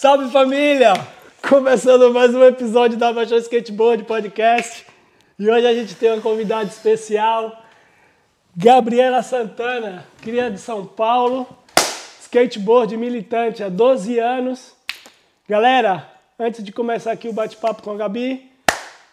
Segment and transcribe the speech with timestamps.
[0.00, 0.94] Salve família!
[1.46, 4.86] Começando mais um episódio da Baixão Skateboard Podcast.
[5.38, 7.62] E hoje a gente tem uma convidada especial,
[8.56, 11.46] Gabriela Santana, cria de São Paulo,
[12.18, 14.72] skateboard militante há 12 anos.
[15.46, 18.50] Galera, antes de começar aqui o bate-papo com a Gabi,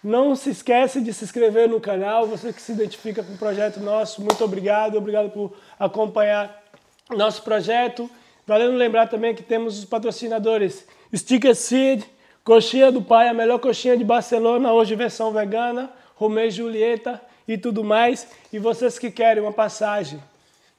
[0.02, 3.82] não se esquece de se inscrever no canal, você que se identifica com o projeto
[3.82, 6.64] nosso, muito obrigado, obrigado por acompanhar
[7.10, 8.10] nosso projeto.
[8.48, 12.04] Valendo lembrar também que temos os patrocinadores Sticker Seed,
[12.46, 17.58] Coxinha do Pai, a melhor coxinha de Barcelona, hoje versão vegana, Romeu e Julieta e
[17.58, 18.26] tudo mais.
[18.54, 20.24] E vocês que querem uma passagem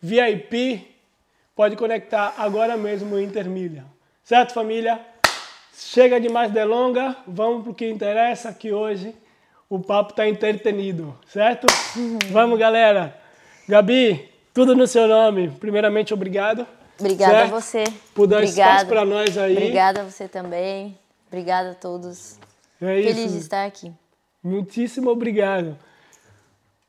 [0.01, 0.83] VIP,
[1.55, 3.85] pode conectar agora mesmo o Intermilha.
[4.25, 4.99] Certo, família?
[5.77, 9.15] Chega de mais delonga, vamos para o que interessa, que hoje
[9.69, 11.67] o papo está entretenido, certo?
[12.31, 13.15] Vamos, galera.
[13.69, 15.51] Gabi, tudo no seu nome.
[15.61, 16.67] Primeiramente, obrigado.
[16.99, 17.55] Obrigada certo?
[17.55, 17.85] a você.
[18.15, 18.71] Por dar Obrigada.
[18.73, 19.57] espaço para nós aí.
[19.57, 20.99] Obrigada a você também.
[21.29, 22.37] Obrigada a todos.
[22.81, 23.35] É Feliz isso.
[23.35, 23.93] de estar aqui.
[24.43, 25.77] Muitíssimo obrigado.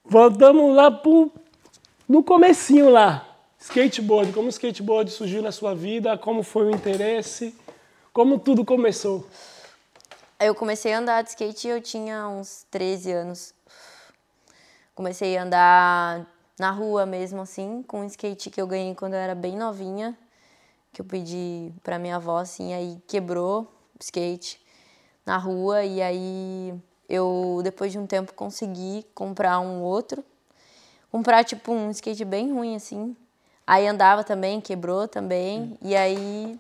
[0.04, 1.32] Voltamos lá pro,
[2.08, 3.26] no comecinho lá.
[3.60, 7.54] Skateboard, como o skateboard surgiu na sua vida, como foi o interesse,
[8.14, 9.28] como tudo começou.
[10.40, 13.54] Eu comecei a andar de skate eu tinha uns 13 anos.
[14.96, 16.26] Comecei a andar
[16.60, 20.18] na rua mesmo assim, com um skate que eu ganhei quando eu era bem novinha,
[20.92, 23.62] que eu pedi pra minha avó assim, aí quebrou
[23.96, 24.60] o skate
[25.26, 26.74] na rua e aí
[27.08, 30.24] eu depois de um tempo consegui comprar um outro.
[31.12, 33.16] Comprar tipo um skate bem ruim assim.
[33.66, 35.78] Aí andava também, quebrou também.
[35.82, 36.60] E aí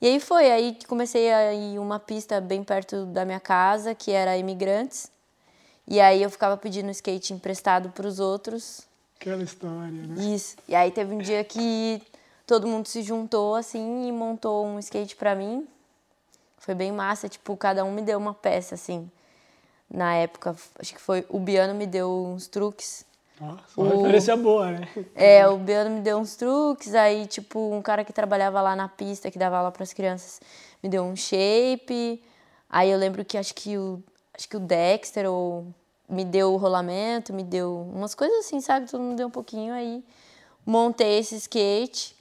[0.00, 3.94] e aí foi, aí que comecei a ir uma pista bem perto da minha casa,
[3.94, 5.10] que era Imigrantes.
[5.88, 8.86] E aí eu ficava pedindo skate emprestado para os outros.
[9.24, 10.22] Aquela história, né?
[10.22, 10.54] Isso.
[10.68, 12.02] E aí teve um dia que
[12.46, 15.66] todo mundo se juntou assim e montou um skate para mim.
[16.58, 19.10] Foi bem massa, tipo, cada um me deu uma peça assim.
[19.90, 23.06] Na época, acho que foi o Biano me deu uns truques.
[23.40, 24.88] Nossa, uma referência boa, né?
[25.14, 28.88] É, o Biano me deu uns truques, aí, tipo, um cara que trabalhava lá na
[28.90, 30.38] pista, que dava aula para as crianças,
[30.82, 32.22] me deu um shape.
[32.68, 34.02] Aí eu lembro que acho que o,
[34.34, 35.66] acho que o Dexter ou,
[36.08, 38.90] me deu o rolamento, me deu umas coisas assim, sabe?
[38.90, 40.02] Todo mundo deu um pouquinho, aí
[40.66, 42.14] montei esse skate.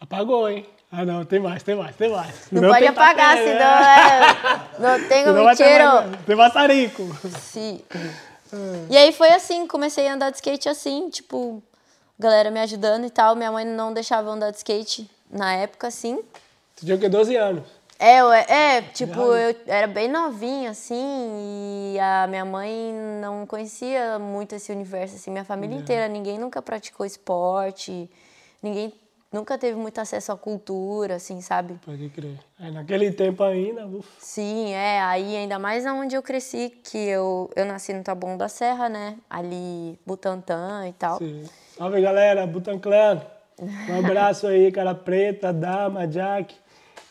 [0.00, 0.66] Apagou, hein?
[0.92, 2.28] Ah, não, tem mais, tem mais, tem mais.
[2.52, 3.96] Não, Senão pode apagar, papel, senão né?
[3.98, 6.02] é, não tem como mentira.
[6.02, 7.02] mais- Tem maçarico.
[7.40, 7.80] Sim.
[8.88, 11.60] E aí foi assim, comecei a andar de skate assim, tipo,
[12.16, 13.34] galera me ajudando e tal.
[13.34, 16.22] Minha mãe não deixava andar de skate na época, assim.
[16.76, 17.08] Você tinha o quê?
[17.08, 17.64] 12 anos.
[17.98, 24.18] É, eu- é, tipo, eu era bem novinha, assim, e a minha mãe não conhecia
[24.18, 28.10] muito esse universo, assim, minha família inteira, ninguém nunca praticou esporte,
[28.62, 28.92] ninguém
[29.32, 31.78] nunca teve muito acesso à cultura, assim, sabe?
[31.84, 32.38] Pode crer.
[32.58, 34.08] Aí naquele tempo ainda, ufa.
[34.18, 38.48] Sim, é, aí ainda mais onde eu cresci, que eu, eu nasci no Taboão da
[38.48, 41.18] Serra, né, ali, Butantã e tal.
[41.18, 41.44] Sim.
[41.76, 43.22] Salve galera, Butan Clan.
[43.88, 46.54] Um abraço aí, cara preta, Dama, Jack,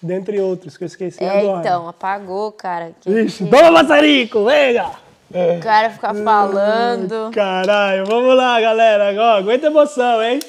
[0.03, 1.59] dentre outros que eu esqueci É, agora.
[1.59, 2.91] então, apagou, cara.
[3.01, 4.91] Que, Ixi, que toma maçarico, venga!
[5.33, 7.31] o cara ficar falando.
[7.33, 9.15] Caralho, vamos lá, galera.
[9.19, 10.39] Ó, aguenta emoção, hein?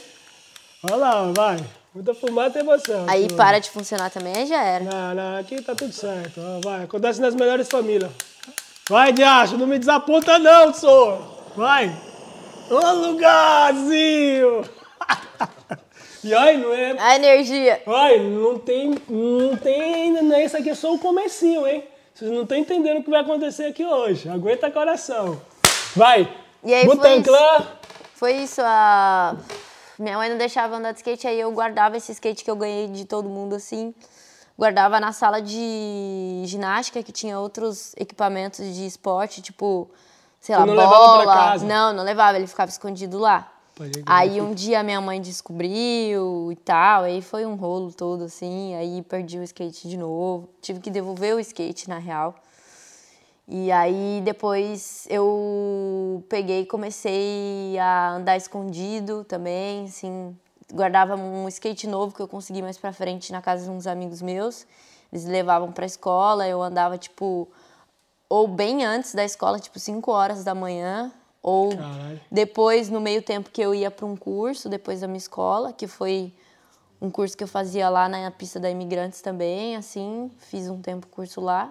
[0.83, 1.57] Olha lá, vai.
[1.95, 3.07] Muita fumaça e emoção.
[3.09, 3.37] Aí Pô.
[3.37, 4.85] para de funcionar também, aí já era.
[4.85, 6.41] Não, não, aqui tá tudo certo.
[6.63, 8.11] Vai, acontece nas melhores famílias.
[8.91, 11.19] Vai, Diacho, não me desaponta não, senhor.
[11.57, 11.91] Vai.
[12.69, 14.65] Ô lugarzinho.
[16.25, 16.97] e aí, não é...
[16.99, 17.83] A energia.
[17.87, 20.45] Ai, não tem, não tem ainda, né?
[20.45, 21.85] Isso aqui é só o comecinho, hein?
[22.15, 24.29] Vocês não estão entendendo o que vai acontecer aqui hoje.
[24.29, 25.41] Aguenta coração.
[25.97, 26.33] Vai.
[26.63, 27.25] E aí foi Butan isso.
[27.25, 27.67] Clan.
[28.15, 29.37] Foi isso, a...
[29.99, 32.89] Minha mãe não deixava andar de skate, aí eu guardava esse skate que eu ganhei
[32.89, 33.95] de todo mundo, assim.
[34.59, 39.91] Guardava na sala de ginástica, que tinha outros equipamentos de esporte, tipo,
[40.41, 40.89] sei lá, não bola.
[40.89, 41.67] levava pra casa?
[41.67, 43.53] Não, não levava, ele ficava escondido lá.
[44.07, 49.03] Aí um dia minha mãe descobriu e tal, aí foi um rolo todo, assim, aí
[49.03, 50.49] perdi o skate de novo.
[50.61, 52.37] Tive que devolver o skate, na real.
[53.49, 60.35] E aí depois eu peguei e comecei a andar escondido também, assim,
[60.73, 64.23] guardava um skate novo que eu consegui mais pra frente na casa de uns amigos
[64.23, 64.67] meus.
[65.13, 67.49] Eles levavam pra escola, eu andava tipo
[68.29, 71.13] ou bem antes da escola, tipo 5 horas da manhã,
[71.45, 72.21] ou Caralho.
[72.31, 75.87] depois no meio tempo que eu ia para um curso, depois da minha escola, que
[75.87, 76.33] foi
[77.03, 81.07] um curso que eu fazia lá na pista da Imigrantes também, assim, fiz um tempo
[81.09, 81.71] curso lá.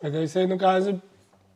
[0.00, 1.02] Mas aí você, no caso,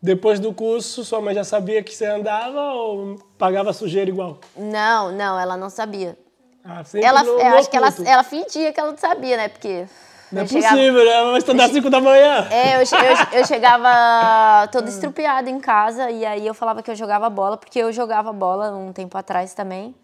[0.02, 4.40] depois do curso, sua mãe já sabia que você andava ou pagava sujeira igual?
[4.56, 6.18] Não, não, ela não sabia.
[6.64, 9.48] Ah, Ela, no- eu no acho que ela, ela fingia que ela não sabia, né?
[9.48, 9.86] Porque.
[10.34, 11.22] Não é chegava- possível, né?
[11.30, 12.46] Vai estudar às 5 da manhã.
[12.50, 16.94] É, eu, eu, eu chegava toda estrupiada em casa e aí eu falava que eu
[16.94, 19.94] jogava bola, porque eu jogava bola um tempo atrás também.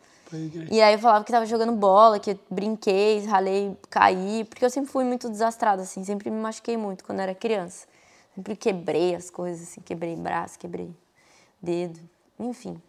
[0.70, 4.70] E aí eu falava que tava jogando bola, que eu brinquei, ralei, caí, porque eu
[4.70, 7.86] sempre fui muito desastrada, assim, sempre me machuquei muito quando era criança.
[8.36, 10.88] Sempre quebrei as coisas, assim, quebrei braço, quebrei
[11.60, 11.98] dedo,
[12.38, 12.80] enfim.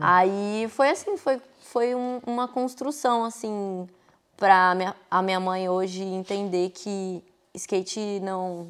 [0.00, 1.40] Aí foi assim, foi,
[1.70, 3.86] foi um- uma construção, assim,
[4.36, 7.22] pra minha, a minha mãe hoje entender que
[7.54, 8.68] skate não,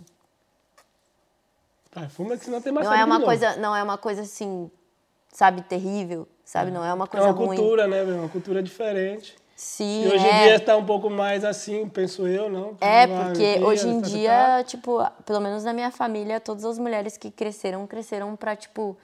[1.93, 3.25] Vai, fuma que senão tem mais não é uma novo.
[3.25, 4.71] coisa, não é uma coisa assim,
[5.33, 6.71] sabe, terrível, sabe?
[6.71, 7.57] Não é uma É coisa uma ruim.
[7.57, 8.17] cultura, né, meu?
[8.19, 9.35] Uma cultura diferente.
[9.57, 10.43] Sim, E hoje em é.
[10.45, 12.77] dia está um pouco mais assim, penso eu, não?
[12.83, 17.17] É, Ah, porque hoje em dia, tipo, pelo menos na minha família, todas as mulheres
[17.17, 18.95] que cresceram, cresceram pra, tipo,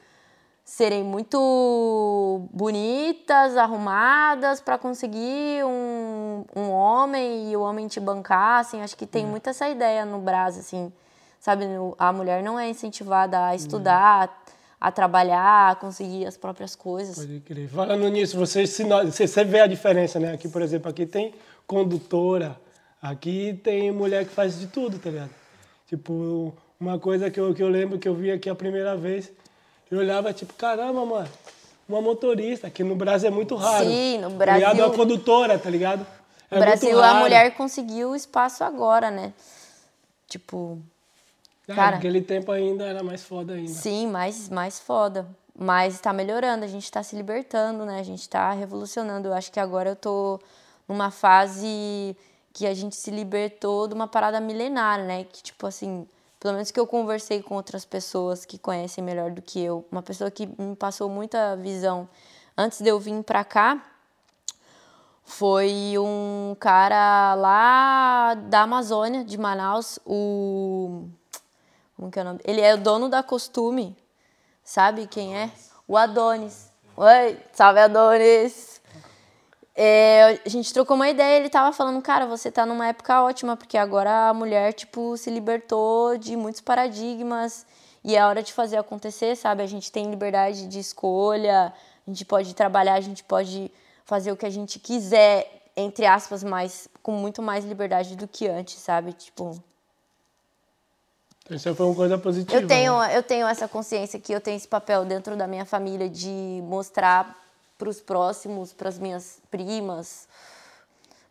[0.64, 8.80] serem muito bonitas, arrumadas, pra conseguir um, um homem e o homem te bancar, assim,
[8.80, 10.92] acho que tem muito essa ideia no Brasil, assim,
[11.40, 11.64] sabe?
[11.98, 14.42] A mulher não é incentivada a estudar,
[14.80, 17.16] a trabalhar, a conseguir as próprias coisas.
[17.16, 17.68] Pode crer.
[17.68, 20.32] Falando nisso, você, você vê a diferença, né?
[20.32, 21.34] Aqui, por exemplo, aqui tem
[21.66, 22.58] condutora,
[23.00, 25.30] aqui tem mulher que faz de tudo, tá ligado?
[25.86, 29.30] Tipo, uma coisa que eu, que eu lembro que eu vi aqui a primeira vez,
[29.92, 31.28] eu olhava tipo, caramba, mano,
[31.88, 33.84] uma motorista, que no Brasil é muito raro.
[33.84, 34.76] Sim, no Tá ligado?
[34.76, 36.06] Brasil- Uma condutora, tá ligado?
[36.50, 39.32] É No Brasil, a mulher conseguiu espaço agora, né?
[40.28, 40.78] Tipo,
[41.68, 43.70] Ah, cara- Naquele tempo ainda era mais foda ainda.
[43.70, 45.26] Sim, mais, mais foda.
[45.56, 48.00] Mas tá melhorando, a gente tá se libertando, né?
[48.00, 49.28] A gente tá revolucionando.
[49.28, 50.40] Eu acho que agora eu tô
[50.88, 52.16] numa fase
[52.52, 55.24] que a gente se libertou de uma parada milenar, né?
[55.30, 56.06] Que, tipo assim,
[56.42, 59.86] pelo menos que eu conversei com outras pessoas que conhecem melhor do que eu.
[59.92, 62.08] Uma pessoa que me passou muita visão
[62.58, 63.80] antes de eu vir pra cá
[65.22, 71.04] foi um cara lá da Amazônia, de Manaus, o.
[71.96, 72.40] Como que é o nome?
[72.44, 73.96] Ele é o dono da costume.
[74.64, 75.48] Sabe quem é?
[75.86, 76.72] O Adonis.
[76.96, 78.71] Oi, salve Adonis!
[79.74, 83.56] É, a gente trocou uma ideia, ele tava falando, cara, você tá numa época ótima,
[83.56, 87.64] porque agora a mulher, tipo, se libertou de muitos paradigmas
[88.04, 89.62] e é hora de fazer acontecer, sabe?
[89.62, 91.72] A gente tem liberdade de escolha,
[92.06, 93.70] a gente pode trabalhar, a gente pode
[94.04, 98.46] fazer o que a gente quiser, entre aspas, mas com muito mais liberdade do que
[98.46, 99.14] antes, sabe?
[99.14, 99.58] Tipo,
[101.48, 102.60] Isso foi uma coisa positiva.
[102.60, 103.16] eu tenho, né?
[103.16, 107.41] eu tenho essa consciência que eu tenho esse papel dentro da minha família de mostrar
[107.82, 110.28] para os próximos, para as minhas primas,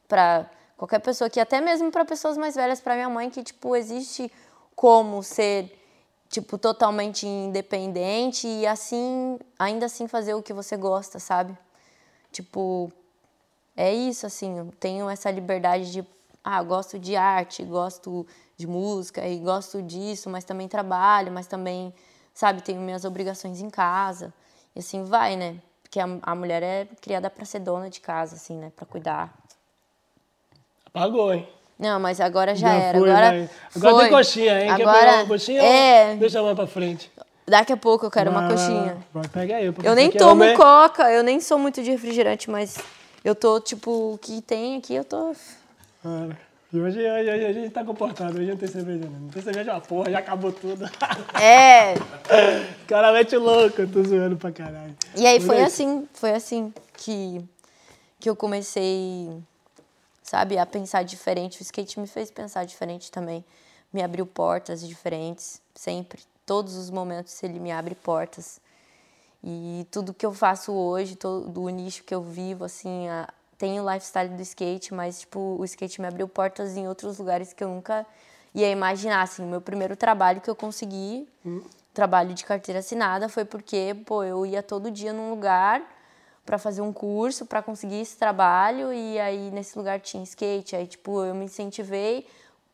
[0.05, 3.73] para qualquer pessoa que até mesmo para pessoas mais velhas, para minha mãe que tipo
[3.73, 4.29] existe
[4.75, 5.73] como ser
[6.27, 11.57] tipo totalmente independente e assim, ainda assim fazer o que você gosta, sabe?
[12.33, 12.91] Tipo,
[13.73, 16.05] é isso, assim, eu tenho essa liberdade de,
[16.43, 18.27] ah, gosto de arte, gosto
[18.57, 21.93] de música e gosto disso, mas também trabalho, mas também,
[22.33, 24.33] sabe, tenho minhas obrigações em casa.
[24.75, 25.61] E assim vai, né?
[25.91, 28.71] Porque a, a mulher é criada para ser dona de casa, assim, né?
[28.73, 29.33] Para cuidar.
[30.85, 31.45] Apagou, hein?
[31.77, 32.97] Não, mas agora já, era.
[32.97, 33.49] foi, agora vai.
[33.75, 34.03] Agora foi.
[34.05, 34.75] tem coxinha, hein?
[34.77, 35.61] Quer Agora, pegar uma coxinha?
[35.61, 37.11] é, Deixa a mão pra frente.
[37.45, 39.05] daqui a pouco eu quero uma Vai, coxinha.
[39.33, 39.69] Pega aí.
[39.73, 42.77] porque Eu nem é tomo homem- coca, eu nem sou muito de refrigerante, mas
[43.25, 45.35] eu tô, tipo, o que tem aqui, eu tô.
[46.01, 46.37] Cara,
[46.73, 49.19] E hoje, hoje, hoje a gente tá comportado, hoje não tem cerveja não.
[49.19, 50.85] Não tem cerveja uma porra, já acabou tudo.
[51.41, 51.95] É,
[52.87, 54.95] Cara, mete louco, eu tô zoando pra caralho.
[55.15, 57.43] E aí foi Moleque, assim, foi assim que,
[58.19, 59.37] que eu comecei,
[60.23, 61.59] sabe, a pensar diferente.
[61.59, 63.43] O skate me fez pensar diferente também.
[63.91, 66.21] Me abriu portas diferentes, sempre.
[66.45, 68.61] Todos os momentos ele me abre portas.
[69.43, 73.27] E tudo que eu faço hoje, todo o nicho que eu vivo, assim, a,
[73.61, 77.53] tem o lifestyle do skate, mas, tipo, o skate me abriu portas em outros lugares
[77.53, 78.07] que eu nunca
[78.55, 79.45] ia imaginar, assim.
[79.45, 81.29] Meu primeiro trabalho que eu consegui,
[81.93, 85.79] trabalho de carteira assinada, foi porque, pô, eu ia todo dia num lugar
[86.43, 90.87] para fazer um curso, para conseguir esse trabalho, e aí nesse lugar tinha skate, aí,
[90.87, 92.25] tipo, eu me incentivei,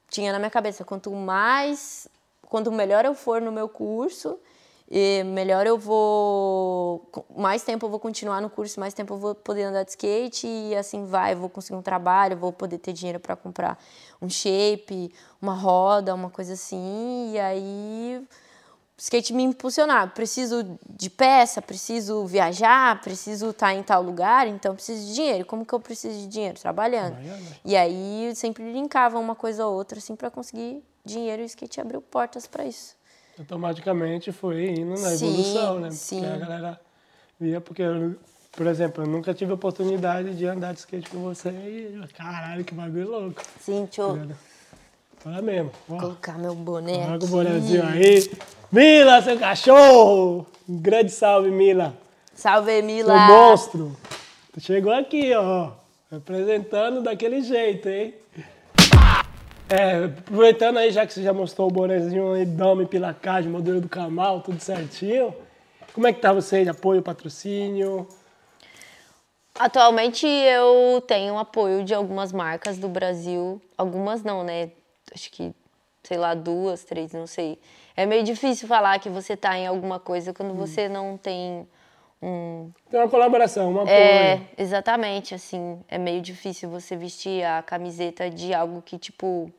[0.07, 2.07] tinha na minha cabeça, quanto mais,
[2.43, 4.39] quanto melhor eu for no meu curso,
[4.89, 7.11] e melhor eu vou.
[7.35, 10.47] Mais tempo eu vou continuar no curso, mais tempo eu vou poder andar de skate
[10.47, 11.33] e assim vai.
[11.33, 13.77] Eu vou conseguir um trabalho, vou poder ter dinheiro para comprar
[14.21, 17.33] um shape, uma roda, uma coisa assim.
[17.33, 18.25] E aí
[18.97, 20.13] o skate me impulsionar.
[20.13, 25.45] Preciso de peça, preciso viajar, preciso estar em tal lugar, então preciso de dinheiro.
[25.45, 26.57] Como que eu preciso de dinheiro?
[26.57, 27.15] Trabalhando.
[27.15, 27.55] Trabalhando.
[27.65, 31.81] E aí sempre linkava uma coisa a outra, assim, para conseguir dinheiro e o skate
[31.81, 32.96] abriu portas para isso.
[33.39, 35.91] Automaticamente foi indo na Sim, evolução, né?
[35.91, 36.19] sim.
[36.21, 36.81] Porque a galera
[37.39, 38.15] via, porque eu-
[38.51, 42.73] por exemplo, eu nunca tive oportunidade de andar de skate com você e, caralho, que
[42.73, 43.41] bagulho louco.
[43.59, 44.27] Sim, Tá
[45.19, 45.71] Fala mesmo.
[45.89, 47.27] Ó, colocar meu boné Coloca o aqui.
[47.27, 48.31] bonezinho aí.
[48.71, 50.45] Mila, seu cachorro!
[50.67, 51.95] Um grande salve, Mila.
[52.33, 53.13] Salve, Mila!
[53.27, 53.95] monstro.
[54.53, 55.71] Tu chegou aqui, ó.
[56.11, 58.13] Representando daquele jeito, hein?
[59.69, 63.89] É, aproveitando aí, já que você já mostrou o bonezinho aí, Dome Pilacagem, modelo do
[63.89, 65.35] Camal, tudo certinho.
[65.93, 68.07] Como é que tá você de apoio, patrocínio?
[69.59, 73.61] Atualmente eu tenho apoio de algumas marcas do Brasil.
[73.77, 74.71] Algumas não, né?
[75.13, 75.53] Acho que,
[76.03, 77.59] sei lá, duas, três, não sei.
[77.95, 81.67] É meio difícil falar que você tá em alguma coisa quando você não tem
[82.21, 82.71] um.
[82.89, 83.89] Tem uma colaboração, um apoio.
[83.89, 85.79] É, exatamente, assim.
[85.87, 89.51] É meio difícil você vestir a camiseta de algo que, tipo.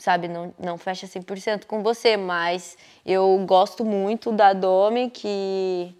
[0.00, 5.94] Sabe, não, não fecha 100% com você, mas eu gosto muito da Domi, que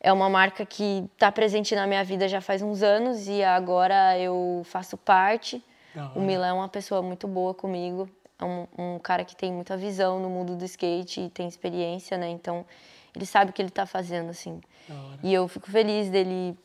[0.00, 4.18] é uma marca que está presente na minha vida já faz uns anos e agora
[4.18, 5.62] eu faço parte.
[5.94, 6.22] Da O.
[6.22, 8.08] Milan é uma pessoa muito boa comigo,
[8.38, 12.16] é um, um cara que tem muita visão no mundo do skate e tem experiência,
[12.16, 12.30] né?
[12.30, 12.64] Então
[13.14, 14.58] ele sabe o que ele está fazendo, assim.
[15.22, 16.56] E eu fico feliz dele,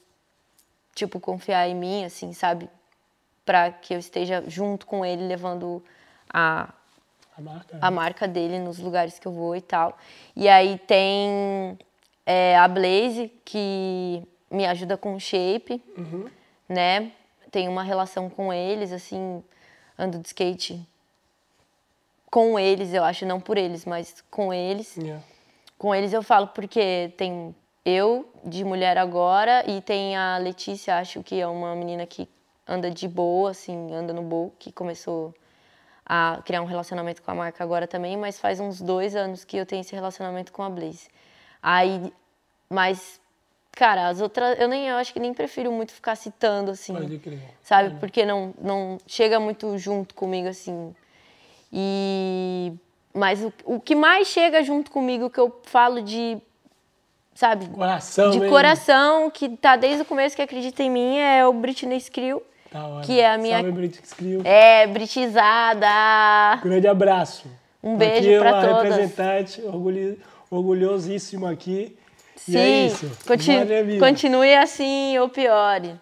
[0.95, 2.69] tipo, confiar em mim, assim, sabe?
[3.45, 5.83] Pra que eu esteja junto com ele, levando
[6.31, 6.69] a,
[7.38, 7.77] A marca.
[7.81, 9.98] a marca dele nos lugares que eu vou e tal.
[10.36, 11.77] E aí tem
[12.25, 15.81] é, a Blaze, que me ajuda com o shape,
[16.67, 17.12] né?
[17.51, 19.43] Tenho uma relação com eles, assim,
[19.98, 20.88] ando de skate
[22.29, 24.95] com eles, eu acho, não por eles, mas com eles.
[24.98, 25.24] Yeah.
[25.77, 31.24] Com eles eu falo porque tem eu de mulher agora e tem a Letícia, acho
[31.24, 32.29] que é uma menina que
[32.67, 35.33] anda de boa, assim, anda no boa, que começou
[36.11, 39.55] a criar um relacionamento com a marca agora também, mas faz uns dois anos que
[39.55, 41.07] eu tenho esse relacionamento com a Blaze.
[41.61, 42.11] Aí,
[42.67, 43.21] mas,
[43.71, 47.19] cara, as outras, eu nem, eu acho que nem prefiro muito ficar citando, assim Pode
[47.19, 47.39] crer.
[47.61, 47.95] sabe?
[47.99, 50.95] Porque não, não chega muito junto comigo assim.
[51.71, 52.73] E
[53.13, 56.37] mas o, o que mais chega junto comigo que eu falo de
[57.35, 61.53] sabe, Coração de coração, que tá desde o começo que acredita em mim é o
[61.53, 62.41] Britney Skrill,
[63.05, 64.41] Que é a minha- Salve, Brit Skrill.
[64.45, 66.59] é britizada.
[66.63, 67.47] Grande abraço.
[67.83, 68.83] Um beijo uma todas.
[68.83, 70.17] representante orgulho,
[70.51, 71.97] orgulhosíssimo aqui.
[72.35, 73.11] Sim, E é isso.
[73.27, 74.07] conti- Valeu, Mila.
[74.07, 75.95] continue assim ou piore.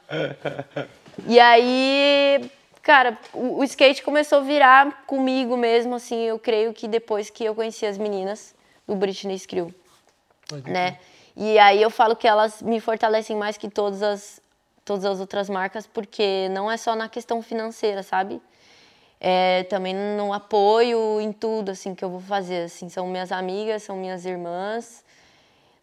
[1.27, 2.50] e aí,
[2.81, 7.43] cara, o, o skate começou a virar comigo mesmo, assim, eu creio que depois que
[7.43, 8.53] eu conheci as meninas
[8.88, 9.38] do Britney
[10.47, 10.97] Pode né?
[11.36, 14.39] E aí eu falo que elas me fortalecem mais que todas as,
[14.88, 18.41] todas as outras marcas, porque não é só na questão financeira, sabe?
[19.20, 23.84] É, também no apoio em tudo assim que eu vou fazer, assim, são minhas amigas,
[23.84, 25.03] são minhas irmãs,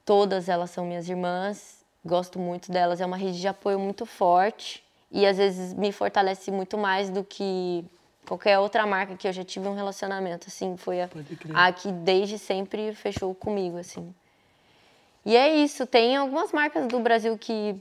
[0.06, 4.82] todas elas são minhas irmãs, gosto muito delas, é uma rede de apoio muito forte
[5.12, 7.84] e às vezes me fortalece muito mais do que
[8.26, 11.10] qualquer outra marca que eu já tive um relacionamento, assim, foi a,
[11.52, 14.14] a que desde sempre fechou comigo, assim.
[15.26, 17.78] E é isso, tem algumas marcas do Brasil que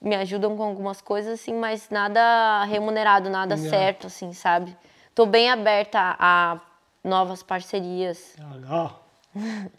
[0.00, 3.76] me ajudam com algumas coisas, assim, mas nada remunerado, nada Yeah.
[3.76, 4.76] certo, assim, sabe?
[5.14, 6.60] Tô bem aberta a
[7.02, 8.36] novas parcerias.
[8.70, 8.90] Ó,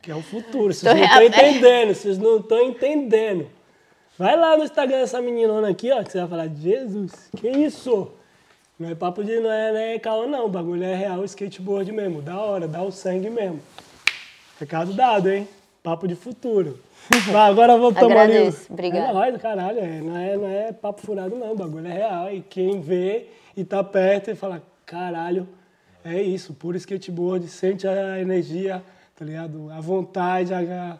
[0.02, 0.74] que é o futuro.
[0.74, 3.48] Vocês não estão entendendo, vocês não estão entendendo.
[4.18, 8.12] Vai lá no Instagram dessa meninona aqui, ó, que você vai falar, Jesus, que isso?
[8.78, 11.90] Não é papo de, não é, não é caô não, o bagulho é real, skateboard
[11.94, 13.62] mesmo, da hora, dá o sangue mesmo.
[14.60, 15.48] Recado dado, hein?
[15.82, 16.78] Papo de futuro.
[17.32, 18.38] Vai, agora voltamos ali.
[18.38, 19.10] Agradeço, obrigada.
[19.10, 22.32] É nóis, caralho, é, não, é, não é papo furado não, o bagulho é real.
[22.32, 25.48] E quem vê e tá perto e fala, caralho,
[26.04, 28.84] é isso, puro skateboard, sente a energia,
[29.16, 29.70] tá ligado?
[29.72, 31.00] A vontade, a,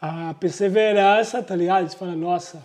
[0.00, 1.88] a perseverança, tá ligado?
[1.88, 2.62] Você fala, nossa,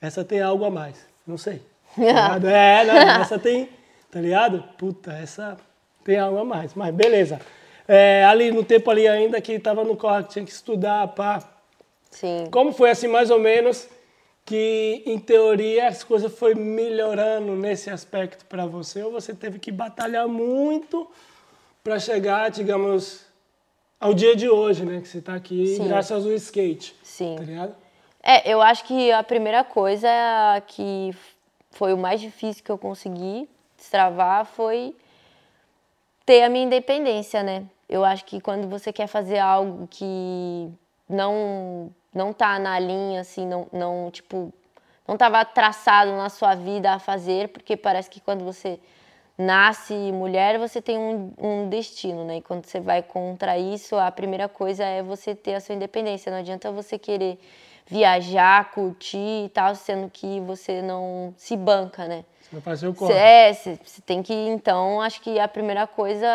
[0.00, 1.06] essa tem algo a mais.
[1.26, 1.62] Não sei.
[1.96, 3.68] Tá é, não, essa tem,
[4.10, 4.62] tá ligado?
[4.76, 5.56] Puta, essa
[6.04, 6.74] tem algo a mais.
[6.74, 7.40] Mas beleza.
[7.88, 11.42] É, ali no tempo ali ainda que tava no corre, tinha que estudar, pá.
[12.10, 12.48] Sim.
[12.50, 13.88] Como foi assim, mais ou menos,
[14.44, 19.02] que em teoria as coisas foi melhorando nesse aspecto para você?
[19.02, 21.08] Ou você teve que batalhar muito
[21.84, 23.24] para chegar, digamos,
[24.00, 25.00] ao dia de hoje, né?
[25.00, 25.88] Que você tá aqui Sim.
[25.88, 26.94] graças ao skate.
[27.02, 27.36] Sim.
[27.36, 27.74] Tá ligado?
[28.22, 30.08] É, eu acho que a primeira coisa
[30.66, 31.14] que
[31.70, 34.94] foi o mais difícil que eu consegui destravar foi
[36.26, 37.64] ter a minha independência, né?
[37.88, 40.70] Eu acho que quando você quer fazer algo que
[41.08, 44.52] não não tá na linha assim, não não tipo
[45.06, 48.78] não estava traçado na sua vida a fazer, porque parece que quando você
[49.38, 52.38] nasce mulher, você tem um, um destino, né?
[52.38, 56.30] E quando você vai contra isso, a primeira coisa é você ter a sua independência.
[56.30, 57.38] Não adianta você querer
[57.86, 62.24] viajar, curtir e tal, sendo que você não se banca, né?
[62.42, 63.14] Você vai fazer o corre.
[63.14, 64.34] É, você tem que.
[64.34, 66.26] Então, acho que a primeira coisa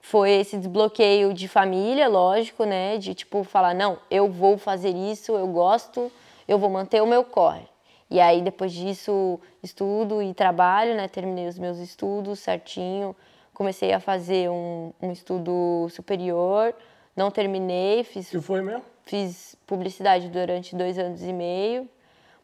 [0.00, 2.98] foi esse desbloqueio de família, lógico, né?
[2.98, 6.10] De tipo, falar, não, eu vou fazer isso, eu gosto,
[6.48, 7.68] eu vou manter o meu corre.
[8.10, 11.06] E aí, depois disso, estudo e trabalho, né?
[11.06, 13.14] Terminei os meus estudos certinho,
[13.54, 16.74] comecei a fazer um, um estudo superior,
[17.14, 18.30] não terminei, fiz.
[18.30, 18.82] Que foi mesmo?
[19.04, 21.88] Fiz publicidade durante dois anos e meio,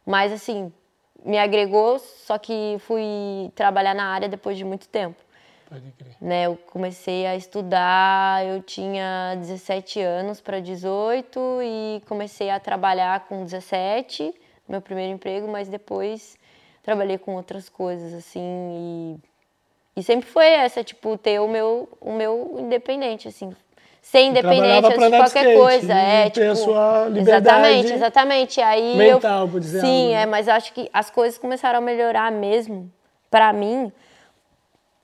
[0.05, 0.73] mas assim,
[1.25, 5.26] me agregou, só que fui trabalhar na área depois de muito tempo.
[5.69, 6.15] Pode crer.
[6.21, 13.27] Né, eu comecei a estudar, eu tinha 17 anos para 18 e comecei a trabalhar
[13.27, 14.33] com 17,
[14.69, 16.37] meu primeiro emprego, mas depois
[16.83, 19.19] trabalhei com outras coisas assim
[19.97, 23.53] e, e sempre foi essa, tipo, ter o meu o meu independente assim,
[24.01, 28.61] ser independente de qualquer skate, coisa, é, ter tipo, a sua liberdade exatamente, exatamente.
[28.61, 30.23] Aí mental, eu, por dizer Sim, algo, né?
[30.23, 32.89] é, mas acho que as coisas começaram a melhorar mesmo
[33.29, 33.93] para mim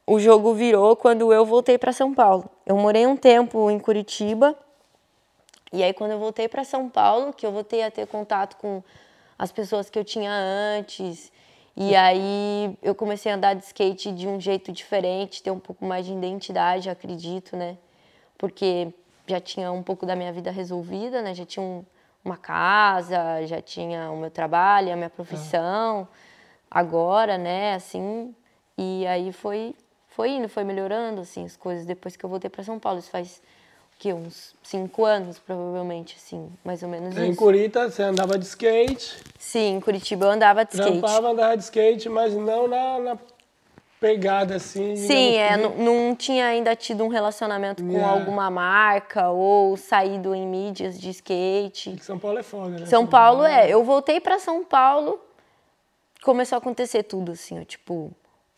[0.06, 2.48] o jogo virou quando eu voltei para São Paulo.
[2.66, 4.56] Eu morei um tempo em Curitiba.
[5.72, 8.82] E aí quando eu voltei para São Paulo, que eu voltei a ter contato com
[9.38, 11.32] as pessoas que eu tinha antes,
[11.76, 15.84] e aí eu comecei a andar de skate de um jeito diferente, ter um pouco
[15.84, 17.78] mais de identidade, acredito, né?
[18.36, 18.92] Porque
[19.26, 21.34] já tinha um pouco da minha vida resolvida, né?
[21.34, 21.82] Já tinha um,
[22.22, 26.06] uma casa, já tinha o meu trabalho, a minha profissão.
[26.70, 28.34] Agora, né, assim,
[28.76, 29.74] e aí foi
[30.14, 32.98] foi indo, foi melhorando assim as coisas depois que eu voltei para São Paulo.
[32.98, 33.42] Isso faz
[33.96, 34.12] o quê?
[34.12, 37.38] Uns cinco anos, provavelmente, assim, mais ou menos Em isso.
[37.38, 40.90] Curitiba, você andava de skate, Sim, em Curitiba eu andava de skate.
[41.00, 43.18] trampava, andava de skate, mas não na, na
[44.00, 44.96] pegada assim.
[44.96, 45.76] Sim, é, que- não,
[46.08, 48.12] não tinha ainda tido um relacionamento com Yeah.
[48.12, 52.02] alguma marca ou saído em mídias de skate.
[52.02, 52.86] São Paulo é foda, né?
[52.86, 53.68] São Paulo é.
[53.70, 55.20] Eu voltei para São Paulo,
[56.22, 58.10] começou a acontecer tudo assim, ó, tipo,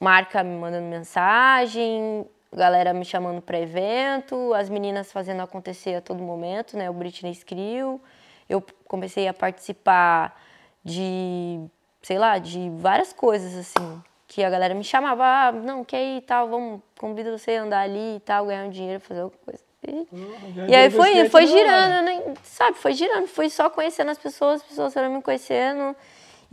[0.04, 6.22] marca me mandando mensagem, galera me chamando para evento, as meninas fazendo acontecer a todo
[6.22, 6.90] momento, né?
[6.90, 7.98] O Britney Crew.
[8.46, 10.38] Eu comecei a participar
[10.84, 11.58] de,
[12.02, 16.18] sei lá, de várias coisas assim, que a galera me chamava, ah, não, quer ir
[16.18, 19.40] e tal, vamos, convido você a andar ali e tal, ganhar um dinheiro, fazer alguma
[19.42, 19.64] coisa.
[19.88, 20.06] E-
[20.54, 24.60] Já e aí foi foi girando, nem, sabe, foi girando, fui só conhecendo as pessoas,
[24.60, 25.96] as pessoas foram me conhecendo,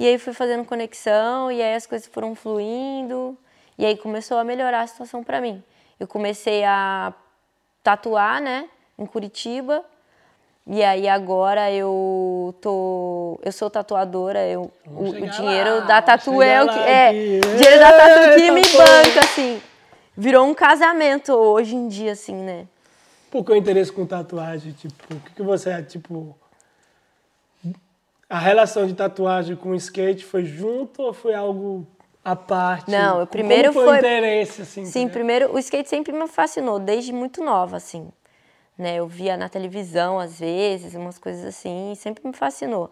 [0.02, 3.38] e aí fui fazendo conexão, e aí as coisas foram fluindo,
[3.78, 5.64] e aí começou a melhorar a situação pra mim.
[6.00, 7.14] Eu comecei a
[7.84, 9.86] tatuar, né, em Curitiba,
[10.66, 16.42] e aí agora eu tô, eu sou tatuadora, eu, o, o dinheiro lá, da tatu
[16.42, 19.62] é o que é, dinheiro da tatu que me banca, assim,
[20.18, 22.66] virou um casamento hoje em dia, assim, né.
[23.30, 24.72] Por que o interesse com tatuagem?
[24.72, 26.36] Tipo, o que, que você é, tipo...
[28.32, 31.86] A relação de tatuagem com skate foi junto ou foi algo
[32.24, 32.90] à parte?
[32.90, 34.86] Não, Como primeiro foi, foi- o interesse, assim?
[34.86, 35.10] Sim, entendeu?
[35.12, 38.10] primeiro, o skate sempre me fascinou, desde muito nova, assim.
[38.78, 38.96] Né?
[38.96, 42.90] Eu via na televisão, às vezes, umas coisas assim, e sempre me fascinou.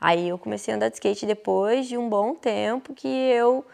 [0.00, 3.64] Aí eu comecei a andar de skate depois de um bom tempo que eu,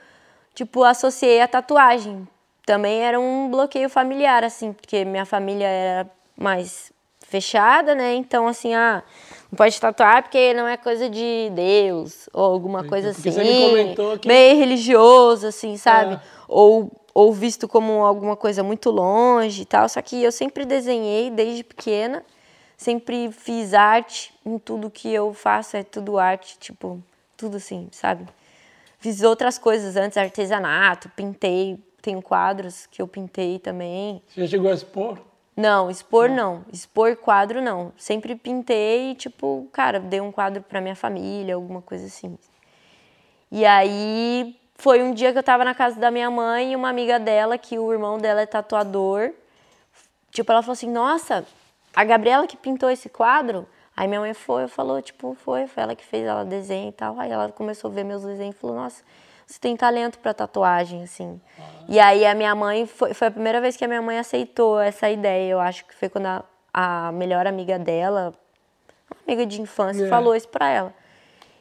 [0.55, 2.29] tipo, associei a tatuagem.
[2.67, 8.15] Também era um bloqueio familiar, assim, porque minha família era mais fechada, né?
[8.15, 9.03] Então, assim, ah,
[9.51, 13.39] não pode tatuar porque não é coisa de Deus, ou alguma coisa porque assim.
[13.39, 16.15] você me comentou que- Meio religioso, assim, sabe?
[16.15, 16.21] É.
[16.49, 19.89] Ou, ou visto como alguma coisa muito longe e tal.
[19.89, 22.25] Só que eu sempre desenhei desde pequena,
[22.77, 27.03] sempre fiz arte em tudo que eu faço, é tudo arte, tipo,
[27.37, 28.27] tudo assim, sabe?
[28.99, 34.23] Fiz outras coisas antes, artesanato, pintei, tenho quadros que eu pintei também.
[34.29, 35.19] Você já chegou a expor?
[35.57, 36.65] Não, expor não.
[36.71, 37.93] Expor quadro não.
[37.97, 42.39] Sempre pintei, tipo, cara, dei um quadro pra minha família, alguma coisa assim.
[43.51, 46.91] E aí foi um dia que eu tava na casa da minha mãe e uma
[46.91, 49.33] amiga dela, que o irmão dela é tatuador,
[50.31, 51.47] tipo, ela falou assim: "Nossa,
[51.95, 53.67] a Gabriela que pintou esse quadro?"
[53.97, 57.19] Aí minha mãe foi, falou, tipo, foi, foi ela que fez, ela desenha e tal.
[57.19, 59.03] Aí ela começou a ver meus desenhos e falou: "Nossa,
[59.47, 61.41] você tem talento pra tatuagem, assim".
[61.89, 64.81] E aí a minha mãe foi, foi a primeira vez que a minha mãe aceitou
[64.81, 65.53] essa ideia.
[65.53, 68.35] Eu acho que foi quando a, a melhor amiga dela,
[69.11, 70.09] uma amiga de infância, É.
[70.09, 70.95] falou isso pra ela.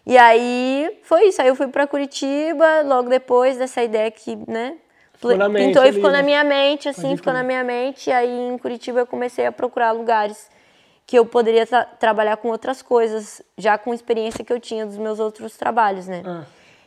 [0.06, 1.42] E aí foi isso.
[1.42, 4.78] Aí eu fui pra Curitiba, logo depois dessa ideia que, né?
[5.14, 6.18] Ficou na mente pintou e ficou né?
[6.18, 8.10] na minha mente, assim, Pode ficou na minha mente.
[8.10, 10.50] E aí em Curitiba eu comecei a procurar lugares
[11.08, 14.98] que eu poderia tra- trabalhar com outras coisas, já com experiência que eu tinha dos
[14.98, 16.24] meus outros trabalhos, né?
[16.26, 16.44] Ah.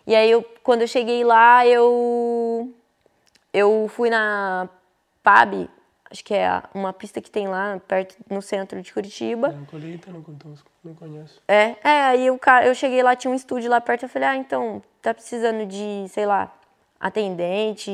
[0.09, 2.73] E aí, eu, quando eu cheguei lá, eu,
[3.53, 4.67] eu fui na
[5.23, 5.69] PAB,
[6.11, 9.49] acho que é uma pista que tem lá perto no centro de Curitiba.
[9.49, 10.25] Não, colheita não,
[10.83, 11.43] não conheço.
[11.47, 14.29] É, é, aí o cara, eu cheguei lá, tinha um estúdio lá perto, eu falei,
[14.31, 16.57] ah, então, tá precisando de, sei lá,
[16.99, 17.93] atendente,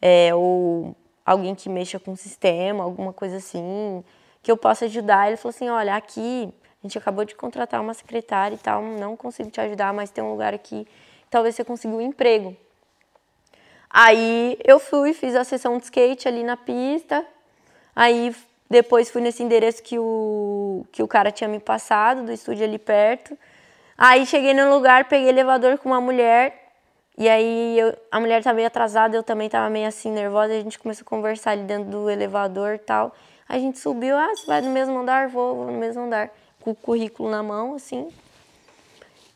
[0.00, 0.94] é, ou
[1.26, 4.04] alguém que mexa com o sistema, alguma coisa assim,
[4.44, 5.26] que eu possa ajudar.
[5.26, 9.16] Ele falou assim, olha, aqui a gente acabou de contratar uma secretária e tal, não
[9.16, 10.86] consigo te ajudar, mas tem um lugar aqui,
[11.28, 12.56] talvez você consiga um emprego.
[13.90, 17.26] Aí eu fui, fiz a sessão de skate ali na pista.
[17.94, 18.34] Aí
[18.70, 22.78] depois fui nesse endereço que o, que o cara tinha me passado, do estúdio ali
[22.78, 23.36] perto.
[23.98, 26.70] Aí cheguei no lugar, peguei elevador com uma mulher.
[27.18, 30.52] E aí eu, a mulher estava meio atrasada, eu também estava meio assim nervosa.
[30.52, 33.12] A gente começou a conversar ali dentro do elevador e tal.
[33.48, 35.28] A gente subiu, ah, você vai no mesmo andar?
[35.28, 36.30] Vou, vou no mesmo andar.
[36.60, 38.08] Com o currículo na mão, assim.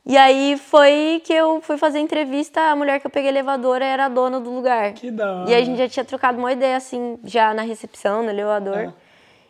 [0.06, 4.04] E aí foi que eu fui fazer entrevista, a mulher que eu peguei elevador era
[4.04, 4.92] a dona do lugar.
[4.92, 5.50] Que da hora.
[5.50, 8.76] E a gente já tinha trocado uma ideia, assim, já na recepção, no elevador.
[8.76, 8.92] É.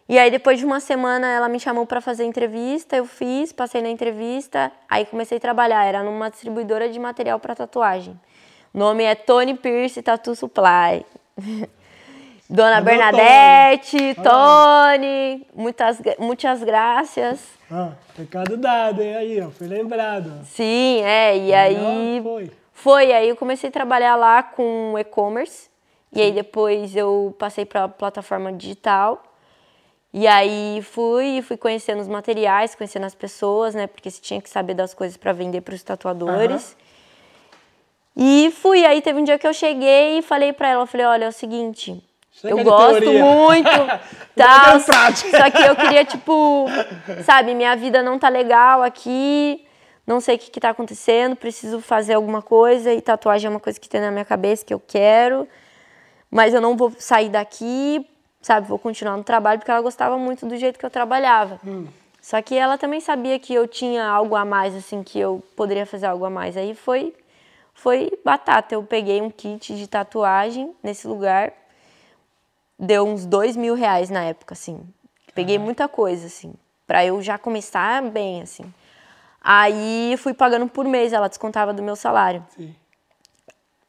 [0.08, 3.80] E aí depois de uma semana ela me chamou para fazer entrevista, eu fiz, passei
[3.80, 8.18] na entrevista, aí comecei a trabalhar, era numa distribuidora de material para tatuagem.
[8.72, 11.04] O nome é Tony Pierce Tattoo Supply.
[12.48, 17.40] Dona Bernadette, Tony, Tony muitas, muitas graças.
[17.70, 19.16] Ah, recado dado, hein?
[19.16, 20.44] Aí, ó, foi lembrado.
[20.44, 22.20] Sim, é, e aí...
[22.22, 22.50] Foi.
[22.74, 25.70] Foi, aí eu comecei a trabalhar lá com e-commerce.
[26.12, 29.22] E aí depois eu passei para a plataforma digital.
[30.12, 33.86] E aí fui, fui conhecendo os materiais, conhecendo as pessoas, né?
[33.86, 36.76] Porque você tinha que saber das coisas para vender para os tatuadores.
[38.16, 38.44] Uhum.
[38.46, 41.06] E fui, aí teve um dia que eu cheguei e falei para ela, eu falei,
[41.06, 42.00] olha, é o seguinte,
[42.48, 43.24] Chega eu gosto teoria.
[43.24, 43.70] muito,
[44.36, 44.80] tal.
[44.80, 46.66] só que eu queria, tipo,
[47.24, 49.66] sabe, minha vida não tá legal aqui,
[50.06, 53.60] não sei o que, que tá acontecendo, preciso fazer alguma coisa e tatuagem é uma
[53.60, 55.48] coisa que tem na minha cabeça que eu quero,
[56.30, 58.06] mas eu não vou sair daqui,
[58.42, 61.58] sabe, vou continuar no trabalho porque ela gostava muito do jeito que eu trabalhava.
[61.66, 61.86] Hum.
[62.20, 65.84] Só que ela também sabia que eu tinha algo a mais, assim, que eu poderia
[65.84, 66.56] fazer algo a mais.
[66.56, 67.14] Aí foi,
[67.74, 68.74] foi batata.
[68.74, 71.52] Eu peguei um kit de tatuagem nesse lugar
[72.84, 74.80] deu uns dois mil reais na época, assim.
[75.34, 76.54] Peguei muita coisa, assim,
[76.86, 78.64] pra eu já começar bem, assim.
[79.40, 82.44] Aí fui pagando por mês, ela descontava do meu salário.
[82.56, 82.74] Sim.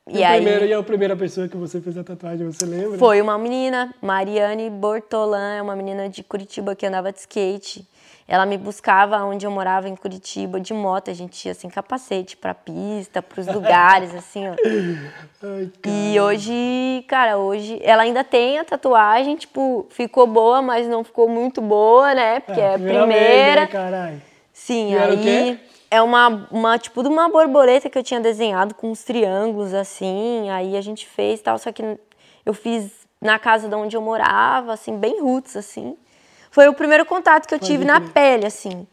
[0.07, 2.97] E, e, aí, primeiro, e a primeira pessoa que você fez a tatuagem, você lembra?
[2.97, 7.87] Foi uma menina, Mariane Bortolan, é uma menina de Curitiba que andava de skate.
[8.27, 12.35] Ela me buscava onde eu morava em Curitiba de moto, a gente ia sem capacete
[12.35, 14.55] pra pista, pros lugares, assim, ó.
[15.43, 21.03] Ai, e hoje, cara, hoje ela ainda tem a tatuagem, tipo, ficou boa, mas não
[21.03, 22.39] ficou muito boa, né?
[22.39, 23.07] Porque é, é a primeira.
[23.07, 24.21] Vez, né, caralho?
[24.51, 25.59] Sim, e aí
[25.91, 30.49] é uma, uma tipo de uma borboleta que eu tinha desenhado com uns triângulos assim,
[30.49, 31.83] aí a gente fez tal, só que
[32.45, 35.95] eu fiz na casa de onde eu morava, assim, bem roots assim.
[36.55, 38.87] Foi o primeiro contato que eu tive na pele, assim.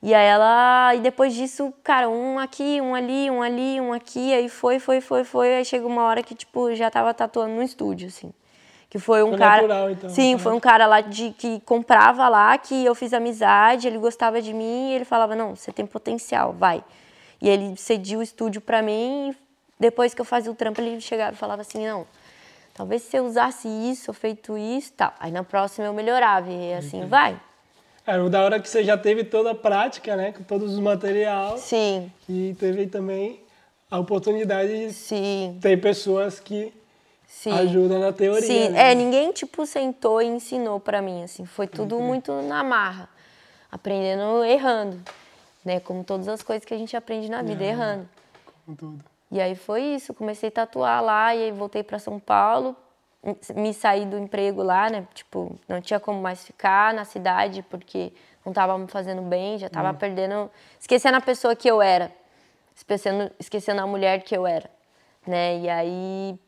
[0.00, 0.94] E aí ela.
[0.94, 4.32] E depois disso, cara, um aqui, um ali, um ali, um aqui.
[4.32, 5.56] Aí foi, foi, foi, foi.
[5.56, 8.32] Aí chegou uma hora que, tipo, já tava tatuando no estúdio, assim.
[8.88, 9.62] Que foi um foi cara.
[9.62, 13.88] Natural, então, sim, foi um cara lá de, que comprava lá, que eu fiz amizade,
[13.88, 16.84] ele gostava de mim e ele falava: não, você tem potencial, vai.
[17.42, 19.30] E ele cedia o estúdio pra mim.
[19.30, 19.36] E
[19.80, 22.06] depois que eu fazia o trampo, ele chegava e falava assim: não
[22.76, 25.14] Talvez se eu usasse isso, feito isso tal.
[25.18, 27.40] Aí na próxima eu melhorava e assim vai.
[28.06, 30.30] É, o da hora que você já teve toda a prática, né?
[30.32, 31.60] Com todos os materiais.
[31.60, 32.12] Sim.
[32.28, 33.40] E teve também
[33.90, 35.58] a oportunidade de Sim.
[35.60, 36.70] ter pessoas que
[37.26, 37.50] Sim.
[37.52, 38.46] ajudam na teoria.
[38.46, 38.92] Sim, né?
[38.92, 41.46] é, ninguém tipo sentou e ensinou para mim, assim.
[41.46, 42.08] Foi tudo Entendi.
[42.08, 43.08] muito na marra.
[43.72, 45.00] Aprendendo errando,
[45.64, 45.80] né?
[45.80, 48.06] Como todas as coisas que a gente aprende na vida, errando.
[48.66, 49.15] Com tudo.
[49.36, 52.74] E aí foi isso, comecei a tatuar lá e aí voltei para São Paulo,
[53.54, 55.06] me saí do emprego lá, né?
[55.12, 59.66] Tipo, não tinha como mais ficar na cidade porque não estava me fazendo bem, já
[59.66, 59.94] estava hum.
[59.94, 62.10] perdendo, esquecendo a pessoa que eu era,
[62.74, 64.70] esquecendo, esquecendo a mulher que eu era,
[65.26, 65.58] né?
[65.58, 66.38] E aí,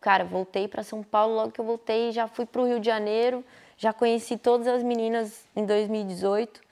[0.00, 2.86] cara, voltei para São Paulo, logo que eu voltei, já fui para o Rio de
[2.86, 3.44] Janeiro,
[3.76, 6.62] já conheci todas as meninas em 2018.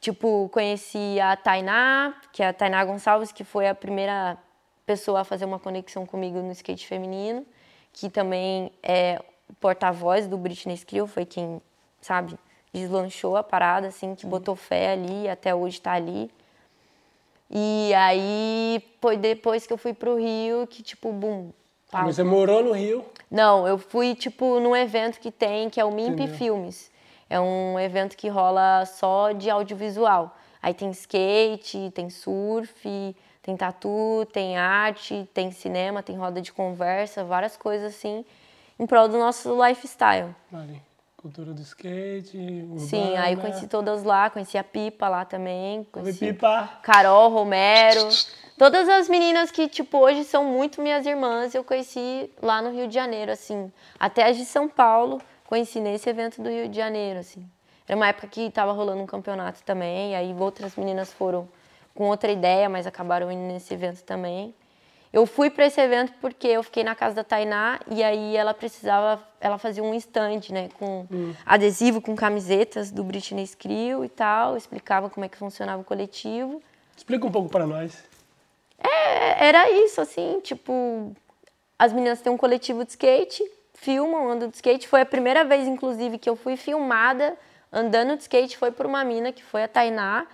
[0.00, 4.38] Tipo, conheci a Tainá, que é a Tainá Gonçalves, que foi a primeira
[4.86, 7.46] pessoa a fazer uma conexão comigo no skate feminino,
[7.92, 11.60] que também é o porta-voz do Britney Skill, foi quem,
[12.00, 12.38] sabe,
[12.72, 16.30] deslanchou a parada, assim, que botou fé ali, até hoje está ali.
[17.50, 21.50] E aí foi depois que eu fui pro Rio que, tipo, bum.
[21.92, 23.04] Mas você morou no Rio?
[23.30, 26.34] Não, eu fui, tipo, num evento que tem, que é o Mimp Entendeu.
[26.34, 26.90] Filmes.
[27.28, 30.34] É um evento que rola só de audiovisual.
[30.62, 37.24] Aí tem skate, tem surf, tem tatu, tem arte, tem cinema, tem roda de conversa,
[37.24, 38.24] várias coisas assim.
[38.78, 40.34] em prol do nosso lifestyle.
[40.52, 40.80] Ali.
[41.16, 42.80] Cultura do skate, urbana.
[42.80, 45.84] Sim, aí eu conheci todas lá, conheci a Pipa lá também.
[45.92, 46.68] Conheci Pipa.
[46.82, 48.08] Carol, Romero.
[48.58, 52.88] Todas as meninas que, tipo, hoje são muito minhas irmãs, eu conheci lá no Rio
[52.88, 53.72] de Janeiro, assim.
[54.00, 57.48] Até as de São Paulo, conheci nesse evento do Rio de Janeiro, assim.
[57.86, 61.48] Era uma época que tava rolando um campeonato também, aí outras meninas foram
[61.94, 64.54] com outra ideia, mas acabaram indo nesse evento também.
[65.12, 68.54] Eu fui para esse evento porque eu fiquei na casa da Tainá e aí ela
[68.54, 71.06] precisava, ela fazia um stand, né, com
[71.44, 76.62] adesivo, com camisetas do Britney Screw e tal, explicava como é que funcionava o coletivo.
[76.96, 78.02] Explica um pouco pra nós.
[78.78, 81.14] É, era isso, assim, tipo,
[81.78, 84.88] as meninas têm um coletivo de skate, filmam, andam de skate.
[84.88, 87.36] Foi a primeira vez, inclusive, que eu fui filmada
[87.72, 90.26] andando de skate, foi por uma mina, que foi a Tainá.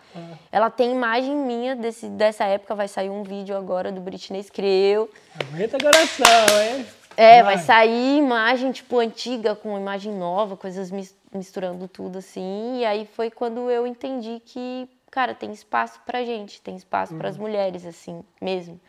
[0.50, 5.08] Ela tem imagem minha desse, dessa época, vai sair um vídeo agora do Britney Screw.
[5.38, 6.26] Aguenta coração,
[6.62, 6.86] hein?
[7.16, 12.78] É, vai sair imagem, tipo, antiga com imagem nova, coisas mis- misturando tudo, assim.
[12.80, 17.36] E aí foi quando eu entendi que, cara, tem espaço pra gente, tem espaço pras
[17.36, 18.80] mulheres, assim, mesmo.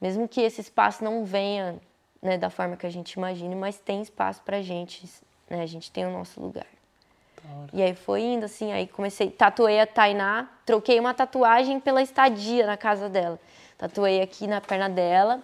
[0.00, 1.76] Mesmo que esse espaço não venha,
[2.20, 5.08] né, da forma que a gente imagine, mas tem espaço pra gente,
[5.48, 5.62] né?
[5.62, 6.66] A gente tem o nosso lugar.
[7.72, 12.66] E aí foi indo, assim, aí comecei, tatuei a Tainá, troquei uma tatuagem pela estadia
[12.66, 13.38] na casa dela.
[13.76, 15.40] Tatuei aqui na perna dela,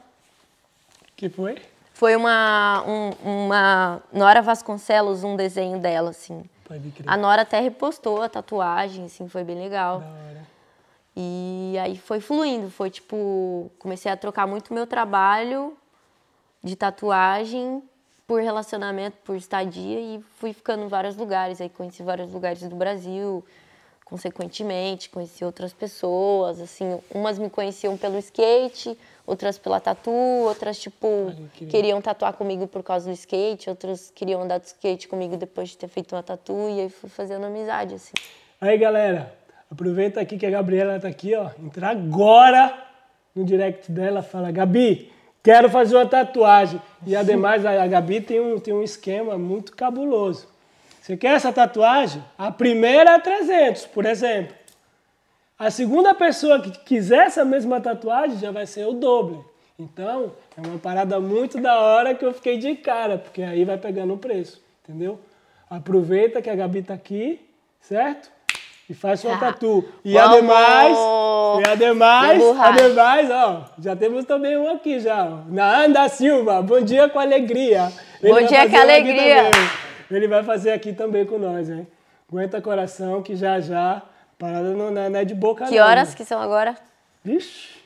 [1.17, 1.61] que foi?
[1.93, 6.45] foi uma, um- uma Nora Vasconcelos, um desenho dela, assim.
[6.65, 7.09] Pode crer.
[7.09, 9.99] A Nora até repostou a tatuagem, assim, foi bem legal.
[10.01, 10.47] Da hora.
[11.17, 15.77] E aí foi fluindo, foi tipo, comecei a trocar muito meu trabalho
[16.63, 17.83] de tatuagem
[18.31, 21.61] por relacionamento, por estadia e fui ficando em vários lugares.
[21.61, 23.45] Aí conheci vários lugares do Brasil,
[24.05, 31.33] consequentemente, conheci outras pessoas, assim, umas me conheciam pelo skate, outras pela tatu, outras tipo
[31.55, 35.71] que- queriam tatuar comigo por causa do skate, outras queriam andar de skate comigo depois
[35.71, 38.15] de ter feito uma tatu e aí fui fazendo amizade assim.
[38.61, 39.35] Aí, galera,
[39.69, 41.51] aproveita aqui que a Gabriela tá aqui, ó.
[41.59, 42.81] Entra agora
[43.35, 45.11] no direct dela, fala, Gabi,
[45.43, 46.81] quero fazer uma tatuagem.
[47.07, 50.49] E ademais, a Gabi tem um, tem um esquema muito cabuloso.
[51.01, 52.23] Você quer essa tatuagem?
[52.37, 54.55] A primeira é 300, por exemplo.
[55.59, 59.45] A segunda pessoa que quiser essa mesma tatuagem já vai ser o dobro.
[59.79, 63.79] Então, é uma parada muito da hora que eu fiquei de cara, porque aí vai
[63.79, 65.19] pegando o preço, entendeu?
[65.69, 67.41] Aproveita que a Gabi tá aqui,
[67.81, 68.31] certo?
[68.91, 69.85] E faz sua Ah, tatu.
[70.05, 70.37] E vamos!
[70.37, 70.99] ademais,
[71.65, 75.39] e ademais, ademais, ó, já temos também um aqui já, ó.
[75.49, 77.93] Naanda Silva, bom dia com alegria.
[78.21, 79.51] Bom vai dia com alegria.
[80.11, 81.87] Ele vai fazer aqui também com nós, hein?
[82.29, 84.03] Aguenta coração que já já, a
[84.37, 86.15] parada não é, não é de boca Que não, horas né?
[86.17, 86.75] que são agora?
[87.25, 87.80] Vixe.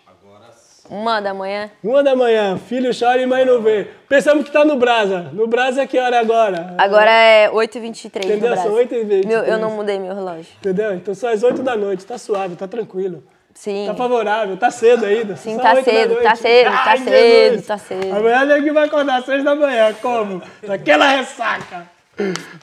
[0.88, 1.70] Uma da manhã.
[1.82, 3.88] Uma da manhã, filho chora e mãe não vê.
[4.08, 5.30] Pensamos que tá no Brasa.
[5.32, 6.74] No Brasa é que hora agora?
[6.76, 8.56] Agora é 8h23 no Entendeu?
[8.56, 9.26] São 8h23.
[9.26, 10.52] Meu, eu não mudei meu relógio.
[10.58, 10.94] Entendeu?
[10.94, 13.24] Então são as 8 da noite, tá suave, tá tranquilo.
[13.54, 13.86] Sim.
[13.86, 15.36] Tá favorável, tá cedo ainda.
[15.36, 18.16] Sim, tá 8 da cedo, tá cedo, tá cedo, tá cedo.
[18.16, 20.42] Amanhã que vai acordar às 6 da manhã, como?
[20.66, 21.88] Daquela ressaca.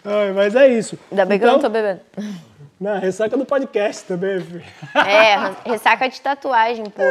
[0.05, 0.97] Ai, mas é isso.
[1.09, 2.01] Ainda bem que eu não tô bebendo.
[2.81, 4.63] Não, ressaca do podcast também, filho.
[4.95, 7.03] É, ressaca de tatuagem, pô.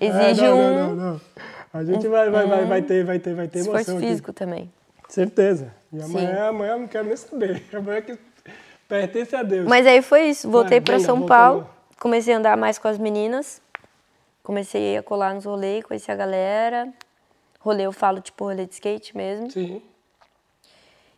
[0.00, 1.20] Exige Ah, não, um não, não, não.
[1.72, 4.06] A gente vai, vai, vai, vai ter, vai ter, vai ter esforço emoção aqui.
[4.08, 4.72] físico também.
[5.08, 5.72] Certeza.
[5.92, 7.62] E amanhã, amanhã eu não quero nem saber.
[7.72, 8.18] Amanhã que
[8.88, 9.68] pertence a Deus.
[9.68, 10.50] Mas aí foi isso.
[10.50, 11.70] Voltei venha, São Paulo.
[12.00, 13.62] Comecei a andar mais com as meninas.
[14.42, 16.88] Comecei a colar nos rolês, conheci a galera.
[17.60, 19.50] Rolê eu falo, tipo, rolê de skate mesmo.
[19.52, 19.80] Sim,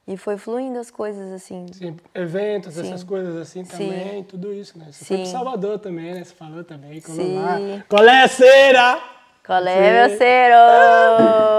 [0.09, 1.67] E foi fluindo as coisas, assim.
[1.71, 1.95] sim.
[2.15, 2.81] Eventos, Sim.
[2.81, 3.77] essas coisas assim Sim.
[3.77, 4.87] também, tudo isso, né?
[4.91, 5.23] Você foi Sim.
[5.25, 6.25] pro Salvador também, né?
[6.25, 7.35] Você falou também, colou Sim.
[7.39, 7.59] lá.
[7.87, 8.99] Qual é a cera?
[9.47, 9.69] Qual Sim.
[9.69, 10.55] é, meu cero?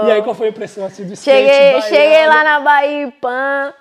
[0.08, 1.36] E aí, qual foi a impressão assim do skate?
[1.46, 1.82] Cheguei, baiano?
[1.82, 3.72] cheguei lá na Bahia Pan,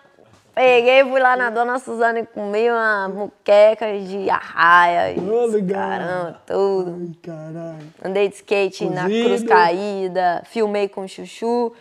[0.53, 5.13] peguei, fui lá na Dona Suzana e comi uma muqueca de arraia.
[5.13, 5.63] e.
[5.73, 6.95] Caramba, tudo.
[7.01, 7.93] Ai, caralho.
[8.05, 9.25] Andei de skate na Cozido.
[9.25, 11.73] Cruz Caída, filmei com Chuchu.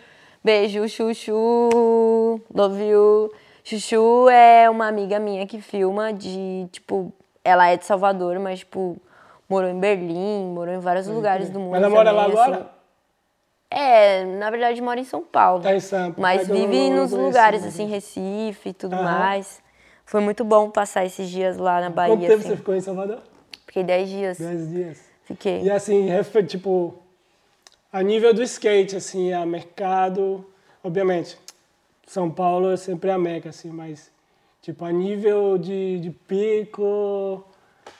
[0.43, 2.41] Beijo, Chuchu.
[2.53, 3.31] Love you.
[3.63, 7.11] Chuchu é uma amiga minha que filma de, tipo,
[7.43, 8.97] ela é de Salvador, mas, tipo,
[9.49, 11.71] morou em Berlim, morou em vários lugares do mundo.
[11.71, 12.57] Mas ela mora lá também, agora?
[12.61, 12.69] assim.
[13.71, 15.61] É, na verdade mora em São Paulo.
[15.61, 16.19] Tá em Sampa.
[16.19, 17.67] Mas É vive nos lugares, né?
[17.67, 19.03] assim, Recife e tudo Aham.
[19.03, 19.61] mais.
[20.05, 22.49] Foi muito bom passar esses dias lá na Bahia, Quanto tempo assim.
[22.49, 23.19] você ficou em Salvador?
[23.67, 24.39] Fiquei 10 dias.
[24.39, 24.99] Dez dias.
[25.23, 25.61] Fiquei.
[25.61, 26.07] E assim,
[26.47, 26.95] tipo,
[27.91, 30.45] a nível do skate, assim, a mercado,
[30.83, 31.37] obviamente,
[32.07, 34.11] São Paulo é sempre a meca, assim, mas,
[34.61, 37.43] tipo, a nível de, de pico,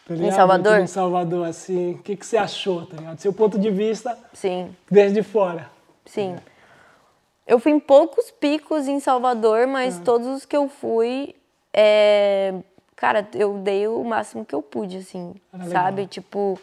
[0.07, 0.35] tá ligado?
[0.35, 0.79] Salvador?
[0.79, 3.19] Em Salvador, assim, o que, que você achou, tá ligado?
[3.19, 5.69] Seu ponto de vista Sim, desde fora.
[6.05, 6.35] sim.
[7.47, 10.01] Eu fui em poucos picos em Salvador, mas Ah.
[10.05, 11.35] todos os que eu fui,
[11.73, 12.53] é,
[12.95, 15.69] cara, eu dei o máximo que eu pude, assim, legal.
[15.71, 16.05] sabe?
[16.05, 16.59] Tipo,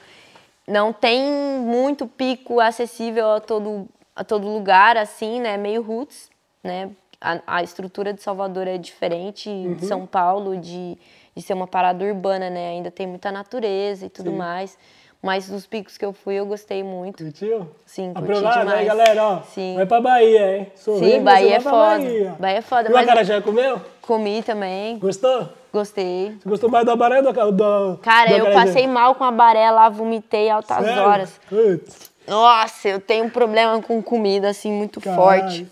[0.66, 1.22] não tem
[1.60, 5.56] muito pico acessível a todo, a todo lugar, assim, né?
[5.56, 6.30] Meio roots,
[6.62, 6.90] né?
[7.20, 9.74] A, a estrutura de Salvador é diferente Uhum.
[9.74, 10.98] de São Paulo, de,
[11.34, 12.68] de ser uma parada urbana, né?
[12.70, 14.36] Ainda tem muita natureza e tudo Sim.
[14.36, 14.78] mais.
[15.22, 17.24] Mas dos picos que eu fui, eu gostei muito.
[17.24, 17.68] Curtiu?
[17.84, 18.78] Sim, curti Aprovado demais.
[18.80, 19.42] aí, galera, ó.
[19.42, 19.74] Sim.
[19.74, 20.72] Vai pra Bahia, hein?
[20.76, 21.98] Sorriso, Sim, Bahia é foda.
[21.98, 22.36] Bahia.
[22.38, 23.80] Bahia é foda, E o mas acarajé comeu?
[24.02, 24.98] comi também.
[24.98, 25.48] Gostou?
[25.72, 26.36] Gostei.
[26.42, 29.30] Você gostou mais do abaré ou do, do Cara, do eu passei mal com a
[29.32, 31.02] baré lá, vomitei altas Sério?
[31.02, 31.40] horas.
[31.48, 35.20] Putz, Nossa, eu tenho um problema com comida, assim, muito caralho.
[35.22, 35.66] forte.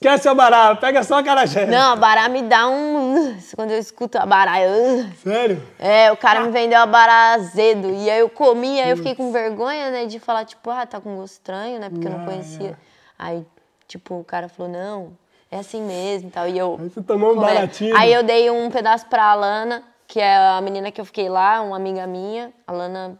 [0.00, 1.66] Esquece o abará, pega só o acarajé.
[1.66, 3.36] Não, a bará me dá um...
[3.56, 5.04] Quando eu escuto a bará, eu...
[5.24, 5.60] Sério?
[5.76, 7.90] É, o cara me vendeu a bará azedo.
[7.90, 10.06] E aí eu comi, aí eu fiquei com vergonha, né?
[10.06, 11.90] De falar, tipo, ah, tá com gosto estranho, né?
[11.90, 12.70] Porque eu não Ah, conhecia.
[12.70, 12.74] é.
[13.18, 13.44] Aí,
[13.88, 15.10] tipo, o cara falou, não,
[15.50, 16.46] é assim mesmo e tal.
[16.48, 16.78] E eu...
[16.80, 17.54] Aí você tomou um comendo.
[17.54, 17.96] baratinho.
[17.96, 21.60] Aí eu dei um pedaço pra Alana, que é a menina que eu fiquei lá,
[21.60, 22.52] uma amiga minha.
[22.68, 23.18] Alana,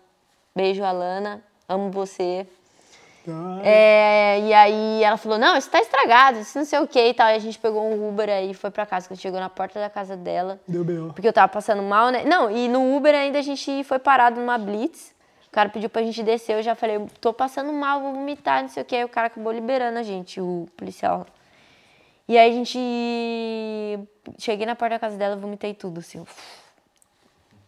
[0.55, 1.43] beijo, Alana.
[1.69, 2.47] Amo você.
[3.63, 7.15] É, e aí ela falou, não, isso tá estragado, isso não sei o que e
[7.15, 7.29] tal.
[7.31, 9.09] E a gente pegou um Uber aí e foi pra casa.
[9.09, 11.13] Quando chegou na porta da casa dela, Deu B.O.
[11.13, 12.25] porque eu tava passando mal, né?
[12.25, 15.15] Não, e no Uber ainda a gente foi parado numa blitz.
[15.47, 18.69] O cara pediu pra gente descer, eu já falei, tô passando mal, vou vomitar, não
[18.69, 18.95] sei o que.
[18.97, 21.27] Aí o cara acabou liberando a gente, o policial.
[22.29, 22.79] E aí a gente.
[24.39, 26.23] Cheguei na porta da casa dela, vomitei tudo, assim.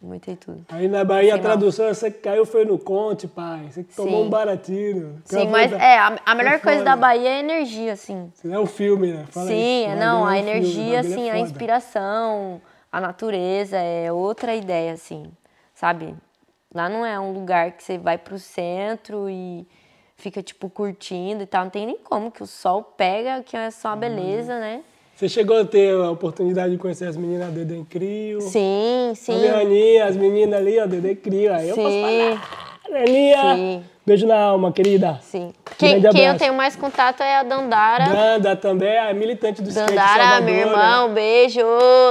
[0.00, 0.64] Vomitei tudo.
[0.70, 1.58] Aí na Bahia a Passei mal.
[1.58, 3.68] tradução é você que caiu foi no conte, pai.
[3.70, 4.26] Você que tomou Sim.
[4.26, 5.22] um baratinho.
[5.26, 6.90] Sim, mas é, a, a melhor coisa foda.
[6.90, 8.32] da Bahia é a energia, assim.
[8.42, 9.26] É o filme, né?
[9.30, 9.92] Fala Sim, aí.
[9.92, 11.38] é, não, a é um filme, energia, bagulho é assim, a foda.
[11.44, 15.30] inspiração, a natureza é outra ideia, assim,
[15.74, 16.14] sabe?
[16.74, 19.66] Lá não é um lugar que você vai pro centro e
[20.16, 21.64] fica, tipo, curtindo e tal.
[21.64, 24.82] Não tem nem como, que o sol pega, que é só uma beleza, né?
[25.20, 28.40] Você chegou a ter a oportunidade de conhecer as meninas da Dedé Crio?
[28.40, 29.38] Sim, A sim.
[29.38, 31.52] minha Aninha, as meninas ali, ó, Dedé Crio.
[31.52, 32.38] Aí eu posso Sim,
[32.88, 33.02] falar.
[33.02, 33.54] Aninha!
[33.54, 33.84] Sim.
[34.06, 35.18] Beijo na alma, querida.
[35.20, 35.52] sim.
[35.76, 38.04] Quem, quem eu tenho mais contato é a Dandara.
[38.06, 40.60] Danda também, a militante do skate Dandara, meu né?
[40.62, 41.60] irmão, beijo,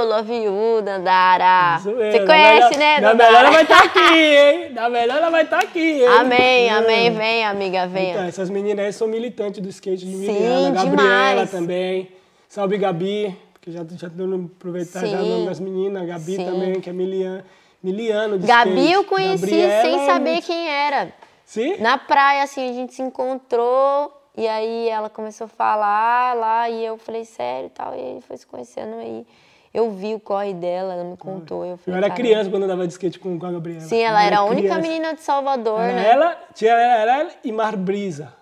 [0.08, 1.78] love you, Dandara.
[1.80, 2.12] Isso mesmo.
[2.12, 3.32] Você Da conhece, né, Da Dandara?
[3.32, 4.72] melhor ela vai estar aqui, hein?
[4.72, 6.06] Da melhor ela vai estar aqui, hein?
[6.06, 6.70] Amém, É.
[6.70, 8.12] amém, vem, amiga, venha.
[8.12, 11.50] Então, essas meninas aí são militantes do skate de Sim, Miliana, Gabriela demais.
[11.50, 12.08] também.
[12.50, 15.30] Salve Gabi, porque já já tô aproveitar já o Sim.
[15.30, 16.44] nome das meninas, Gabi Sim.
[16.44, 17.44] também, que é miliano,
[17.80, 18.92] miliano de Gabi skate.
[18.92, 21.12] eu conheci Gabriela sem é saber quem era.
[21.44, 21.76] Sim?
[21.78, 26.84] Na praia, assim, a gente se encontrou e aí ela começou a falar lá e
[26.84, 29.24] eu falei, sério e tal, e aí foi se conhecendo aí.
[29.72, 31.64] Eu vi o corre dela, ela me contou.
[31.64, 33.80] Eu, Eu falei, era "Caramba." criança quando eu andava de skate com, com a Gabriela.
[33.82, 34.80] Sim, ela Eu era a única criança.
[34.80, 36.10] menina de Salvador, Era né?
[36.10, 38.34] ela, tinha ela, ela e Mar Brisa.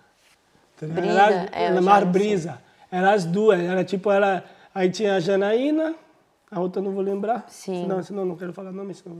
[0.79, 0.87] Tá?
[0.87, 2.05] Brisa, Era- é, eu era já Mar.
[2.05, 2.68] Brisa.
[2.91, 3.59] Era as duas.
[3.59, 4.43] Era tipo, ela.
[4.73, 5.95] Aí tinha a Janaína,
[6.51, 7.45] a outra eu não vou lembrar.
[7.47, 7.81] Sim.
[7.83, 9.15] Senão, senão não quero falar nome, senão.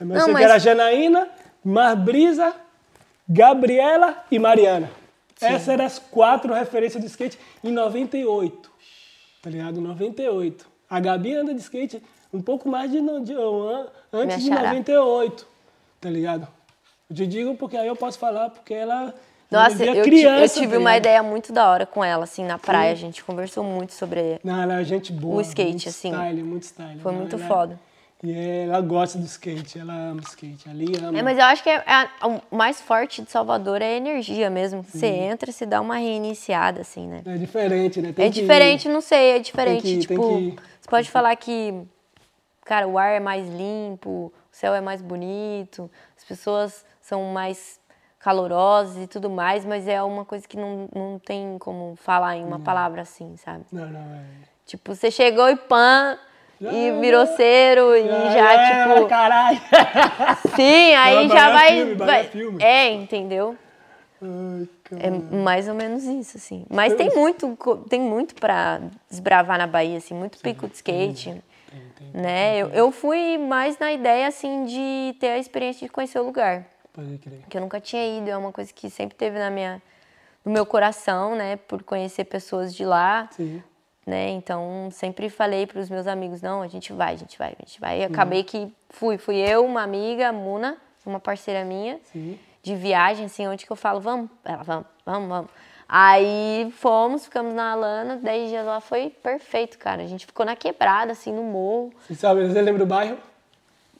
[0.00, 1.28] eu- Não, eu sei mas- que era a Janaína,
[1.64, 2.54] Mar Brisa,
[3.28, 4.90] Gabriela e Mariana.
[5.40, 8.70] Essas eram as quatro referências de skate em 98.
[9.42, 9.80] Tá ligado?
[9.80, 10.66] 98.
[10.88, 14.56] A Gabi anda de skate um pouco mais de, de um an- antes de Minha
[14.56, 14.68] xará.
[14.70, 15.46] 98.
[16.00, 16.46] Tá ligado?
[17.10, 19.14] Eu te digo porque aí eu posso falar, porque ela.
[19.54, 20.96] Nossa, eu, criança, eu tive uma ligado?
[21.02, 22.92] ideia muito da hora com ela, assim, na praia.
[22.92, 24.38] A gente conversou muito sobre.
[24.44, 25.36] Não, ela é gente boa.
[25.36, 26.12] O skate, muito assim.
[26.12, 26.98] Style, muito style.
[27.00, 27.80] Foi Ela- muito ela- foda.
[28.22, 28.32] E
[28.66, 30.66] ela gosta do skate, ela ama skate.
[30.70, 31.18] Ali ama.
[31.18, 34.48] É, mas eu acho que é- é- o mais forte de Salvador é a energia
[34.48, 34.82] mesmo.
[34.82, 37.20] Você entra, você dá uma reiniciada, assim, né?
[37.26, 38.12] É diferente, né?
[38.14, 39.82] Tem É que- diferente, não sei, é diferente.
[39.82, 41.74] tem que- tem tipo, que- você pode falar que,
[42.64, 47.78] cara, o ar é mais limpo, o céu é mais bonito, as pessoas são mais
[48.24, 52.42] calorosas e tudo mais, mas é uma coisa que não, não tem como falar em
[52.42, 53.66] uma palavra assim, sabe?
[53.70, 54.24] Não, não, é.
[54.64, 56.18] Tipo, você chegou e pã,
[56.58, 59.06] e virou cero, e já, é, tipo.
[59.08, 59.60] Caralho!
[60.56, 61.68] Sim, aí Não, já vai.
[61.76, 62.62] filme, vai- filme.
[62.64, 63.58] É, entendeu?
[64.22, 64.66] Ai,
[65.00, 66.64] É mais ou menos isso, assim.
[66.70, 67.58] Mas tem muito,
[67.90, 71.24] tem muito pra desbravar na Bahia, assim, muito pico de skate,
[71.70, 72.22] Tem, tem.
[72.22, 72.56] né?
[72.56, 76.64] Eu, eu fui mais na ideia, assim, de ter a experiência de conhecer o lugar,
[76.94, 77.40] Pode crer.
[77.50, 79.82] que eu nunca tinha ido, é uma coisa que sempre teve na minha,
[80.44, 81.56] no meu coração, né?
[81.56, 83.62] Por conhecer pessoas de lá, Sim.
[84.06, 84.30] né?
[84.30, 87.66] Então, sempre falei para os meus amigos, não, a gente vai, a gente vai, a
[87.66, 88.00] gente vai.
[88.00, 88.44] E acabei Uhum.
[88.46, 92.38] que fui, fui eu, uma amiga, Muna, uma parceira minha, Sim.
[92.62, 95.50] de viagem, assim, onde que eu falo, vamos, ela, vamos, vamos, vamos.
[95.88, 100.02] Aí fomos, ficamos na Alana, 10 dias lá, foi perfeito, cara.
[100.02, 103.18] A gente ficou na quebrada, assim, no morro, Você sabe, você lembra o bairro?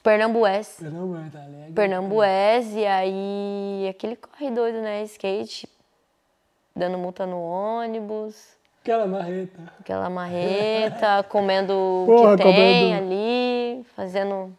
[0.05, 0.77] Pernambués.
[0.79, 1.73] Pernambuco, tá alegre.
[1.73, 5.01] Pernambués, e aí aquele corre doido, né?
[5.03, 5.67] Skate,
[6.75, 8.55] dando multa no ônibus.
[8.83, 9.73] Aquela marreta.
[9.79, 14.55] Aquela marreta, comendo o Porra, que tem comendo- ali, fazendo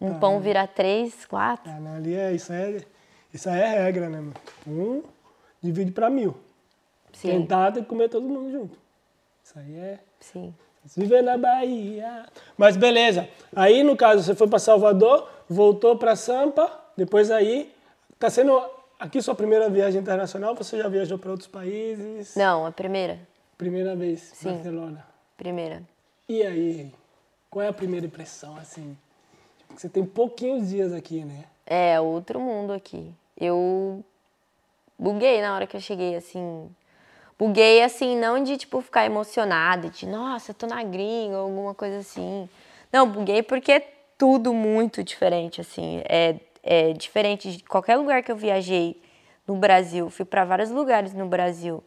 [0.00, 1.68] um pão virar três, quatro.
[1.72, 2.76] Não, ali é isso, é,
[3.34, 4.34] isso aí é regra, né, mano?
[4.68, 5.02] Um
[5.60, 6.36] divide pra mil.
[7.12, 8.78] Sim, Tentar tem que comer todo mundo junto.
[9.42, 9.98] Isso aí é.
[10.20, 10.54] sim.
[10.96, 12.26] Viver na Bahia.
[12.56, 13.28] Mas beleza.
[13.54, 17.72] Aí, no caso, você foi pra Salvador, voltou pra Sampa, depois aí.
[18.18, 18.60] Tá sendo
[18.98, 20.54] aqui sua primeira viagem internacional?
[20.54, 22.34] Você já viajou pra outros países?
[22.36, 23.18] Não, a primeira.
[23.56, 24.52] Primeira vez, Sim.
[24.52, 25.04] Barcelona.
[25.36, 25.82] Primeira.
[26.28, 26.92] E aí,
[27.50, 28.96] qual é a primeira impressão, assim?
[29.60, 31.44] Tipo, Você tem pouquinhos dias aqui, né?
[31.66, 33.12] É, outro mundo aqui.
[33.36, 34.04] Eu
[34.98, 36.68] buguei na hora que eu cheguei, assim.
[37.38, 41.72] Buguei, assim, não de, tipo, ficar emocionada, de, nossa, eu tô na gringa, ou alguma
[41.72, 42.48] coisa assim.
[42.92, 46.02] Não, buguei porque é tudo muito diferente, assim.
[46.08, 46.34] É,
[46.64, 49.00] é diferente de qualquer lugar que eu viajei
[49.46, 50.10] no Brasil.
[50.10, 51.82] Fui para vários lugares no Brasil,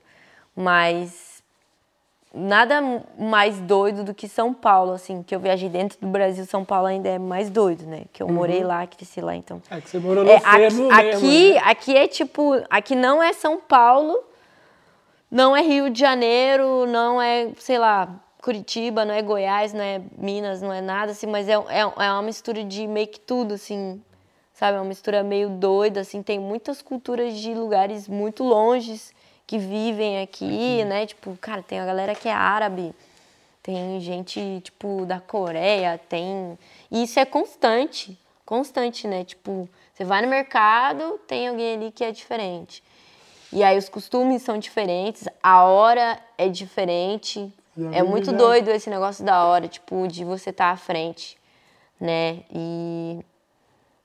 [0.55, 1.43] mas
[2.33, 2.81] nada
[3.19, 6.87] mais doido do que São Paulo, assim, que eu viajei dentro do Brasil, São Paulo
[6.87, 8.03] ainda é mais doido, né?
[8.13, 9.61] Que eu morei lá, cresci lá, então.
[9.69, 11.59] É que você morou no É, aqui, mesmo, aqui, né?
[11.65, 14.17] aqui é tipo, aqui não é São Paulo,
[15.31, 20.01] não é Rio de Janeiro, não é, sei lá, Curitiba, não é Goiás, não é
[20.17, 23.53] Minas, não é nada assim, mas é, é, é uma mistura de meio que tudo,
[23.53, 24.01] assim,
[24.53, 24.77] sabe?
[24.77, 29.13] É uma mistura meio doida, assim, tem muitas culturas de lugares muito longes
[29.47, 31.05] que vivem aqui, né?
[31.05, 32.93] Tipo, cara, tem a galera que é árabe,
[33.63, 36.57] tem gente, tipo, da Coreia, tem.
[36.89, 39.23] E isso é constante, constante, né?
[39.23, 42.83] Tipo, você vai no mercado, tem alguém ali que é diferente.
[43.53, 47.51] E aí os costumes são diferentes, a hora é diferente.
[47.91, 51.37] É vi, muito doido esse negócio da hora, tipo, de você estar à frente,
[51.99, 52.39] né?
[52.53, 53.19] E.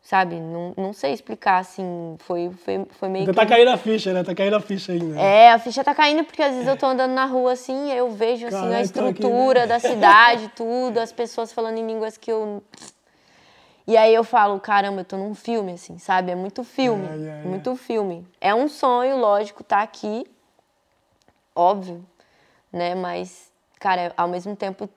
[0.02, 3.40] Sabe, não, não sei explicar, assim, foi, foi, foi meio Ainda que.
[3.40, 4.22] tá caindo a ficha, né?
[4.22, 5.20] Tá caindo a ficha ainda.
[5.20, 8.08] É, a ficha tá caindo porque às vezes eu tô andando na rua assim, eu
[8.10, 9.66] vejo assim Caralho, a tô aqui, estrutura né?
[9.66, 12.62] da cidade, tudo, as pessoas falando em línguas que eu
[13.86, 16.32] E aí eu falo, caramba, eu tô num filme assim, sabe?
[16.32, 17.46] É muito filme, É, é, é.
[17.46, 18.26] muito filme.
[18.40, 20.26] É um sonho, lógico, tá aqui.
[21.54, 22.04] Óbvio,
[22.72, 22.94] né?
[22.94, 24.88] Mas cara, ao mesmo tempo,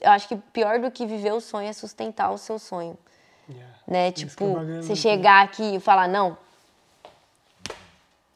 [0.00, 2.96] eu acho que pior do que viver o sonho é sustentar o seu sonho
[3.48, 3.74] Yeah.
[3.86, 4.08] né?
[4.08, 6.38] É Tipo, bacana, você chegar aqui e falar, não,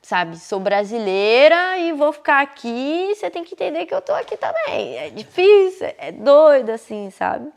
[0.02, 4.36] sabe, sou brasileira e vou ficar aqui, você tem que entender que eu tô aqui
[4.36, 4.96] também.
[4.98, 7.50] É difícil, é doido, assim, sabe?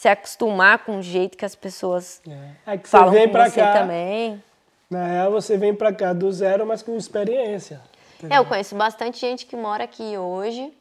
[0.00, 2.72] Se acostumar com o jeito que as pessoas É.
[2.72, 3.74] É que falam vem com pra você cá.
[3.74, 4.42] também.
[4.88, 7.82] Na real, você vem pra cá do zero, mas com experiência.
[8.30, 10.72] É, eu conheço bastante gente que mora aqui hoje,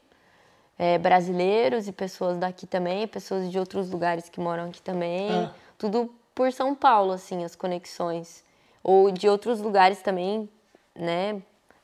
[0.78, 5.30] é, brasileiros e pessoas daqui também, pessoas de outros lugares que moram aqui também.
[5.30, 5.52] Ah.
[5.78, 8.42] Tudo por São Paulo, assim, as conexões.
[8.82, 10.48] Ou de outros lugares também,
[10.96, 11.42] né,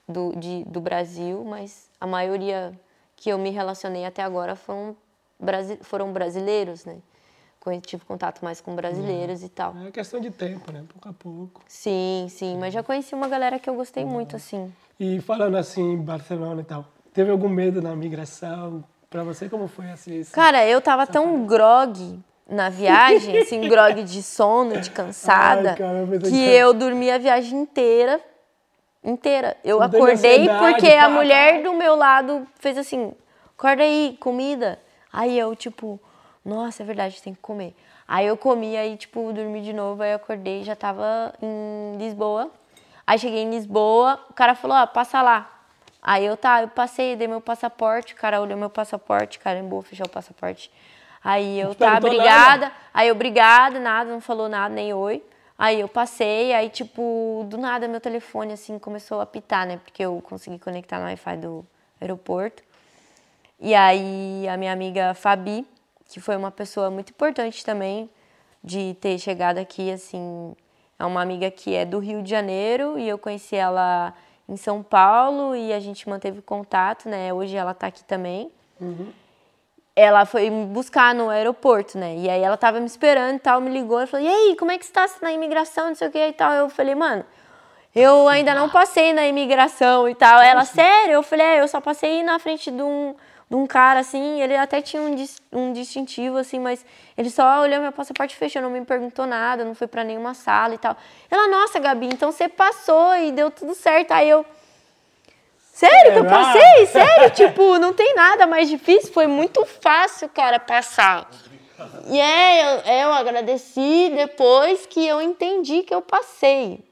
[0.07, 2.71] do, de, do Brasil, mas a maioria
[3.17, 4.95] que eu me relacionei até agora foram,
[5.81, 6.95] foram brasileiros, né?
[7.81, 9.75] Tive contato mais com brasileiros e tal.
[9.87, 10.83] É questão de tempo, né?
[10.87, 11.61] Pouco a pouco.
[11.67, 14.09] Sim, sim, mas já conheci uma galera que eu gostei Uhum.
[14.09, 14.71] muito, assim.
[14.99, 18.83] E falando assim, em Barcelona e tal, teve algum medo na migração?
[19.09, 20.19] Pra você, como foi assim?
[20.19, 25.75] esse- Cara, eu tava tão grog na viagem, assim, grog de sono, de cansada, Ai,
[25.77, 28.19] cara, eu pensei que eu dormi a viagem inteira.
[29.03, 29.55] Inteira.
[29.63, 33.13] Eu Não acordei porque a mulher do meu lado fez assim:
[33.57, 34.79] acorda aí, comida.
[35.13, 35.99] Aí eu, tipo,
[36.45, 37.75] nossa, é verdade, tem que comer.
[38.07, 42.51] Aí eu comi, aí, tipo, dormi de novo, aí eu acordei, já tava em Lisboa.
[43.05, 45.51] Aí cheguei em Lisboa, o cara falou, ó, passa lá.
[46.01, 50.05] Aí eu, tá, eu passei, dei meu passaporte, o cara olhou meu passaporte, carimbou, fechou
[50.05, 50.71] o passaporte.
[51.23, 52.71] Aí eu, tá, obrigada.
[52.93, 55.23] Aí eu, obrigada, nada, não falou nada, nem oi.
[55.57, 59.79] Aí eu passei, aí, tipo, do nada meu telefone, assim, começou a apitar, né?
[59.83, 61.65] Porque eu consegui conectar no Wi-Fi do
[61.99, 62.61] aeroporto.
[63.59, 65.65] E aí a minha amiga Fabi,
[66.05, 68.09] que foi uma pessoa muito importante também
[68.63, 70.55] de ter chegado aqui, assim,
[70.97, 74.13] é uma amiga que é do Rio de Janeiro e eu conheci ela
[74.47, 77.33] em São Paulo e a gente manteve contato, né?
[77.33, 78.51] Hoje ela tá aqui também.
[79.95, 82.15] Ela foi me buscar no aeroporto, né?
[82.17, 84.71] E aí ela tava me esperando e tal, me ligou e falou: "E aí, como
[84.71, 87.25] é que você tá na imigração, não sei o que e tal?" Eu falei: "Mano,
[87.95, 90.41] eu ainda não passei na imigração e tal.
[90.41, 91.13] Ela, sério?
[91.13, 93.15] Eu falei, é, eu só passei na frente de um,
[93.49, 96.83] de um cara, assim, ele até tinha um, dis- um distintivo, assim, mas
[97.15, 100.33] ele só olhou meu passaporte e fechou, não me perguntou nada, não foi pra nenhuma
[100.33, 100.97] sala e tal.
[101.29, 104.11] Ela, nossa, Gabi, então você passou e deu tudo certo.
[104.13, 104.43] Aí eu,
[105.59, 106.85] sério que eu passei?
[106.87, 107.29] Sério?
[107.31, 111.29] tipo, não tem nada mais difícil, foi muito fácil, cara, passar.
[112.07, 116.83] E é, eu, eu agradeci depois que eu entendi que eu passei.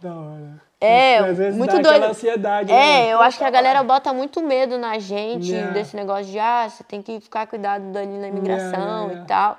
[0.00, 0.63] Da hora.
[0.84, 2.04] É, Às vezes muito doido.
[2.04, 2.72] ansiedade.
[2.72, 3.12] É, né?
[3.12, 5.72] eu acho que a galera bota muito medo na gente Yeah.
[5.72, 9.22] desse negócio de ah, você tem que ficar cuidado dali na imigração yeah, yeah.
[9.22, 9.58] e tal.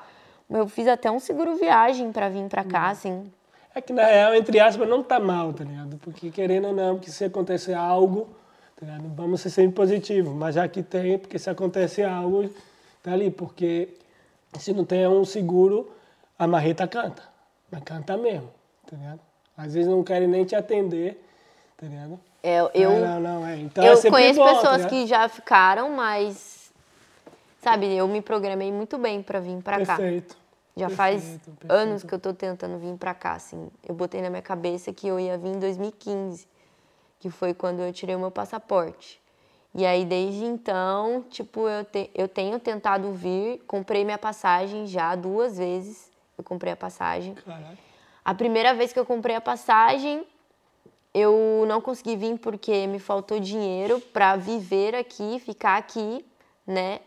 [0.49, 3.31] Eu fiz até um seguro viagem pra vir pra cá, assim.
[3.73, 5.97] É que na real, entre aspas, não tá mal, tá ligado?
[5.97, 8.29] Porque querendo ou não, que se acontecer algo,
[8.79, 9.11] tá ligado?
[9.15, 10.33] Vamos ser sempre positivos.
[10.33, 12.49] Mas já que tem, porque se acontecer algo,
[13.03, 13.29] tá ali.
[13.29, 13.89] Porque
[14.59, 15.91] se não tem um seguro,
[16.39, 17.23] a marreta canta.
[17.71, 18.49] Mas canta mesmo,
[18.89, 19.19] tá ligado?
[19.57, 21.23] Às vezes não querem nem te atender,
[21.77, 22.19] tá ligado?
[22.43, 23.57] É, eu, não, não, não, é.
[23.57, 24.89] Então é eu sempre conheço bom, tá pessoas ligado?
[24.89, 26.71] que já ficaram, mas.
[27.61, 29.95] Sabe, eu me programei muito bem pra vir pra cá.
[29.97, 30.37] Perfeito.
[30.77, 31.71] Já perfeito, faz perfeito.
[31.71, 33.69] anos que eu tô tentando vir pra cá, assim.
[33.87, 36.47] Eu botei na minha cabeça que eu ia vir em 2015,
[37.19, 39.19] que foi quando eu tirei o meu passaporte.
[39.73, 45.15] E aí, desde então, tipo, eu, te- eu tenho tentado vir, comprei minha passagem já
[45.15, 46.11] duas vezes.
[46.37, 47.33] Eu comprei a passagem.
[47.33, 47.77] Caralho.
[48.25, 50.25] A primeira vez que eu comprei a passagem,
[51.13, 56.25] eu não consegui vir porque me faltou dinheiro para viver aqui, ficar aqui,
[56.65, 56.99] né?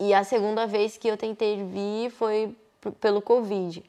[0.00, 2.54] E a segunda vez que eu tentei vir foi
[3.00, 3.84] pelo Covid.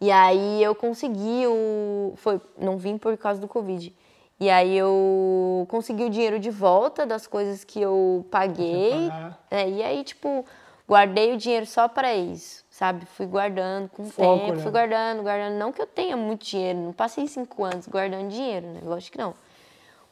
[0.00, 2.14] E aí eu consegui o.
[2.16, 3.94] Foi, não vim por causa do Covid.
[4.38, 9.08] E aí eu consegui o dinheiro de volta das coisas que eu paguei.
[9.08, 9.46] pagar.
[9.50, 10.44] É, e aí, tipo,
[10.86, 13.06] guardei o dinheiro só para isso, sabe?
[13.06, 14.62] Fui guardando com o Foco, tempo, né?
[14.62, 15.54] fui guardando, guardando.
[15.54, 18.80] Não que eu tenha muito dinheiro, não passei cinco anos guardando dinheiro, né?
[18.84, 19.34] Lógico que não.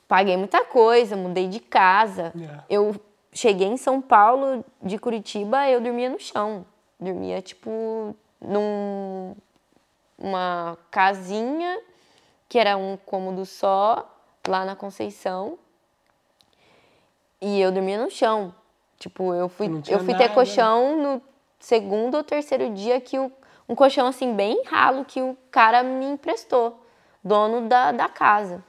[0.09, 2.33] Paguei muita coisa, mudei de casa.
[2.35, 2.65] Yeah.
[2.71, 2.97] Eu
[3.35, 6.65] cheguei em São Paulo, de Curitiba, eu dormia no chão.
[6.99, 9.37] Dormia, tipo, num
[10.19, 11.79] uma casinha
[12.49, 14.11] que era um cômodo só,
[14.49, 15.59] lá na Conceição.
[17.43, 18.55] E eu dormia no chão.
[18.99, 20.29] Tipo, eu fui, eu fui ter nada.
[20.31, 21.34] colchão no
[21.65, 23.33] segundo ou terceiro dia que o,
[23.67, 26.79] um colchão assim bem ralo que o cara me emprestou,
[27.23, 28.63] dono da, da casa.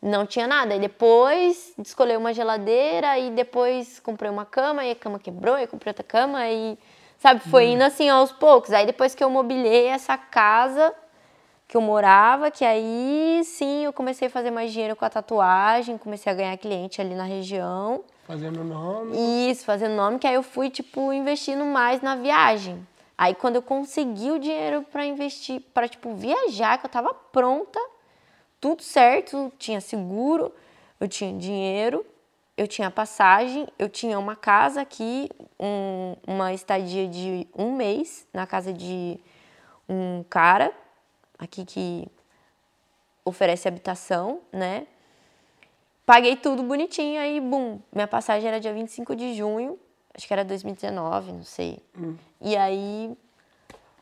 [0.00, 0.74] Não tinha nada.
[0.74, 5.66] E depois escolhi uma geladeira e depois comprei uma cama e a cama quebrou, e
[5.66, 6.78] comprei outra cama e
[7.18, 7.72] sabe, foi Hum.
[7.72, 8.72] indo assim aos poucos.
[8.72, 10.94] Aí depois que eu mobilei essa casa
[11.68, 15.98] que eu morava, que aí sim eu comecei a fazer mais dinheiro com a tatuagem,
[15.98, 18.02] comecei a ganhar cliente ali na região.
[18.26, 19.50] Fazendo nome.
[19.50, 22.86] Isso, fazendo nome, que aí eu fui, tipo, investindo mais na viagem.
[23.18, 27.78] Aí quando eu consegui o dinheiro pra investir, pra, tipo, viajar, que eu tava pronta,
[28.58, 30.50] tudo certo, tinha seguro,
[30.98, 32.04] eu tinha dinheiro,
[32.56, 35.28] eu tinha passagem, eu tinha uma casa aqui,
[35.60, 39.20] um- uma estadia de um mês na casa de
[39.88, 40.72] um cara
[41.38, 42.06] aqui que
[43.24, 44.86] oferece habitação, né?
[46.04, 49.78] Paguei tudo bonitinho, aí, bum, minha passagem era dia 25 de junho,
[50.14, 51.78] acho que era 2019, não sei.
[52.40, 53.14] E aí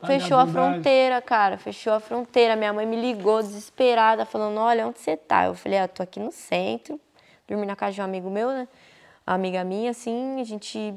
[0.05, 2.55] fechou a fronteira, cara, fechou a fronteira.
[2.55, 5.45] Minha mãe me ligou desesperada, falando: Olha, onde você tá?
[5.47, 6.99] Eu falei: Ah, tô aqui no centro,
[7.47, 8.67] dormi na casa de um amigo meu, né?
[9.25, 10.95] Uma amiga minha, assim, a gente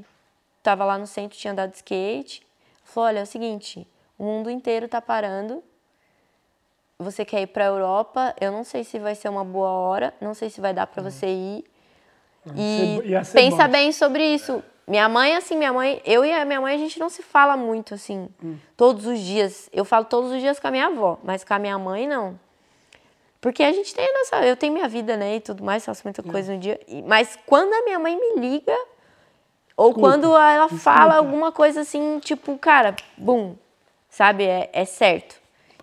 [0.63, 2.47] tava lá no centro, tinha andado de skate.
[2.85, 3.85] Falou: Olha, é o seguinte,
[4.17, 5.61] o mundo inteiro tá parando.
[7.01, 8.35] Você quer ir pra Europa?
[8.39, 11.03] Eu não sei se vai ser uma boa hora, não sei se vai dar pra
[11.03, 11.65] você ir.
[12.55, 13.01] E
[13.33, 13.73] pensa bom.
[13.73, 14.63] bem sobre isso.
[14.87, 17.57] Minha mãe, assim, minha mãe, eu e a minha mãe, a gente não se fala
[17.57, 18.57] muito, assim, Hum.
[18.77, 19.71] todos os dias.
[19.73, 22.39] Eu falo todos os dias com a minha avó, mas com a minha mãe, não.
[23.41, 24.45] Porque a gente tem a nossa.
[24.47, 26.79] Eu tenho minha vida, né, e tudo mais, faço muita coisa no dia.
[27.07, 28.77] Mas quando a minha mãe me liga,
[29.75, 31.17] ou Escuta, quando ela fala escuta.
[31.17, 33.55] alguma coisa assim, tipo, cara, bum,
[34.11, 35.40] sabe, é, é certo.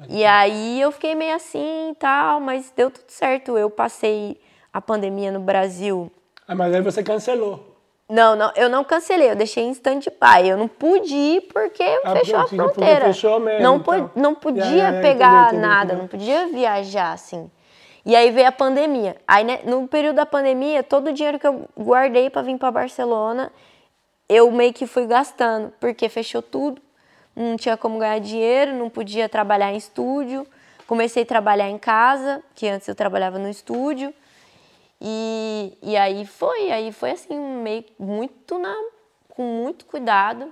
[0.09, 3.57] E aí eu fiquei meio assim e tal, mas deu tudo certo.
[3.57, 4.39] Eu passei
[4.71, 6.11] a pandemia no Brasil
[6.47, 7.75] Ah, mas aí você cancelou.
[8.09, 10.47] não, não, eu não cancelei, eu deixei em stand-by.
[10.47, 13.05] Eu não pude ir porque Ah, fechou a porque- fronteira.
[13.07, 14.11] fechou mesmo, não, então.
[14.15, 17.49] não podia pegar nada, não podia viajar assim.
[18.05, 19.17] E aí veio a pandemia.
[19.27, 22.71] Aí né, no período da pandemia, todo o dinheiro que eu guardei para vir para
[22.71, 23.51] Barcelona,
[24.29, 26.81] eu meio que fui gastando, porque fechou tudo.
[27.37, 30.47] Não tinha como ganhar dinheiro, não podia trabalhar em estúdio.
[30.87, 34.11] Comecei a trabalhar em casa, que antes eu trabalhava no estúdio.
[34.99, 38.75] E, e aí foi, aí foi assim, meio muito na,
[39.29, 40.51] com muito cuidado.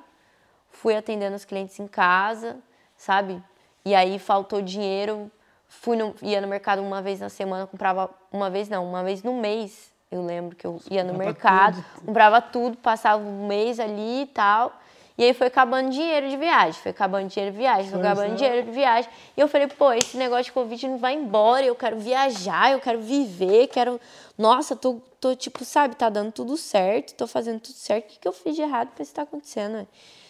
[0.69, 2.57] Fui atendendo os clientes em casa,
[2.95, 3.41] sabe?
[3.83, 5.31] E aí faltou dinheiro,
[5.67, 9.23] fui no, ia no mercado uma vez na semana, comprava uma vez não, uma vez
[9.23, 9.91] no mês.
[10.11, 14.27] Eu lembro que eu ia no Comprava mercado, comprava tudo, passava um mês ali e
[14.27, 14.71] tal.
[15.17, 18.35] E aí foi acabando dinheiro de viagem, foi acabando dinheiro de viagem, foi acabando só-
[18.35, 19.09] dinheiro de viagem.
[19.37, 22.79] E eu falei, pô, esse negócio de Covid não vai embora, eu quero viajar, eu
[22.81, 23.99] quero viver, quero.
[24.37, 28.05] Nossa, tô, tô tipo, sabe, tá dando tudo certo, tô fazendo tudo certo.
[28.05, 29.73] O que, que eu fiz de errado pra isso tá acontecendo?
[29.73, 29.87] né?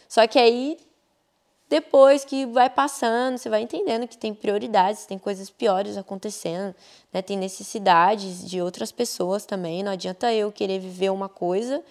[0.08, 0.78] Só que aí
[1.68, 6.76] depois que vai passando, você vai entendendo que tem prioridades, tem coisas piores acontecendo,
[7.12, 7.24] né?
[7.24, 9.82] Tem necessidades de outras pessoas também.
[9.82, 11.84] Não adianta eu querer viver uma coisa,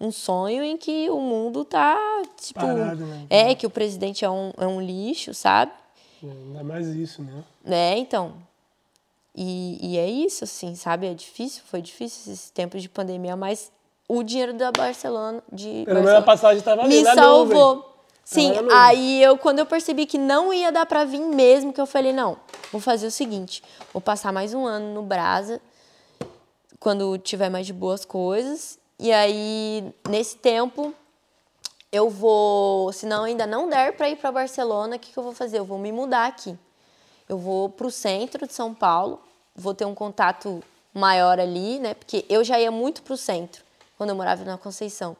[0.00, 1.96] um sonho em que o mundo tá,
[2.40, 3.26] tipo, Parado, né?
[3.28, 5.72] é que o presidente é um, é um lixo, sabe?
[6.22, 7.44] É, Ainda mais isso, né?
[7.64, 7.98] Né?
[7.98, 8.34] Então,
[9.34, 11.06] e, e é isso, assim, sabe?
[11.06, 13.70] É difícil, foi difícil esses tempos de pandemia, mas
[14.08, 17.74] o dinheiro da Barcelona, de Pelo menos a passagem estava ali me salvou.
[17.76, 17.88] nuvem.
[18.24, 21.86] Sim, aí eu, quando eu percebi que não ia dar pra vir mesmo, que eu
[21.86, 22.36] falei, não,
[22.70, 25.62] vou fazer o seguinte, vou passar mais um ano no Brasa,
[26.78, 30.92] quando tiver mais de boas coisas, e aí, nesse tempo,
[31.92, 35.22] eu vou, se não ainda não der para ir para Barcelona, o que, que eu
[35.22, 35.58] vou fazer?
[35.58, 36.58] Eu vou me mudar aqui.
[37.28, 39.20] Eu vou para o centro de São Paulo,
[39.54, 41.94] vou ter um contato maior ali, né?
[41.94, 43.62] Porque eu já ia muito para o centro
[43.96, 45.16] quando eu morava na Conceição.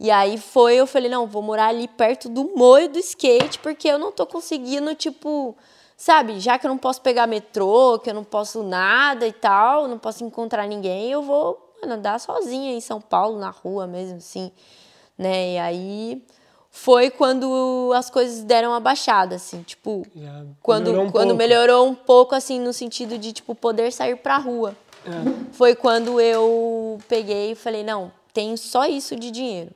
[0.00, 3.88] E aí foi, eu falei, não, vou morar ali perto do moio do skate, porque
[3.88, 5.56] eu não tô conseguindo, tipo,
[5.96, 9.88] sabe, já que eu não posso pegar metrô, que eu não posso nada e tal,
[9.88, 14.16] não posso encontrar ninguém, eu vou mano, andar sozinha em São Paulo, na rua mesmo,
[14.16, 14.50] assim,
[15.16, 15.54] né?
[15.54, 16.22] E aí
[16.70, 21.38] foi quando as coisas deram uma baixada, assim, tipo, Já quando melhorou um quando pouco.
[21.38, 24.76] melhorou um pouco, assim, no sentido de, tipo, poder sair pra rua.
[25.04, 25.52] É.
[25.52, 29.70] Foi quando eu peguei e falei, não, tenho só isso de dinheiro.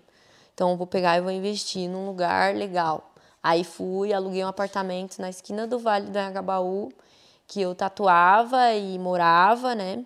[0.55, 3.13] Então eu vou pegar e vou investir num lugar legal.
[3.43, 6.93] Aí fui, aluguei um apartamento na esquina do Vale do Anhangabaú,
[7.49, 10.05] que eu tatuava e morava, né?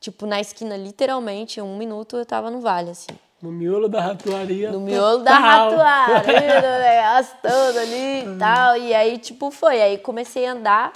[0.00, 3.12] Tipo, na esquina, literalmente, em um minuto eu tava no vale, assim.
[3.42, 4.70] No miolo da ratuaria.
[4.72, 5.70] No miolo da total.
[5.78, 6.78] ratoeira, no
[7.20, 8.76] negócio todo ali e tal.
[8.76, 9.80] E aí, tipo, foi.
[9.80, 10.92] Aí comecei a andar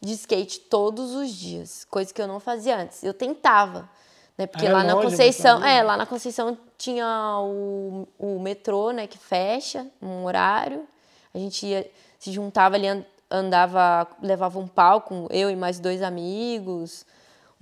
[0.00, 3.02] de skate todos os dias, coisa que eu não fazia antes.
[3.04, 3.88] Eu tentava,
[4.36, 4.46] né?
[4.46, 8.40] Porque Ah, é lá na longe, Conceição, tá é, lá na Conceição tinha o, o
[8.40, 10.84] metrô, né, que fecha um horário.
[11.32, 16.02] A gente ia, se juntava ali, an- andava, levava um palco, eu e mais dois
[16.02, 17.06] amigos,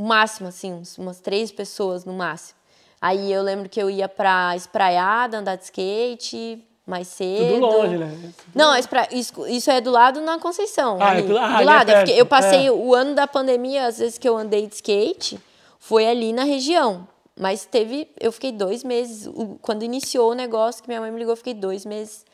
[0.03, 2.59] máximo, assim, umas três pessoas no máximo.
[3.01, 7.55] Aí eu lembro que eu ia pra espraiada, andar de skate mais cedo.
[7.55, 8.33] Tudo longe, né?
[8.55, 10.99] Não, isso, isso- isso é do lado na Conceição.
[11.01, 12.11] Ah, ali, é do- ah, do ali é lado.
[12.11, 12.73] Eu, passei é.
[12.73, 15.39] o ano da pandemia, às vezes que eu andei de skate,
[15.79, 17.07] foi ali na região.
[17.39, 18.09] Mas teve.
[18.21, 19.27] Eu fiquei dois meses.
[19.63, 22.27] quando iniciou o negócio, que minha mãe me ligou, eu fiquei dois meses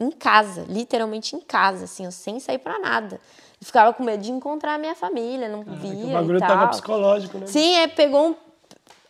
[0.00, 3.20] em casa, literalmente em casa, assim, eu sem sair pra nada.
[3.64, 6.04] Eu ficava com medo de encontrar a minha família, não Ah, que via.
[6.04, 6.48] o bagulho e tal.
[6.50, 7.46] tava psicológico, né?
[7.46, 8.36] Sim, é, pegou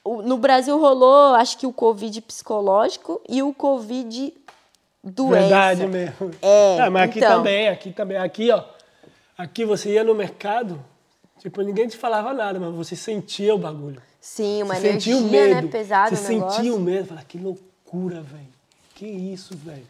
[0.06, 0.22] um.
[0.22, 4.32] No Brasil rolou, acho que o Covid psicológico e o Covid
[5.02, 5.40] doença.
[5.40, 6.30] Verdade mesmo.
[6.40, 7.38] É, mas aqui então.
[7.38, 8.16] também, aqui também.
[8.16, 8.62] Aqui, ó.
[9.36, 10.80] Aqui você ia no mercado,
[11.40, 14.00] tipo, ninguém te falava nada, mas você sentia o bagulho.
[14.20, 15.62] Sim, uma você energia, sentia o medo.
[15.62, 17.08] né, pesada Você o sentia o medo.
[17.08, 18.46] Fala, que loucura, velho.
[18.94, 19.86] Que isso, velho.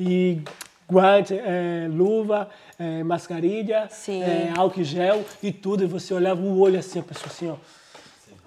[0.00, 0.42] E
[0.90, 5.84] guante, é, luva, é, mascarilha, é, álcool gel e tudo.
[5.84, 7.56] E você olhava o olho assim, a pessoa assim, ó.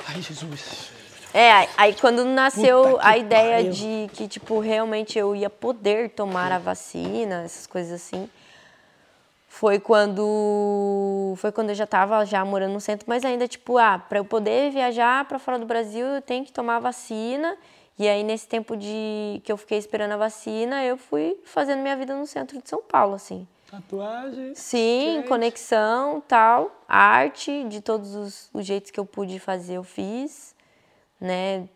[0.07, 0.91] Ai, Jesus.
[1.33, 3.71] É, aí- quando nasceu a ideia pariu.
[3.71, 8.27] de que, tipo, realmente eu ia poder tomar a vacina, essas coisas assim,
[9.47, 13.99] foi quando foi quando eu já tava já morando no centro, mas ainda tipo, ah,
[13.99, 17.55] para eu poder viajar para fora do Brasil, eu tenho que tomar a vacina.
[17.97, 21.95] E aí nesse tempo de que eu fiquei esperando a vacina, eu fui fazendo minha
[21.95, 23.47] vida no centro de São Paulo, assim.
[23.69, 24.53] Tatuagem.
[24.53, 25.27] Sim, skate.
[25.29, 30.53] conexão, tal, arte, de todos os, os jeitos que eu pude fazer, eu fiz,
[31.19, 31.67] né?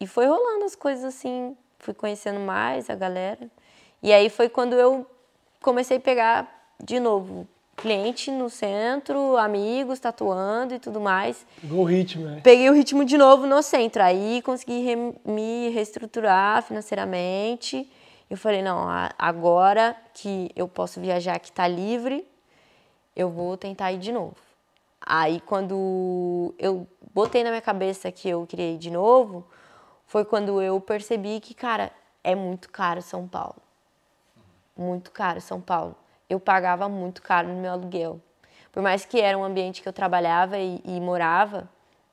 [0.00, 3.50] E foi rolando as coisas assim, fui conhecendo mais a galera.
[4.02, 5.06] E aí foi quando eu
[5.60, 7.46] comecei a pegar de novo
[7.78, 11.46] cliente no centro, amigos tatuando e tudo mais.
[11.60, 12.40] Pegou o ritmo, né?
[12.42, 17.90] Peguei o ritmo de novo no centro, aí consegui re- me reestruturar financeiramente.
[18.28, 18.86] Eu falei, não,
[19.18, 22.26] agora que eu posso viajar, que tá livre,
[23.16, 24.36] eu vou tentar ir de novo.
[25.00, 29.46] Aí quando eu botei na minha cabeça que eu queria ir de novo,
[30.06, 31.90] foi quando eu percebi que, cara,
[32.24, 33.56] é muito caro São Paulo.
[34.76, 35.94] Muito caro São Paulo.
[36.28, 38.20] Eu pagava muito caro no meu aluguel.
[38.70, 41.68] Por mais que era um ambiente que eu trabalhava e, e morava,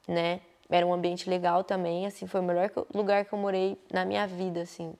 [0.08, 0.40] né?
[0.70, 4.26] Era um ambiente legal também, assim, foi o melhor lugar que eu morei na minha
[4.26, 4.94] vida, assim.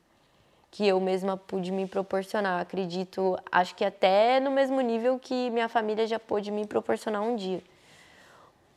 [0.70, 2.62] Que eu mesma pude me proporcionar.
[2.62, 7.36] Acredito, acho que até no mesmo nível que minha família já pôde me proporcionar um
[7.36, 7.62] dia.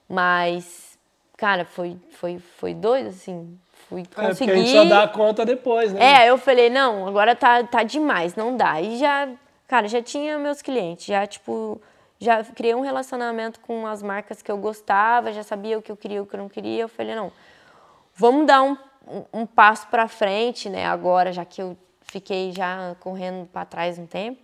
[0.09, 0.99] Mas,
[1.36, 3.59] cara, foi, foi, foi doido, assim.
[3.89, 4.57] Fui É, porque a conseguir.
[4.57, 6.24] gente só dá conta depois, né?
[6.24, 8.80] É, eu falei, não, agora tá, tá demais, não dá.
[8.80, 9.28] E já,
[9.69, 11.81] cara, já tinha meus clientes, já, tipo,
[12.19, 15.97] já criei um relacionamento com as marcas que eu gostava, já sabia o que eu
[15.97, 16.83] queria o que eu não queria.
[16.83, 17.31] Eu falei, não,
[18.14, 18.77] vamos dar um,
[19.33, 24.07] um, passo pra frente, né, agora, já que eu fiquei já correndo para trás um
[24.07, 24.43] tempo,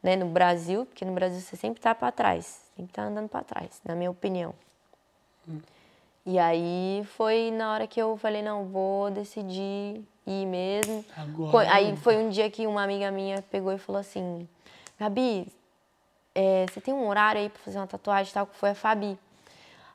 [0.00, 3.42] né, no Brasil, porque no Brasil você sempre tá para trás, estar tá andando para
[3.42, 4.54] trás, na minha opinião.
[5.48, 5.60] Hum.
[6.24, 11.04] E aí foi na hora que eu falei, não, vou decidir ir mesmo.
[11.16, 11.72] Agora.
[11.72, 14.48] Aí foi um dia que uma amiga minha pegou e falou assim,
[14.98, 15.46] Gabi,
[16.34, 18.74] é, você tem um horário aí para fazer uma tatuagem e tal, que foi a
[18.74, 19.18] Fabi.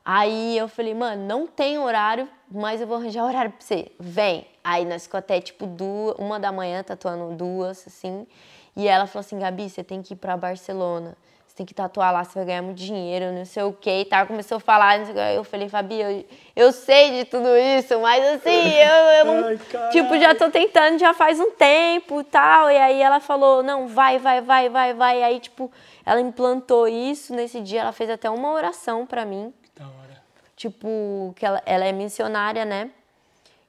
[0.04, 3.92] Aí eu falei, mano, não tem horário, mas eu vou arranjar horário pra você.
[3.98, 4.46] Vem.
[4.64, 8.26] Aí nós ficou até tipo duas, uma da manhã tatuando duas, assim.
[8.76, 11.16] E ela falou assim, Gabi, você tem que ir pra Barcelona.
[11.58, 14.28] Tem que tatuar lá, você vai ganhar muito dinheiro, não sei o que e tal.
[14.28, 15.00] Começou a falar,
[15.34, 19.48] eu falei, Fabi, eu, eu sei de tudo isso, mas assim, eu, eu não.
[19.48, 19.58] Ai,
[19.90, 22.70] tipo, já tô tentando já faz um tempo e tal.
[22.70, 25.18] E aí ela falou, não, vai, vai, vai, vai, vai.
[25.18, 25.68] E aí, tipo,
[26.06, 29.52] ela implantou isso nesse dia, ela fez até uma oração para mim
[30.58, 32.90] tipo, que ela, ela é missionária, né?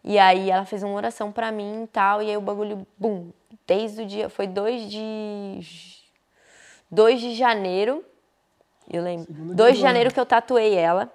[0.04, 3.32] E aí ela fez uma oração para mim e tal, e aí o bagulho, bum,
[3.68, 5.99] desde o dia, foi 2 de
[6.92, 8.04] 2 de janeiro,
[8.92, 9.28] eu lembro.
[9.30, 11.12] 2 de janeiro que eu tatuei ela.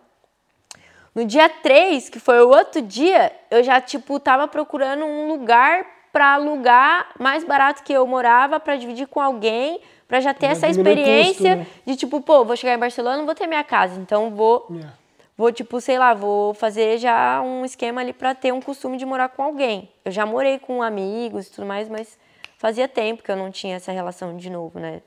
[1.14, 5.86] No dia 3, que foi o outro dia, eu já tipo tava procurando um lugar
[6.12, 10.68] para alugar mais barato que eu morava para dividir com alguém, para já ter essa
[10.68, 11.82] experiência custo, né?
[11.86, 14.92] de tipo, pô, vou chegar em Barcelona, não vou ter minha casa, então vou yeah
[15.36, 19.04] vou, tipo, sei lá, vou fazer já um esquema ali para ter um costume de
[19.04, 19.90] morar com alguém.
[20.04, 22.18] Eu já morei com amigos e tudo mais, mas
[22.56, 25.02] fazia tempo que eu não tinha essa relação de novo, né?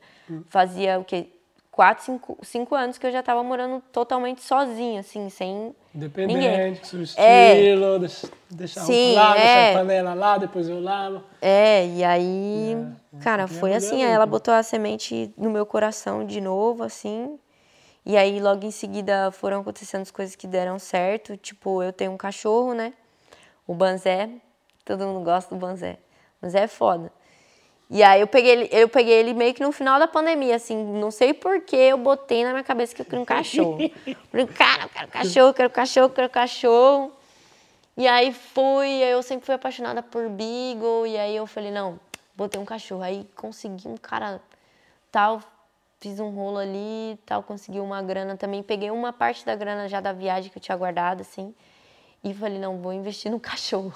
[0.50, 1.28] Fazia o quê?
[1.72, 6.76] Quatro, cinco, cinco anos que eu já tava morando totalmente sozinha, assim, sem Independente, ninguém.
[6.84, 8.10] seu estilo, é.
[8.50, 9.42] deixar Sim, lá, é.
[9.42, 11.24] deixar a panela lá, depois eu lavo.
[11.40, 12.76] É, e aí,
[13.14, 17.38] é, cara, foi assim, aí ela botou a semente no meu coração de novo, assim,
[18.10, 21.36] e aí, logo em seguida, foram acontecendo as coisas que deram certo.
[21.36, 22.94] Tipo, eu tenho um cachorro, né?
[23.68, 24.30] O Banzé.
[24.86, 25.98] Todo mundo gosta do Banzé.
[26.42, 27.12] Banzé é foda.
[27.90, 30.76] E aí, eu peguei, ele, eu peguei ele meio que no final da pandemia, assim.
[30.76, 33.78] Não sei porquê, eu botei na minha cabeça que eu queria um cachorro.
[34.30, 37.12] Falei, cara, eu quero cachorro, quero cachorro, quero cachorro.
[37.96, 38.90] E aí, fui.
[39.04, 41.08] Eu sempre fui apaixonada por Beagle.
[41.08, 42.00] E aí, eu falei, não,
[42.36, 43.02] botei um cachorro.
[43.04, 44.42] Aí, consegui um cara
[45.12, 45.42] tal
[46.00, 48.62] fiz um rolo ali tal, consegui uma grana também.
[48.64, 51.54] Peguei uma parte da grana já da viagem que eu tinha guardado, assim.
[52.24, 53.94] E falei, não, vou investir no cachorro.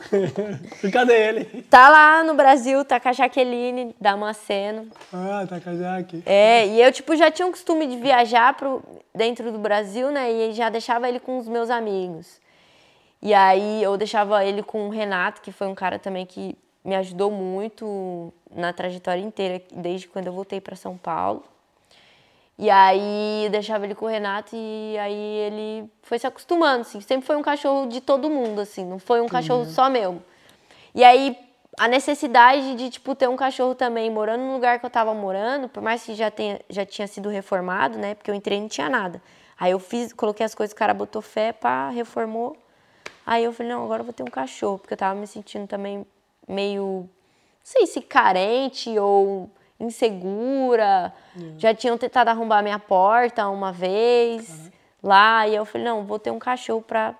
[0.92, 1.62] Cadê ele?
[1.62, 4.88] Tá lá no Brasil, tá com a Jaqueline Damasceno.
[5.12, 6.22] Ah, tá com a Jaque.
[6.26, 8.82] É, e eu, tipo, já tinha o costume de viajar pro,
[9.14, 10.30] dentro do Brasil, né?
[10.30, 12.40] E já deixava ele com os meus amigos.
[13.22, 16.94] E aí eu deixava ele com o Renato, que foi um cara também que me
[16.96, 21.42] ajudou muito na trajetória inteira, desde quando eu voltei para São Paulo.
[22.58, 27.00] E aí deixava ele com o Renato e aí ele foi se acostumando, assim.
[27.00, 30.22] Sempre foi um cachorro de todo mundo, assim, não foi um cachorro só meu.
[30.94, 31.36] E aí
[31.76, 35.68] a necessidade de, tipo, ter um cachorro também morando no lugar que eu tava morando,
[35.68, 38.14] por mais que já, tenha, já tinha sido reformado, né?
[38.14, 39.20] Porque eu entrei e não tinha nada.
[39.58, 42.56] Aí eu fiz, coloquei as coisas, o cara botou fé, pá, reformou.
[43.26, 45.66] Aí eu falei, não, agora eu vou ter um cachorro, porque eu tava me sentindo
[45.66, 46.06] também
[46.46, 47.08] meio
[47.64, 51.12] não sei se carente ou insegura.
[51.36, 51.54] Uhum.
[51.58, 54.70] Já tinham tentado arrombar minha porta uma vez uhum.
[55.02, 55.48] lá.
[55.48, 57.14] E eu falei, não, vou ter um cachorro pra.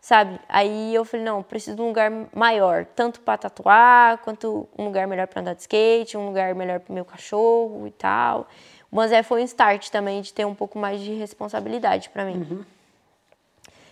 [0.00, 0.38] Sabe?
[0.48, 5.06] Aí eu falei, não, preciso de um lugar maior, tanto para tatuar, quanto um lugar
[5.06, 8.46] melhor para andar de skate, um lugar melhor para meu cachorro e tal.
[8.92, 12.46] Mas é foi um start também de ter um pouco mais de responsabilidade para mim.
[12.50, 12.64] Uhum.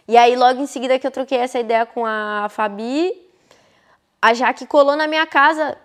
[0.07, 3.13] E aí, logo em seguida que eu troquei essa ideia com a Fabi,
[4.21, 5.79] a Jaque colou na minha casa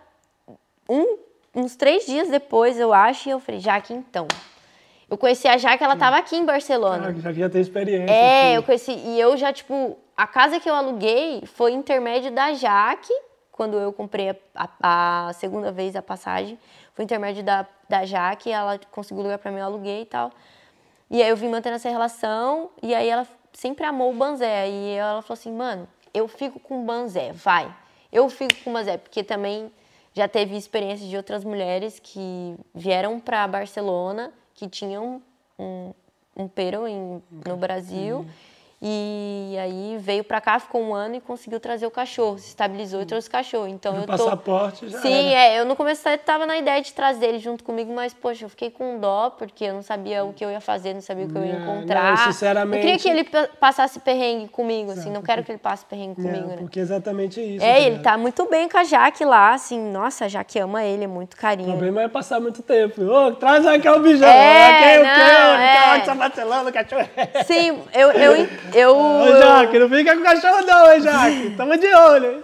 [0.90, 1.18] um,
[1.54, 4.28] uns três dias depois, eu acho, e eu falei, Jaque, então.
[5.10, 7.10] Eu conheci a Jaque, ela estava aqui em Barcelona.
[7.10, 8.14] Ah, já ia ter experiência.
[8.14, 8.58] É, aqui.
[8.58, 8.92] eu conheci.
[8.92, 13.14] E eu já, tipo, a casa que eu aluguei foi intermédio da Jaque,
[13.52, 14.38] quando eu comprei a,
[14.82, 16.60] a, a segunda vez a passagem.
[16.94, 20.32] Foi intermédio da, da Jaque, ela conseguiu lugar para mim, eu aluguei e tal.
[21.10, 24.70] E aí eu vim mantendo essa relação, e aí ela sempre amou o Banzé.
[24.70, 27.74] E ela falou assim, mano, eu fico com o Banzé, vai.
[28.12, 29.72] Eu fico com o Mazé, porque também
[30.18, 35.22] já teve experiência de outras mulheres que vieram para Barcelona, que tinham
[35.60, 35.94] um,
[36.36, 38.22] um pero em, no Brasil.
[38.22, 38.28] Uhum.
[38.80, 43.02] E aí veio pra cá, ficou um ano e conseguiu trazer o cachorro, se estabilizou
[43.02, 43.68] e trouxe o cachorro.
[43.68, 44.12] Então no eu tô...
[44.12, 45.56] passaporte já Sim, era.
[45.56, 48.50] é, eu no começo estava na ideia de trazer ele junto comigo, mas poxa, eu
[48.50, 51.30] fiquei com dó porque eu não sabia o que eu ia fazer, não sabia o
[51.30, 52.18] que eu ia encontrar.
[52.18, 52.78] Não, sinceramente.
[52.78, 56.48] Eu queria que ele passasse perrengue comigo, assim, não quero que ele passe perrengue comigo,
[56.48, 56.58] né?
[56.58, 57.66] Porque é exatamente isso.
[57.66, 61.06] É, ele tá muito bem com a Jaque lá, assim, nossa, a Jaque ama ele,
[61.06, 61.70] é muito carinho.
[61.70, 63.02] O problema é passar muito tempo.
[63.04, 67.10] Ô, traz aqui o bijão, é, aqui o que, tá martelando, cachorro.
[67.48, 68.96] Sim, eu, eu, eu,
[69.40, 71.56] Jaque, não fica com o cachorro não, hein, Jaque?
[71.56, 72.44] Tamo de olho, hein?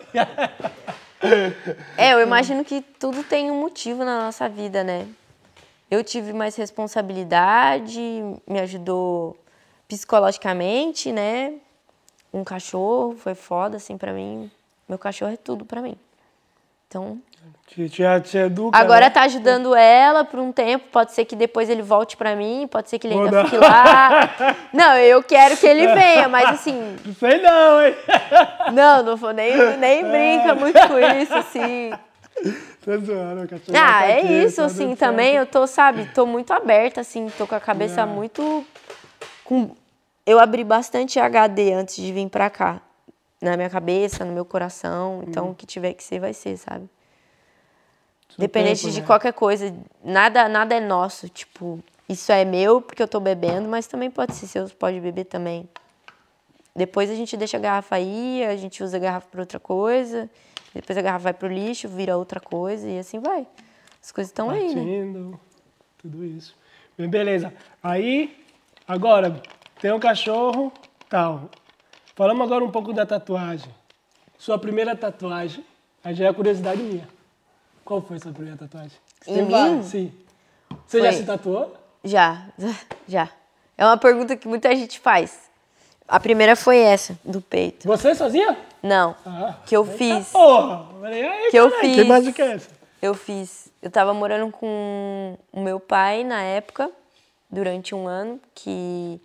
[1.97, 5.07] É, eu imagino que tudo tem um motivo na nossa vida, né?
[5.89, 7.99] Eu tive mais responsabilidade,
[8.47, 9.37] me ajudou
[9.87, 11.53] psicologicamente, né?
[12.33, 14.49] Um cachorro foi foda, assim, pra mim.
[14.89, 15.95] Meu cachorro é tudo pra mim.
[16.87, 17.21] Então,
[17.67, 19.09] Te, te, educa, Agora né?
[19.09, 22.87] tá ajudando ela por um tempo, pode ser que depois ele volte pra mim, pode
[22.89, 23.45] ser que ele Vou ainda dar.
[23.45, 24.55] fique lá.
[24.71, 27.95] Não, eu quero que ele venha, mas assim, Não sei não, hein?
[28.73, 31.91] não, não vou nem, nem brinca muito com isso, assim.
[32.83, 33.77] Tô zoando, cachorro.
[33.77, 37.27] Ah, tá é aqui, isso, tá assim, também eu tô, sabe, tô muito aberta, assim,
[37.37, 38.05] tô com a cabeça É.
[38.05, 38.65] muito.
[39.43, 39.71] Com...
[40.25, 42.81] Eu abri bastante HD antes de vir pra cá.
[43.41, 45.23] Na minha cabeça, no meu coração.
[45.27, 46.87] Então, o que tiver que ser, vai ser, sabe?
[48.33, 49.05] Seu Independente tempo, de né?
[49.05, 51.29] qualquer coisa, nada, nada é nosso.
[51.29, 51.79] Tipo,
[52.09, 55.69] isso é meu porque eu tô bebendo, mas também pode ser seu, pode beber também.
[56.75, 60.27] Depois a gente deixa a garrafa aí, a gente usa a garrafa para outra coisa,
[60.73, 63.45] depois a garrafa vai pro lixo, vira outra coisa e assim vai.
[64.01, 65.37] As coisas estão aí, né?
[65.99, 66.55] Tudo isso.
[66.97, 67.53] Bem, beleza.
[67.83, 68.35] Aí,
[68.87, 69.39] agora,
[69.79, 70.73] tem um cachorro,
[71.07, 71.51] tal.
[72.15, 73.71] Falamos agora um pouco da tatuagem.
[74.39, 75.63] Sua primeira tatuagem,
[76.03, 77.07] aí já é curiosidade minha.
[77.85, 78.97] Qual foi sua primeira tatuagem?
[79.27, 79.51] Em tem mim?
[79.51, 79.85] várias?
[79.87, 80.13] Sim.
[80.87, 81.19] Você já Foi.
[81.19, 81.75] se tatuou?
[82.03, 82.47] Já,
[83.07, 83.29] já.
[83.77, 85.49] É uma pergunta que muita gente faz.
[86.07, 87.87] A primeira foi essa, do peito.
[87.87, 88.57] Você sozinha?
[88.81, 90.29] Não, Ah, que eu fiz.
[90.29, 90.87] Porra!
[91.03, 92.07] Aí, Que eu caralho, Que fiz.
[92.07, 92.69] mágica é essa?
[93.01, 93.69] Eu fiz.
[93.81, 96.91] Eu tava morando com o meu pai na época,
[97.49, 99.19] durante um ano, que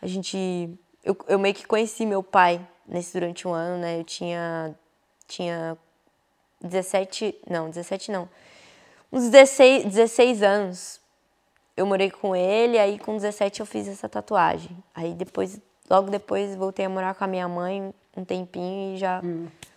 [0.00, 0.70] a gente.
[1.04, 3.98] Eu, eu meio que conheci meu pai nesse durante um ano, né?
[4.00, 4.74] Eu tinha.
[5.26, 5.76] Tinha
[6.60, 7.38] 17.
[7.48, 8.28] Não, 17 não.
[9.12, 11.00] Uns 16, 16 anos.
[11.76, 14.76] Eu morei com ele, aí com 17 eu fiz essa tatuagem.
[14.94, 19.22] Aí depois, logo depois, voltei a morar com a minha mãe um tempinho e já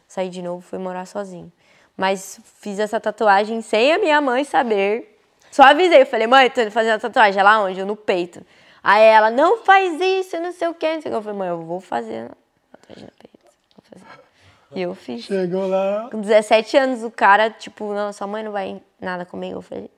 [0.08, 1.52] saí de novo, fui morar sozinho.
[1.96, 5.20] Mas fiz essa tatuagem sem a minha mãe saber.
[5.52, 7.40] Só avisei, eu falei, mãe, tô fazer uma tatuagem.
[7.40, 7.80] Ela onde?
[7.80, 8.44] Eu no peito.
[8.84, 11.00] Aí ela, não faz isso, não sei o quê.
[11.06, 12.38] Eu falei, mãe, eu vou fazer uma
[12.72, 13.31] tatuagem no peito.
[14.74, 15.26] E eu fiz.
[15.26, 16.08] Chegou lá.
[16.12, 19.58] Com 17 anos, o cara, tipo, não, sua mãe não vai nada comigo.
[19.58, 19.90] Eu falei,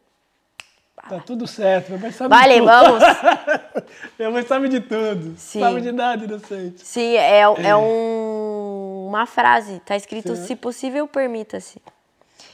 [1.10, 2.70] Tá tudo certo, minha mãe sabe vale, de tudo.
[2.70, 3.04] vamos.
[4.18, 5.36] minha mãe sabe de tudo.
[5.38, 5.60] Sim.
[5.60, 6.82] Sabe de nada, inocente.
[6.82, 10.46] Sim, é, é um, uma frase, tá escrito, Sim.
[10.46, 11.82] se possível, permita-se.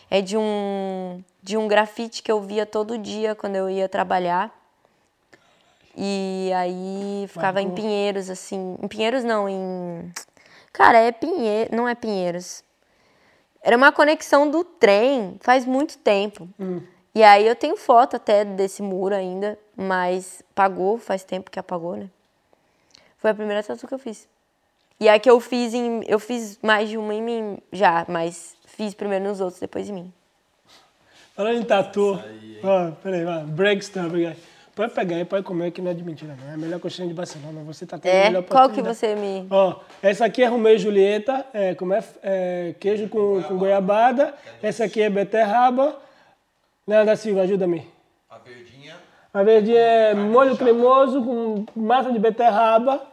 [0.09, 4.51] É de um, de um grafite que eu via todo dia quando eu ia trabalhar.
[5.95, 7.69] E aí ficava em.
[7.69, 8.77] Pinheiros, assim.
[8.81, 10.11] Em Pinheiros não, em.
[10.73, 11.75] Cara, é Pinheiros.
[11.75, 12.63] Não é Pinheiros.
[13.61, 16.47] Era uma conexão do trem faz muito tempo.
[17.13, 21.95] E aí eu tenho foto até desse muro ainda, mas pagou, faz tempo que apagou,
[21.97, 22.09] né?
[23.17, 24.27] Foi a primeira tatu que eu fiz.
[24.99, 26.01] E a que eu fiz em.
[26.07, 29.93] Eu fiz mais de uma em mim já, mas fiz primeiro nos outros, depois em
[29.93, 30.13] mim.
[31.35, 32.19] Falando em tatu.
[32.63, 33.43] Ó, peraí, vai.
[33.43, 34.37] Break stuff, obrigado.
[34.79, 36.51] Pode pegar aí, pode comer, que não é de mentira, não.
[36.51, 37.61] É a melhor coxinha de Barcelona.
[37.65, 38.23] Você tá tendo a É?
[38.27, 39.45] melhor Qual que você me.
[39.49, 44.33] Ó, essa aqui é Romeu e Julieta, é, como é, é, queijo com, com goiabada.
[44.63, 45.97] Essa aqui é beterraba.
[46.87, 47.85] Leandro Silva, ajuda-me.
[48.29, 48.95] A verdinha,
[49.33, 53.05] A verdinha é molho cremoso com massa de beterraba.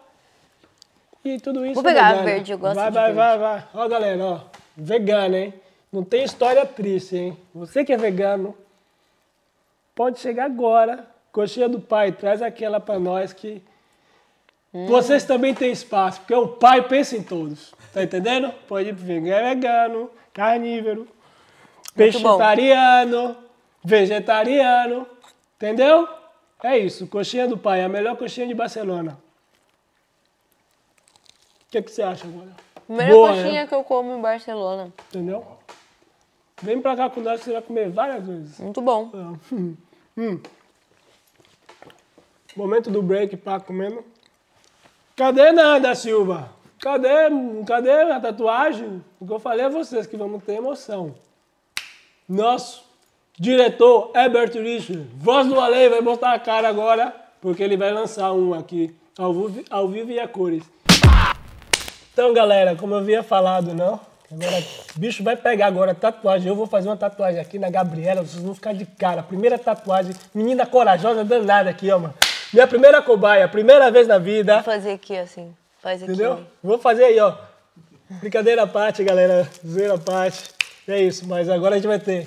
[1.25, 2.27] E tudo isso Vou é pegar a vegano.
[2.27, 3.19] verde, eu gosto vai, de vai, verde.
[3.19, 4.41] Vai, vai, Ó, galera, ó.
[4.77, 5.53] Vegano, hein?
[5.93, 7.37] Não tem história triste, hein?
[7.53, 8.55] Você que é vegano,
[9.97, 11.16] pode chegar agora.
[11.37, 13.62] Coxinha do pai, traz aquela pra nós que
[14.72, 14.87] Hum.
[14.87, 17.74] vocês também têm espaço, porque o pai pensa em todos.
[17.93, 18.51] Tá entendendo?
[18.66, 21.07] Pode ir pro vegano, carnívoro,
[21.95, 23.37] vegetariano,
[23.84, 25.07] vegetariano.
[25.57, 26.09] Entendeu?
[26.62, 27.07] É isso.
[27.07, 29.18] Coxinha do pai, a melhor coxinha de Barcelona.
[31.66, 32.49] O que, que você acha agora?
[32.87, 33.66] Primeira Boa, coxinha né?
[33.66, 34.91] que eu como em Barcelona.
[35.11, 35.47] Entendeu?
[36.62, 38.59] Vem pra cá com nós que você vai comer várias vezes.
[38.59, 39.37] Muito bom.
[40.18, 40.41] Hum.
[42.57, 44.03] Momento do break, pá, comendo.
[45.15, 46.51] Cadê Nanda Silva?
[46.81, 47.29] Cadê,
[47.67, 49.05] cadê a tatuagem?
[49.21, 51.15] O que eu falei a vocês que vamos ter emoção.
[52.27, 52.83] Nosso
[53.39, 58.33] diretor Herbert Richard, voz do além, vai botar a cara agora, porque ele vai lançar
[58.33, 60.65] um aqui, ao vivo, ao vivo e a cores.
[62.13, 64.01] Então, galera, como eu havia falado, não?
[64.33, 64.65] Agora,
[64.97, 66.49] bicho vai pegar agora tatuagem.
[66.49, 69.23] Eu vou fazer uma tatuagem aqui na Gabriela, vocês vão ficar de cara.
[69.23, 72.15] Primeira tatuagem, menina corajosa danada aqui, ó, mano.
[72.53, 74.55] Minha primeira cobaia, primeira vez na vida.
[74.57, 75.55] Vou fazer aqui assim.
[75.82, 76.12] Faz aqui.
[76.12, 76.44] Entendeu?
[76.62, 77.34] Vou fazer aí, ó.
[78.09, 79.49] Brincadeira à parte, galera.
[79.66, 80.51] Zoeira à parte.
[80.86, 82.26] É isso, mas agora a gente vai ter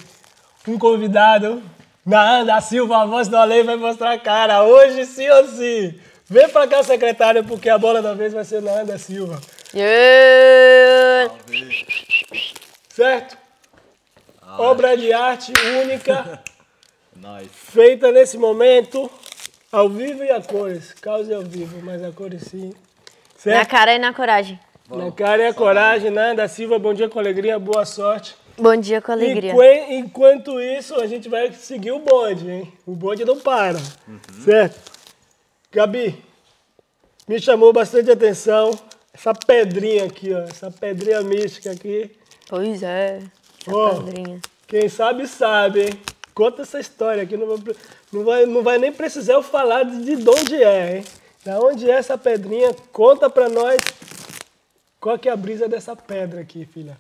[0.67, 1.63] um convidado.
[2.05, 4.63] Na Ana Silva, a voz do além vai mostrar a cara.
[4.63, 5.99] Hoje sim ou sim.
[6.25, 9.39] Vem pra cá, secretário, porque a bola da vez vai ser na Ana Silva.
[9.73, 11.33] Yeah.
[12.89, 13.37] Certo?
[14.57, 15.53] Obra de arte
[15.83, 16.41] única,
[17.15, 17.49] Nice.
[17.49, 19.09] feita nesse momento,
[19.71, 20.93] ao vivo e a cores.
[20.93, 22.69] Causa ao vivo, mas a cores sim.
[22.69, 22.73] Na
[23.37, 23.69] Certo?
[23.69, 24.59] cara e na coragem.
[24.89, 26.33] Na cara e a coragem, né?
[26.33, 28.35] Da Silva, bom dia com alegria, boa sorte.
[28.57, 29.53] Bom dia com alegria.
[29.53, 32.73] Enquen- Enquanto isso, a gente vai seguir o bonde, hein?
[32.85, 33.77] O bonde não para,
[34.43, 34.91] certo?
[35.71, 36.21] Gabi,
[37.27, 38.71] me chamou bastante atenção
[39.13, 40.39] essa pedrinha aqui, ó.
[40.39, 42.11] Essa pedrinha mística aqui.
[42.49, 43.19] Pois é.
[43.65, 44.01] Essa Ó.
[44.01, 44.41] pedrinha.
[44.67, 45.89] Quem sabe, sabe, hein?
[46.39, 47.75] Conta essa história aqui, não vai,
[48.13, 51.05] não vai, não vai nem precisar eu falar de, de onde é, hein?
[51.43, 52.73] Da onde é essa pedrinha?
[52.93, 53.81] Conta pra nós
[55.01, 56.97] qual que é a brisa dessa pedra aqui, filha.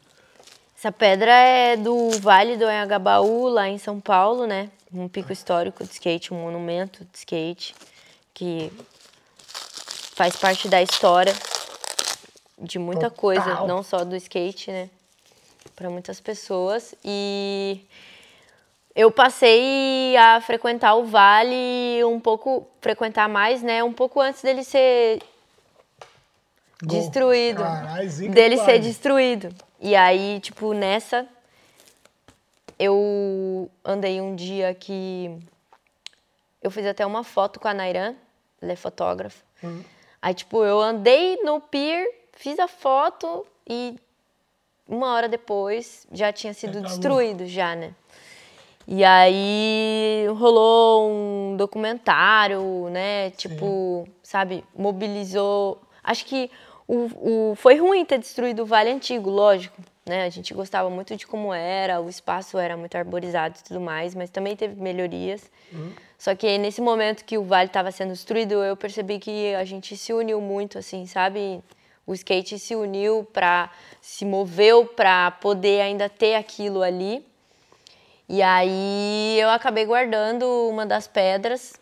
[0.77, 4.69] Essa pedra é do Vale do Anhangabaú, lá em São Paulo, né?
[4.93, 7.73] Um pico histórico de skate, um monumento de skate
[8.33, 8.69] que
[10.15, 11.33] faz parte da história
[12.61, 13.67] de muita coisa, Total.
[13.67, 14.89] não só do skate, né?
[15.77, 16.93] Para muitas pessoas.
[17.05, 17.79] E
[18.95, 23.83] eu passei a frequentar o Vale um pouco, frequentar mais, né?
[23.83, 25.21] Um pouco antes dele ser
[26.81, 27.61] destruído.
[27.61, 29.53] Caralho, zica dele ser destruído.
[29.79, 31.27] E aí, tipo, nessa,
[32.77, 35.37] eu andei um dia que.
[36.61, 38.15] Eu fiz até uma foto com a Nairan,
[38.61, 39.41] ela é fotógrafa.
[39.63, 39.81] Hum.
[40.21, 43.97] Aí, tipo, eu andei no pier, fiz a foto e
[44.85, 46.89] uma hora depois já tinha sido Acabou.
[46.89, 47.93] destruído, já, né?
[48.91, 53.29] E aí rolou um documentário, né?
[53.29, 55.79] Tipo, sabe, mobilizou.
[56.03, 56.49] Acho que
[56.87, 59.79] o, o, foi ruim ter destruído o Vale Antigo, lógico.
[60.07, 60.25] Né?
[60.25, 64.15] A gente gostava muito de como era, o espaço era muito arborizado e tudo mais,
[64.15, 65.51] mas também teve melhorias.
[66.17, 69.95] Só que nesse momento que o vale estava sendo destruído, eu percebi que a gente
[69.95, 71.63] se uniu muito, assim, sabe?
[72.07, 73.69] O skate se uniu para
[74.01, 77.23] se moveu para poder ainda ter aquilo ali.
[78.29, 81.73] E aí eu acabei guardando uma das pedras,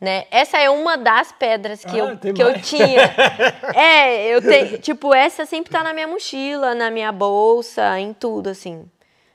[0.00, 0.26] né?
[0.30, 3.12] Essa é uma das pedras que, Ah, eu, que eu tinha.
[3.74, 8.48] É, eu tenho, tipo, essa sempre tá na minha mochila, na minha bolsa, em tudo
[8.50, 8.88] assim.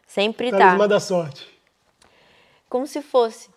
[0.08, 0.58] Sempre tá.
[0.58, 1.46] Talismã da sorte.
[2.70, 3.50] Como se fosse.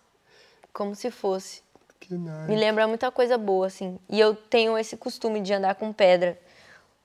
[0.73, 1.61] Como se fosse.
[1.99, 2.49] Que nice.
[2.49, 3.97] Me lembra muita coisa boa, assim.
[4.09, 6.37] E eu tenho esse costume de andar com pedra,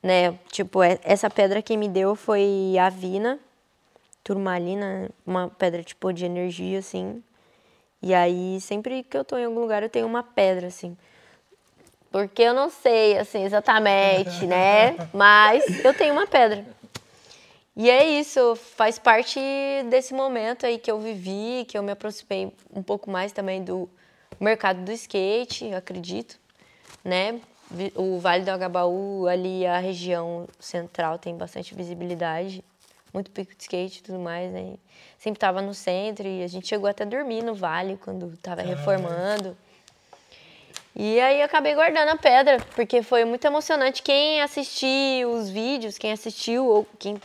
[0.02, 0.36] né?
[0.50, 3.38] Tipo, é- essa pedra que me deu foi a Vina,
[4.26, 7.22] turmalina, uma pedra tipo de energia, assim.
[8.02, 10.96] E aí, sempre que eu tô em algum lugar, eu tenho uma pedra, assim.
[12.10, 14.96] Porque eu não sei, assim, exatamente, né?
[15.14, 16.66] Mas eu tenho uma pedra.
[17.76, 19.38] E é isso, faz parte
[19.90, 23.88] desse momento aí que eu vivi, que eu me aproximei um pouco mais também do
[24.40, 26.36] mercado do skate, acredito,
[27.04, 27.40] né?
[27.94, 32.64] O Vale do Agabaú, ali a região central tem bastante visibilidade,
[33.16, 34.74] muito pico de skate e tudo mais, né?
[35.18, 38.60] Sempre tava no centro e a gente chegou até a dormir no vale quando tava
[38.62, 39.56] reformando.
[40.94, 44.02] E aí eu acabei guardando a pedra, porque foi muito emocionante.
[44.02, 47.20] Quem assistir os vídeos, quem assistiu ou quem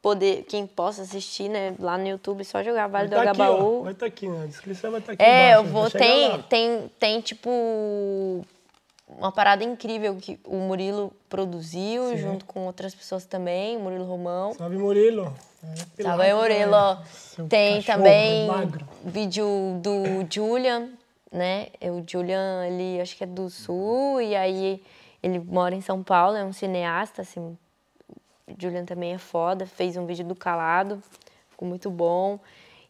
[0.00, 3.40] poder, quem possa assistir, né, lá no YouTube, só jogar Vale do Vai tá aqui,
[3.40, 3.44] ó.
[3.44, 3.82] Agabaú.
[3.84, 5.82] Vai estar aqui, na descrição vai estar aqui É, eu embaixo, vou.
[5.82, 8.44] vai chegar Tem, tem, tem, tipo,
[9.18, 12.18] uma parada incrível que o Murilo produziu, Sim.
[12.18, 14.54] junto com outras pessoas também, o Murilo Romão.
[14.54, 15.34] Salve, Murilo.
[15.62, 17.48] É, Salve Murilo.
[17.48, 18.86] Tem também magro.
[19.04, 20.90] vídeo do Julian,
[21.30, 21.68] né?
[21.80, 24.82] O Julian, ele acho que é do Sul, e aí
[25.22, 27.56] ele mora em São Paulo, é um cineasta, assim.
[28.46, 31.02] O Julian também é foda, fez um vídeo do Calado,
[31.48, 32.38] ficou muito bom.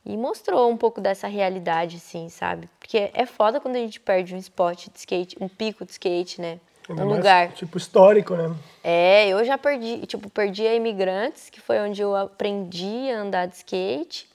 [0.04, 2.68] E mostrou um pouco dessa realidade, assim, sabe?
[2.78, 6.40] Porque é foda quando a gente perde um spot de skate, um pico de skate,
[6.40, 6.58] né?
[6.88, 7.52] Ainda um lugar.
[7.52, 8.54] Tipo, histórico, né?
[8.82, 13.46] É, eu já perdi, tipo, perdi a Imigrantes, que foi onde eu aprendi a andar
[13.46, 14.28] de skate.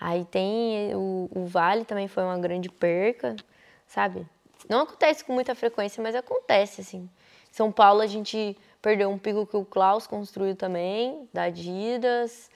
[0.00, 3.36] Aí tem o, o Vale também foi uma grande perca,
[3.86, 4.26] sabe?
[4.68, 7.08] Não acontece com muita frequência, mas acontece, assim.
[7.50, 12.50] São Paulo a gente perdeu um pico que o Klaus construiu também, da Adidas,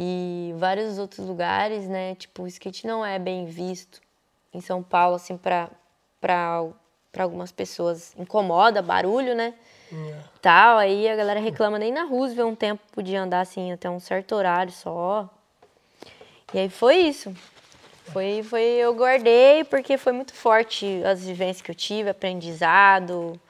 [0.00, 2.14] e vários outros lugares, né?
[2.14, 4.00] Tipo, o skate não é bem visto
[4.54, 5.68] em São Paulo, assim, pra
[7.18, 8.14] algumas pessoas.
[8.16, 9.54] Incomoda, barulho, né?
[9.92, 10.14] É.
[10.40, 13.98] tal, aí a galera reclama nem na Roosevelt um tempo podia andar assim até um
[13.98, 15.28] certo horário só.
[16.54, 17.34] E aí foi isso.
[18.12, 23.40] Foi, foi eu guardei porque foi muito forte as vivências que eu tive, aprendizado.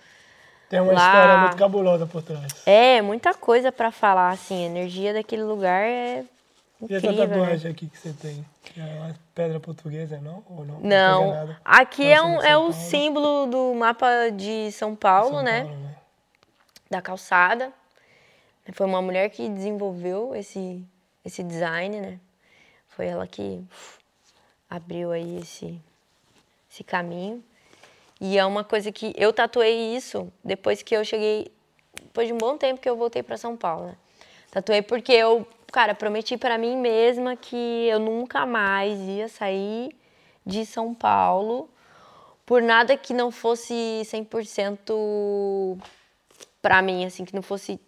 [0.70, 1.06] Tem uma Lá.
[1.06, 2.62] história muito cabulosa por trás.
[2.64, 6.24] É, muita coisa pra falar assim, a energia daquele lugar é
[6.80, 7.36] E essa incrível, né?
[7.36, 8.46] tatuagem aqui que você tem?
[8.76, 10.44] É uma pedra portuguesa, não?
[10.48, 10.80] Ou não?
[10.80, 11.56] Não, enganado.
[11.64, 15.64] aqui é, um, é o símbolo do mapa de São Paulo, São né?
[15.64, 15.96] Paulo, né?
[16.90, 17.72] da calçada.
[18.72, 20.84] Foi uma mulher que desenvolveu esse,
[21.24, 22.20] esse design, né?
[22.88, 23.64] Foi ela que
[24.68, 25.80] abriu aí esse,
[26.70, 27.42] esse caminho.
[28.20, 31.50] E é uma coisa que eu tatuei isso depois que eu cheguei,
[31.94, 33.86] depois de um bom tempo que eu voltei para São Paulo.
[33.86, 33.96] Né?
[34.50, 37.56] Tatuei porque eu, cara, prometi para mim mesma que
[37.88, 39.96] eu nunca mais ia sair
[40.44, 41.68] de São Paulo
[42.46, 45.78] por nada que não fosse 100%
[46.62, 47.78] para mim, assim, que não fosse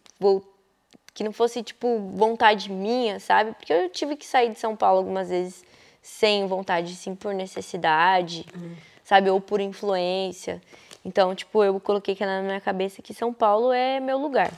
[1.14, 3.52] que não fosse tipo vontade minha, sabe?
[3.52, 5.64] Porque eu tive que sair de São Paulo algumas vezes
[6.02, 8.76] sem vontade, sim por necessidade, uhum.
[9.02, 10.62] sabe, ou por influência.
[11.04, 14.52] Então, tipo, eu coloquei que na minha cabeça que São Paulo é meu lugar.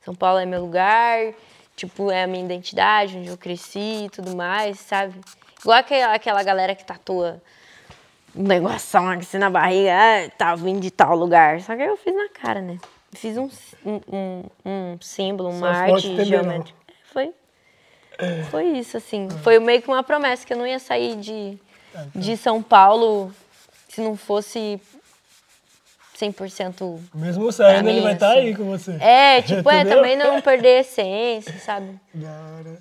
[0.00, 1.34] São Paulo é meu lugar,
[1.76, 5.14] tipo, é a minha identidade, onde eu cresci e tudo mais, sabe?
[5.60, 7.40] Igual aquela, aquela galera que tatua
[8.36, 11.60] um negócio assim na barriga, ah, tá vindo de tal lugar.
[11.62, 12.78] Só que eu fiz na cara, né?
[13.12, 13.48] Fiz um,
[13.86, 16.78] um, um símbolo, uma Só arte geométrica.
[17.12, 17.32] Foi,
[18.50, 19.28] foi isso, assim.
[19.42, 21.58] Foi meio que uma promessa que eu não ia sair de,
[22.14, 23.32] de São Paulo
[23.88, 24.78] se não fosse
[26.18, 28.92] 100% Mesmo saindo, ele vai estar tá aí com você.
[29.00, 32.00] É, tipo, é, também não perder a essência, sabe?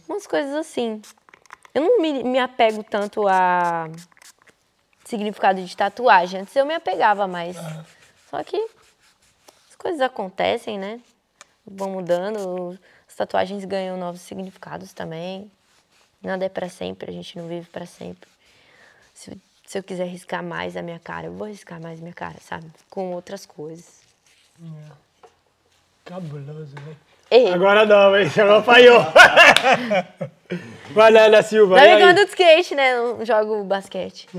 [0.08, 1.02] Umas coisas assim.
[1.74, 3.90] Eu não me, me apego tanto a
[5.04, 6.42] significado de tatuagem.
[6.42, 7.58] Antes eu me apegava mais.
[7.58, 7.86] Ah.
[8.30, 8.58] Só que
[9.70, 11.02] as coisas acontecem, né?
[11.66, 15.52] Vão mudando, as tatuagens ganham novos significados também.
[16.22, 18.30] Nada é para sempre, a gente não vive para sempre.
[19.14, 22.14] Se, se, eu quiser riscar mais a minha cara, eu vou riscar mais a minha
[22.14, 22.66] cara, sabe?
[22.90, 24.02] Com outras coisas.
[24.62, 24.92] É.
[26.06, 26.96] Cabuloso, né?
[27.32, 27.52] Errei.
[27.52, 28.30] Agora não, hein?
[28.38, 29.02] Agora falhou.
[30.92, 31.76] Vai, Nana Silva.
[31.76, 32.96] Não me do skate, né?
[32.96, 34.30] Não jogo basquete.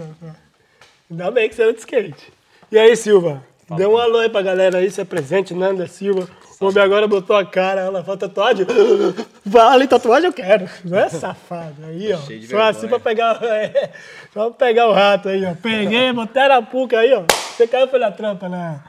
[1.10, 2.32] Ainda bem que você é de skate.
[2.70, 3.44] E aí, Silva?
[3.76, 6.28] Dê um alô aí pra galera aí, se é presente, Nanda Silva.
[6.58, 8.66] O homem agora botou a cara, ela fala tatuagem.
[9.44, 10.68] Vale, tatuagem eu quero.
[10.84, 11.84] Não é safado.
[11.84, 12.18] Aí, ó.
[12.18, 13.40] Cheio de só assim pra pegar.
[13.44, 13.92] É,
[14.32, 15.54] só pra pegar o rato aí, ó.
[15.54, 17.24] Peguei, botei a puca aí, ó.
[17.54, 18.82] Você caiu pela trampa, né?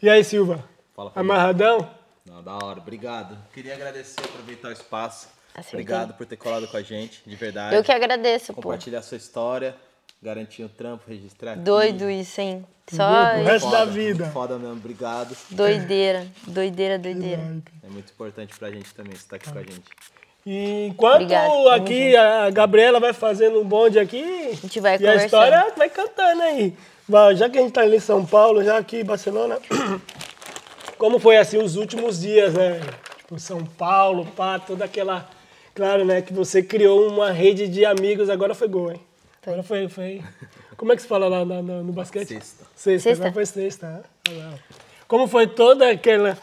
[0.00, 0.64] E aí, Silva?
[0.94, 1.90] Fala, Amarradão?
[2.24, 2.78] Não, da hora.
[2.78, 3.36] Obrigado.
[3.52, 5.28] Queria agradecer, aproveitar o espaço.
[5.54, 7.74] Assim Obrigado por ter colado com a gente, de verdade.
[7.74, 9.04] Eu que agradeço, Compartilhar pô.
[9.04, 9.74] a sua história
[10.22, 11.60] garantir o trampo, registrar aqui.
[11.60, 12.64] Doido isso, hein?
[12.90, 14.26] Só o resto foda, da vida.
[14.30, 15.36] Foda mesmo, obrigado.
[15.50, 17.42] Doideira, doideira, doideira.
[17.82, 19.90] É muito importante pra gente também estar aqui com a gente.
[20.46, 25.06] E enquanto Obrigado, aqui a Gabriela vai fazendo um bonde aqui, a gente vai e
[25.06, 26.74] a história vai cantando aí.
[27.36, 29.58] Já que a gente tá ali em São Paulo, já aqui em Barcelona,
[30.96, 32.80] como foi assim os últimos dias, né?
[33.18, 35.28] Tipo, São Paulo, pá, toda aquela.
[35.74, 36.22] Claro, né?
[36.22, 39.00] Que você criou uma rede de amigos, agora foi gol, hein?
[39.46, 40.22] Agora foi, foi.
[40.76, 42.28] Como é que se fala lá no, no, no basquete?
[42.28, 42.64] Sexta.
[42.74, 43.24] Sexta, sexta.
[43.24, 44.04] agora foi sexta.
[44.30, 44.54] Ah,
[45.06, 46.36] Como foi toda aquela.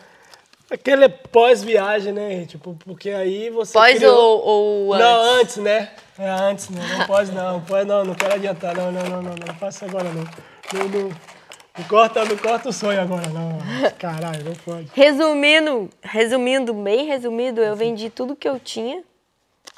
[0.70, 2.46] Aquele pós-viagem, né?
[2.46, 3.74] Tipo, porque aí você.
[3.74, 4.42] Pós criou...
[4.44, 5.06] ou, ou antes?
[5.06, 5.92] Não, antes, né?
[6.18, 6.82] É antes, né?
[6.98, 7.62] Não pode não.
[7.62, 8.76] Pode não, não quero adiantar.
[8.76, 9.36] Não, não, não, não.
[9.36, 10.24] Não faça agora não.
[10.74, 11.10] Não, não,
[11.78, 13.60] não, corta, não corta o sonho agora, não.
[14.00, 14.90] Caralho, não pode.
[14.94, 19.04] Resumindo, resumindo, bem resumido, eu vendi tudo que eu tinha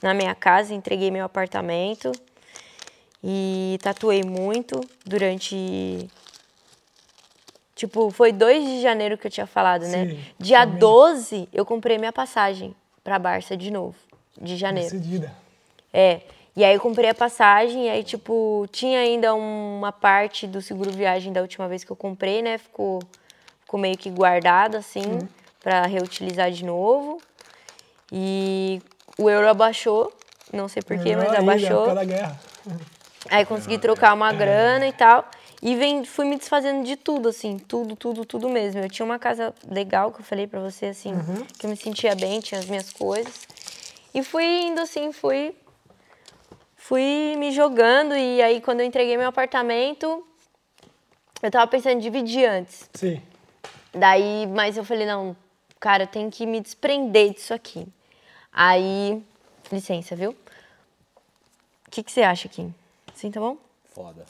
[0.02, 2.12] na minha casa, entreguei meu apartamento
[3.24, 6.08] e tatuei muito durante.
[7.76, 10.08] Tipo, foi 2 de janeiro que eu tinha falado, né?
[10.08, 10.80] Sim, Dia também.
[10.80, 13.96] 12 eu comprei minha passagem pra Barça de novo,
[14.40, 14.90] de janeiro.
[14.90, 15.34] Decidida.
[15.94, 16.22] É.
[16.56, 20.90] E aí eu comprei a passagem, e aí, tipo, tinha ainda uma parte do seguro
[20.90, 22.58] viagem da última vez que eu comprei, né?
[22.58, 23.00] Ficou,
[23.62, 25.28] ficou meio que guardado, assim, uhum.
[25.62, 27.22] para reutilizar de novo.
[28.12, 28.82] E
[29.20, 30.12] o euro abaixou,
[30.52, 31.86] não sei porquê, mas abaixou.
[31.86, 32.40] Pela guerra.
[33.30, 35.30] Aí consegui trocar uma grana e tal.
[35.62, 38.82] E vem, fui me desfazendo de tudo, assim, tudo, tudo, tudo mesmo.
[38.82, 41.46] Eu tinha uma casa legal, que eu falei pra você, assim, uhum.
[41.58, 43.48] que eu me sentia bem, tinha as minhas coisas.
[44.14, 45.56] E fui indo, assim, fui,
[46.76, 48.16] fui me jogando.
[48.16, 50.26] E aí, quando eu entreguei meu apartamento,
[51.42, 52.88] eu tava pensando em dividir antes.
[52.94, 53.22] Sim.
[53.94, 55.36] Daí, mas eu falei, não,
[55.80, 57.88] cara, eu tenho que me desprender disso aqui.
[58.54, 59.24] Aí,
[59.72, 60.32] licença, viu?
[60.32, 62.72] O que, que você acha aqui?
[63.18, 63.58] Sim, tá bom?
[63.96, 64.28] Foda.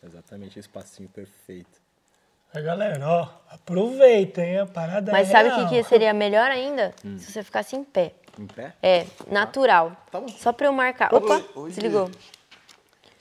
[0.00, 1.80] Exatamente o espacinho perfeito.
[2.54, 6.94] A galera, ó, aproveitem a parada Mas sabe o que, que, seria melhor ainda?
[7.04, 7.18] Hum.
[7.18, 8.12] Se você ficasse em pé.
[8.38, 8.74] Em pé?
[8.80, 9.90] É, natural.
[10.08, 10.28] Tá bom.
[10.28, 11.12] Só pra eu marcar.
[11.12, 12.08] Opa, oi, desligou.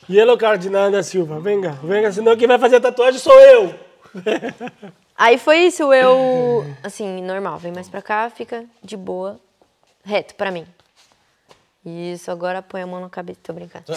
[0.08, 3.74] Yellow Cardinal da Silva, venga, venga, senão quem vai fazer a tatuagem sou eu.
[5.18, 9.40] Aí foi isso, eu, assim, normal, vem mais pra cá, fica de boa,
[10.04, 10.68] reto pra mim.
[11.86, 13.40] Isso, agora põe a mão na cabeça.
[13.44, 13.86] Tô brincando.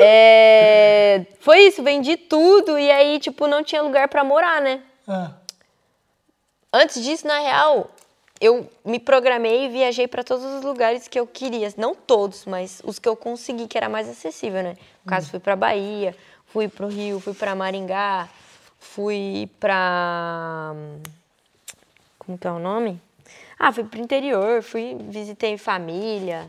[0.00, 4.82] é, foi isso, vendi tudo e aí, tipo, não tinha lugar para morar, né?
[5.06, 5.30] Ah.
[6.72, 7.90] Antes disso, na real,
[8.40, 11.72] eu me programei e viajei para todos os lugares que eu queria.
[11.76, 14.76] Não todos, mas os que eu consegui, que era mais acessível, né?
[15.04, 18.28] No caso, fui para Bahia, fui para o Rio, fui para Maringá,
[18.80, 20.74] fui para.
[22.18, 23.00] Como que é o nome?
[23.64, 26.48] Ah, fui pro interior, fui, visitei família,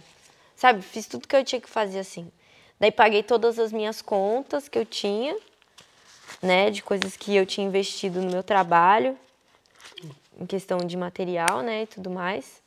[0.56, 0.82] sabe?
[0.82, 2.32] Fiz tudo que eu tinha que fazer assim.
[2.80, 5.38] Daí paguei todas as minhas contas que eu tinha,
[6.42, 6.72] né?
[6.72, 9.16] De coisas que eu tinha investido no meu trabalho,
[10.40, 11.84] em questão de material, né?
[11.84, 12.64] E tudo mais.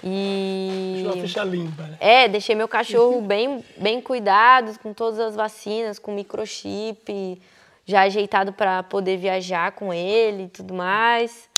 [0.00, 1.00] E.
[1.02, 1.96] Deixou a ficha limpa, né?
[1.98, 7.42] É, deixei meu cachorro bem, bem cuidado, com todas as vacinas, com microchip,
[7.84, 11.48] já ajeitado para poder viajar com ele e tudo mais.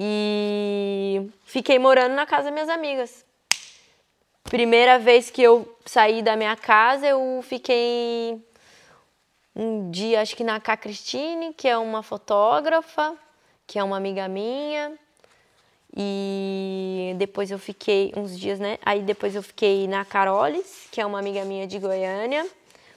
[0.00, 3.26] E fiquei morando na casa das minhas amigas.
[4.44, 8.40] Primeira vez que eu saí da minha casa, eu fiquei
[9.56, 10.76] um dia, acho que na K.
[10.76, 13.16] Cristine, que é uma fotógrafa,
[13.66, 14.96] que é uma amiga minha.
[15.96, 18.78] E depois eu fiquei uns dias, né?
[18.84, 22.48] Aí depois eu fiquei na Carolis, que é uma amiga minha de Goiânia.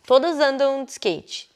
[0.06, 1.50] Todas andam de skate.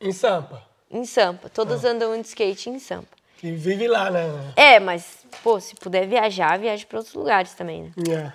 [0.00, 0.66] Em Sampa?
[0.90, 1.50] Em Sampa.
[1.50, 1.90] Todas ah.
[1.90, 3.19] andam de skate em Sampa.
[3.42, 4.52] E vive lá, né?
[4.54, 7.92] É, mas, pô, se puder viajar, viaje para outros lugares também, né?
[8.06, 8.34] Yeah.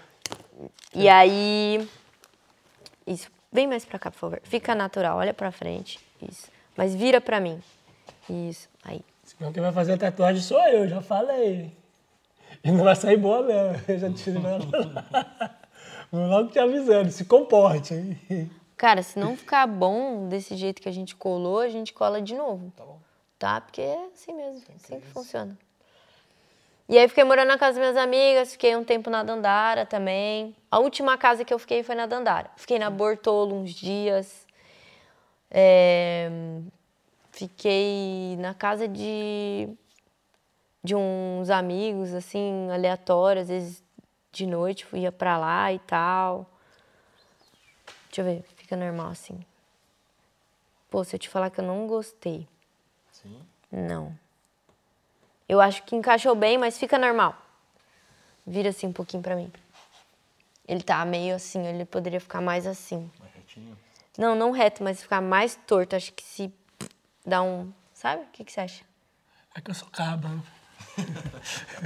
[0.93, 1.87] E aí.
[3.05, 3.29] Isso.
[3.51, 4.41] Vem mais pra cá, por favor.
[4.43, 5.99] Fica natural, olha pra frente.
[6.21, 6.49] Isso.
[6.75, 7.61] Mas vira pra mim.
[8.29, 8.67] Isso.
[8.83, 9.01] Aí.
[9.23, 11.71] Senão quem vai fazer a tatuagem sou eu, já falei.
[12.63, 13.81] E não vai sair boa mesmo.
[13.87, 14.31] Eu já te
[16.11, 18.49] Vou logo te avisando, se comporte aí.
[18.77, 22.35] Cara, se não ficar bom desse jeito que a gente colou, a gente cola de
[22.35, 22.71] novo.
[22.75, 22.99] Tá bom.
[23.45, 23.61] Tá?
[23.61, 25.55] Porque é assim mesmo, assim que funciona.
[26.89, 30.55] E aí fiquei morando na casa das minhas amigas, fiquei um tempo na Dandara também.
[30.71, 32.49] A última casa que eu fiquei foi na Dandara.
[32.57, 34.47] Fiquei na Bortolo uns dias.
[35.51, 36.27] É...
[37.31, 39.69] Fiquei na casa de
[40.83, 43.83] de uns amigos assim aleatórios, às vezes
[44.31, 46.49] de noite ia para lá e tal.
[48.07, 49.39] Deixa eu ver, fica normal assim.
[50.89, 52.47] Pô, se eu te falar que eu não gostei.
[53.25, 53.41] Sim.
[53.71, 54.17] Não.
[55.49, 57.35] Eu acho que encaixou bem, mas fica normal.
[58.45, 59.51] Vira assim um pouquinho pra mim.
[60.67, 63.11] Ele tá meio assim, ele poderia ficar mais assim.
[63.19, 63.77] Mais retinho?
[64.17, 65.95] Não, não reto, mas ficar mais torto.
[65.95, 66.53] Acho que se
[67.25, 67.71] dá um.
[67.93, 68.23] Sabe?
[68.23, 68.83] O que, que você acha?
[69.55, 70.29] É que eu sou caba.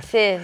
[0.01, 0.39] Você.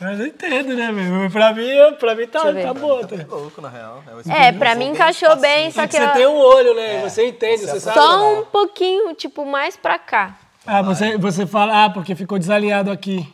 [0.00, 1.30] Mas eu entendo, né, meu?
[1.30, 1.68] Pra mim,
[1.98, 3.04] pra mim tá, tá bom.
[3.04, 4.02] Tá louco, na real.
[4.28, 5.98] É, é pra mim encaixou bem, só que.
[5.98, 6.96] Você tem um olho, né?
[6.96, 7.08] É.
[7.08, 7.98] Você entende, você sabe.
[7.98, 10.38] Só um pouquinho, tipo, mais pra cá.
[10.66, 13.30] Ah, você, você fala, ah, porque ficou desalinhado aqui.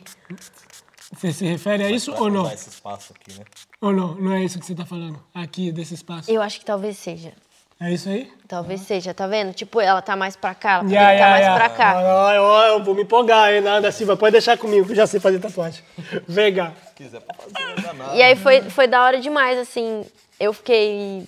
[1.13, 2.51] Você se refere a isso ou não?
[2.51, 3.45] esse espaço aqui, né?
[3.81, 4.15] Ou não?
[4.15, 5.19] Não é isso que você tá falando?
[5.33, 6.29] Aqui, desse espaço?
[6.29, 7.31] Eu acho que talvez seja.
[7.79, 8.31] É isso aí?
[8.47, 9.53] Talvez seja, tá vendo?
[9.53, 11.59] Tipo, ela tá mais pra cá, ela yeah, yeah, tá mais yeah.
[11.59, 12.27] pra cá.
[12.27, 12.43] Ah, eu,
[12.73, 14.17] eu vou me empolgar, hein, Nada Silva.
[14.17, 15.83] Pode deixar comigo, que eu já sei fazer tatuagem.
[16.27, 16.73] Vem cá.
[16.87, 18.15] Se quiser pra fazer, não nada.
[18.15, 20.03] E aí foi, foi da hora demais, assim.
[20.39, 21.27] Eu fiquei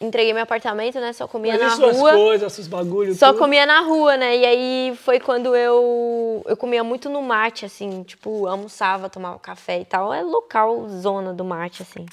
[0.00, 1.12] entreguei meu apartamento, né?
[1.12, 2.12] Só comia Mas na suas rua.
[2.12, 3.18] coisas, seus bagulhos.
[3.18, 3.38] Só tudo.
[3.38, 4.36] comia na rua, né?
[4.36, 9.80] E aí foi quando eu eu comia muito no mate, assim, tipo, almoçava, tomava café
[9.80, 10.12] e tal.
[10.12, 12.04] É local zona do mate, assim.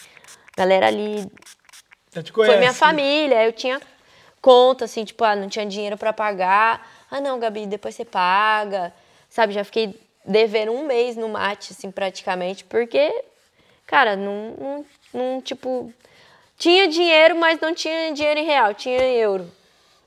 [0.56, 1.26] Galera ali.
[2.14, 2.52] Já te conhece.
[2.52, 3.80] Foi minha família, eu tinha
[4.42, 6.86] conta, assim, tipo, ah, não tinha dinheiro para pagar.
[7.10, 8.92] Ah, não, Gabi, depois você paga.
[9.30, 13.24] Sabe, já fiquei devendo um mês no mate, assim, praticamente, porque,
[13.88, 15.94] cara, não, não, não tipo,
[16.58, 19.50] tinha dinheiro, mas não tinha dinheiro em real, tinha euro.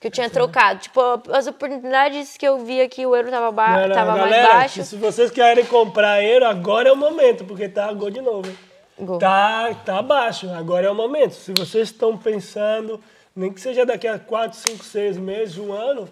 [0.01, 0.81] Que eu tinha trocado.
[0.81, 1.01] Tipo,
[1.33, 4.53] as oportunidades que eu via que o euro tava, ba não, não, tava galera, mais
[4.53, 4.85] baixo.
[4.85, 8.55] Se vocês querem comprar euro, agora é o momento, porque tá gol de novo.
[9.19, 11.33] Tá, tá baixo, agora é o momento.
[11.33, 13.01] Se vocês estão pensando,
[13.35, 16.09] nem que seja daqui a 4, 5, 6 meses, um ano,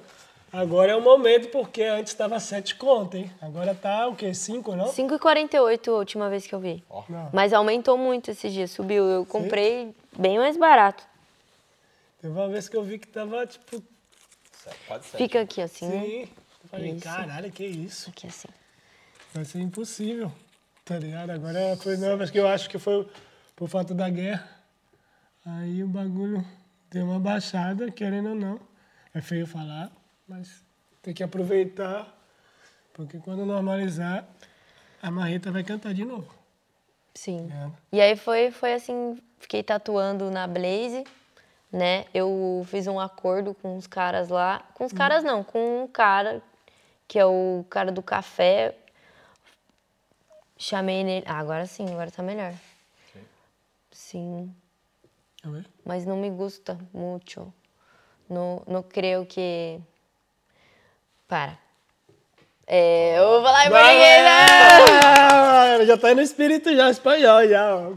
[0.53, 3.33] Agora é o momento, porque antes estava 7 conto, hein?
[3.41, 4.35] Agora tá o quê?
[4.35, 4.85] 5, não?
[4.85, 6.85] 5,48 a última vez que eu vi.
[6.91, 7.03] Oh.
[7.33, 9.07] Mas aumentou muito esses dias, subiu.
[9.07, 9.95] Eu comprei Sim.
[10.19, 11.05] bem mais barato.
[12.21, 13.83] Teve uma vez que eu vi que tava, tipo...
[14.87, 15.17] Quase 7.
[15.17, 15.91] Fica aqui assim.
[15.91, 16.21] Sim.
[16.21, 17.03] Eu falei, isso.
[17.03, 18.11] caralho, que isso?
[18.11, 18.49] Aqui assim.
[19.33, 20.31] Vai ser impossível,
[20.85, 21.31] tá ligado?
[21.31, 23.09] Agora foi, não, mas que eu acho que foi
[23.55, 24.49] por falta da guerra.
[25.45, 26.45] Aí o bagulho
[26.91, 28.61] deu uma baixada, querendo ou não.
[29.15, 29.91] É feio falar,
[30.27, 30.65] mas
[31.03, 32.07] tem que aproveitar,
[32.95, 34.27] porque quando normalizar,
[35.03, 36.33] a Marreta vai cantar de novo.
[37.15, 37.51] Sim.
[37.53, 37.71] É.
[37.97, 41.05] E aí foi, foi assim, fiquei tatuando na Blaze,
[41.71, 42.07] né?
[42.15, 44.63] Eu fiz um acordo com os caras lá.
[44.75, 46.41] Com os caras não, com um cara,
[47.07, 48.75] que é o cara do café.
[50.62, 51.26] Chamei nele.
[51.26, 52.55] Ah, agora sim, agora tá melhor.
[53.12, 53.20] Sim.
[53.90, 54.55] sim.
[55.84, 57.52] Mas não me gusta muito.
[58.30, 59.80] Não, não creio que
[61.26, 61.59] para.
[62.64, 64.24] É, eu vou falar em português,
[65.89, 67.90] já tá no espírito já, espanhol já.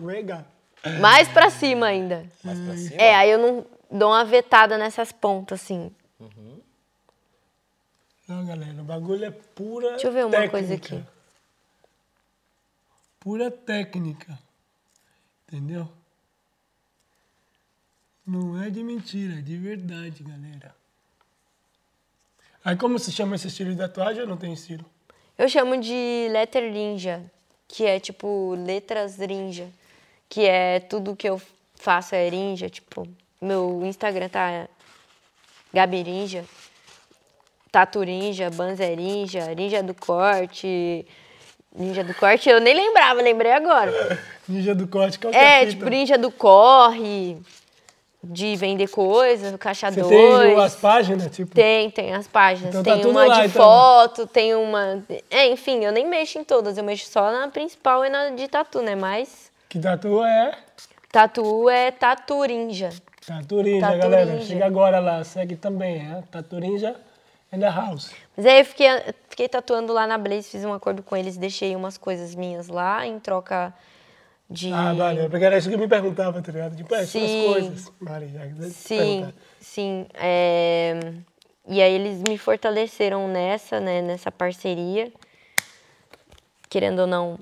[1.00, 2.26] Mais pra cima ainda.
[2.44, 3.00] Mais pra cima?
[3.00, 5.92] É, aí eu não dou uma vetada nessas pontas, assim.
[8.28, 10.52] Não, galera, o bagulho é pura Deixa eu ver uma técnica.
[10.52, 11.15] coisa aqui.
[13.26, 14.38] Pura técnica.
[15.48, 15.90] Entendeu?
[18.24, 20.76] Não é de mentira, é de verdade, galera.
[22.64, 24.86] Aí como se chama esse estilo de tatuagem ou não tem estilo?
[25.40, 27.24] Eu chamo de letter ninja,
[27.68, 29.72] que é tipo letras ninja,
[30.30, 31.42] que é tudo que eu
[31.74, 33.08] faço é ninja, tipo,
[33.42, 34.70] meu Instagram tá
[35.74, 36.46] Gabi Ninja,
[37.72, 41.08] Tatu Ninja, Banzer Ninja do Corte,
[41.78, 43.92] Ninja do Corte, eu nem lembrava, lembrei agora.
[44.48, 47.38] Ninja do corte, qual que é É, tipo, Ninja do Corre,
[48.24, 50.40] de vender coisas, Caixa Você 2.
[50.40, 51.54] tem as páginas, tipo...
[51.56, 52.70] Tem, tem as páginas.
[52.70, 53.64] Então tá tem tudo uma lá, de então.
[53.64, 55.04] foto, tem uma.
[55.30, 58.48] É, enfim, eu nem mexo em todas, eu mexo só na principal e na de
[58.48, 58.96] tatu, né?
[58.96, 60.52] Mas Que tatu é?
[61.12, 62.90] tatu é taturinja.
[63.26, 63.98] Taturinja, Taturinja.
[63.98, 64.42] galera.
[64.42, 66.22] Chega agora lá, segue também, é?
[66.32, 66.96] Taturinja
[67.52, 68.12] and the house.
[68.36, 68.88] Mas aí eu fiquei,
[69.30, 73.06] fiquei tatuando lá na Blaze, fiz um acordo com eles, deixei umas coisas minhas lá
[73.06, 73.74] em troca
[74.50, 74.72] de.
[74.72, 75.30] Ah, valeu.
[75.30, 76.76] Porque era isso que me perguntava, tá ligado?
[76.76, 77.42] Tipo, é, suas Sim.
[77.42, 77.94] coisas.
[78.00, 80.08] Mari, já Sim, sim.
[80.14, 81.14] é,
[81.68, 85.12] E aí eles me fortaleceram nessa, né, nessa parceria.
[86.70, 87.40] Querendo ou não,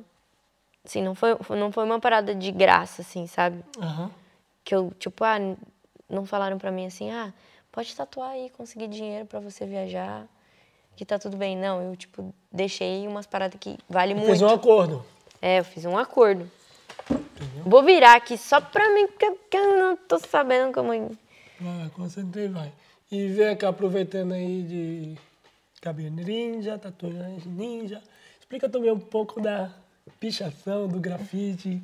[0.85, 3.63] assim, não foi, não foi uma parada de graça, assim, sabe?
[3.81, 4.11] Aham.
[4.63, 5.37] Que eu, tipo, ah,
[6.09, 7.33] não falaram pra mim assim, ah,
[7.71, 10.27] pode tatuar aí, conseguir dinheiro pra você viajar,
[10.95, 11.57] que tá tudo bem.
[11.57, 14.27] Não, eu, tipo, deixei umas paradas que vale muito.
[14.27, 15.05] Fez um acordo.
[15.41, 16.49] É, eu fiz um acordo.
[17.65, 20.91] Vou virar aqui só pra mim, porque eu- eu não tô sabendo como...
[21.59, 22.71] Vai, concentrei, vai.
[23.11, 25.17] E vem cá, aproveitando aí de
[25.81, 28.01] cabelo ninja, tatuagem ninja.
[28.39, 29.71] Explica também um pouco da
[30.19, 31.81] pichação, do grafite.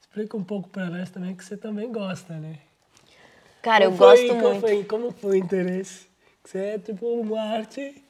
[0.00, 2.58] Explica um pouco pra nós também, que você também gosta, né?
[3.62, 4.60] Cara, eu Como foi- gosto como muito.
[4.60, 6.06] Foi, como foi o interesse?
[6.44, 8.02] Você é tipo uma arte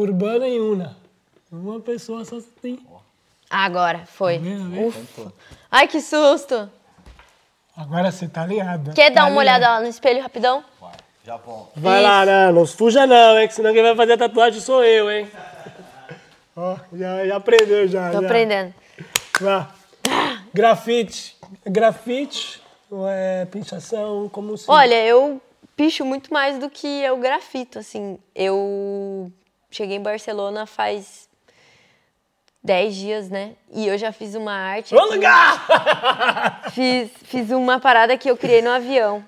[0.00, 0.96] urbana em una.
[1.50, 2.78] Uma pessoa só tem.
[3.48, 4.38] Agora, foi.
[4.38, 4.86] Tá né?
[4.86, 5.32] Ufa.
[5.70, 6.70] Ai, que susto.
[7.76, 8.92] Agora você tá alinhada.
[8.92, 9.58] Quer tá dar uma alinhada.
[9.58, 10.64] olhada lá no espelho rapidão?
[10.80, 10.92] Vai,
[11.24, 11.72] já volto.
[11.76, 13.48] Vai lá, não, não fuja não, hein?
[13.48, 15.30] Que senão quem vai fazer a tatuagem sou eu, hein?
[16.54, 18.10] Ó, já, já aprendeu já.
[18.10, 18.26] Tô já.
[18.26, 18.74] aprendendo.
[19.40, 19.70] Vá.
[20.52, 21.36] Grafite.
[21.64, 24.28] Grafite ou é pinchação?
[24.30, 24.64] Como se...
[24.68, 25.40] Olha, eu
[25.76, 28.18] picho muito mais do que eu grafito, assim.
[28.34, 29.30] Eu
[29.70, 31.28] cheguei em Barcelona faz
[32.66, 33.52] 10 dias, né?
[33.72, 34.94] E eu já fiz uma arte.
[34.94, 35.14] Aqui.
[35.14, 36.70] lugar!
[36.74, 39.24] Fiz, fiz uma parada que eu criei no avião.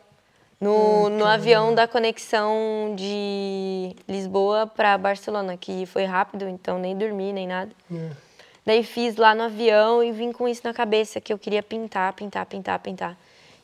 [0.61, 7.33] No, no avião da conexão de Lisboa para Barcelona, que foi rápido, então nem dormi,
[7.33, 7.71] nem nada.
[7.93, 8.11] É.
[8.67, 12.13] Daí fiz lá no avião e vim com isso na cabeça, que eu queria pintar,
[12.13, 13.17] pintar, pintar, pintar.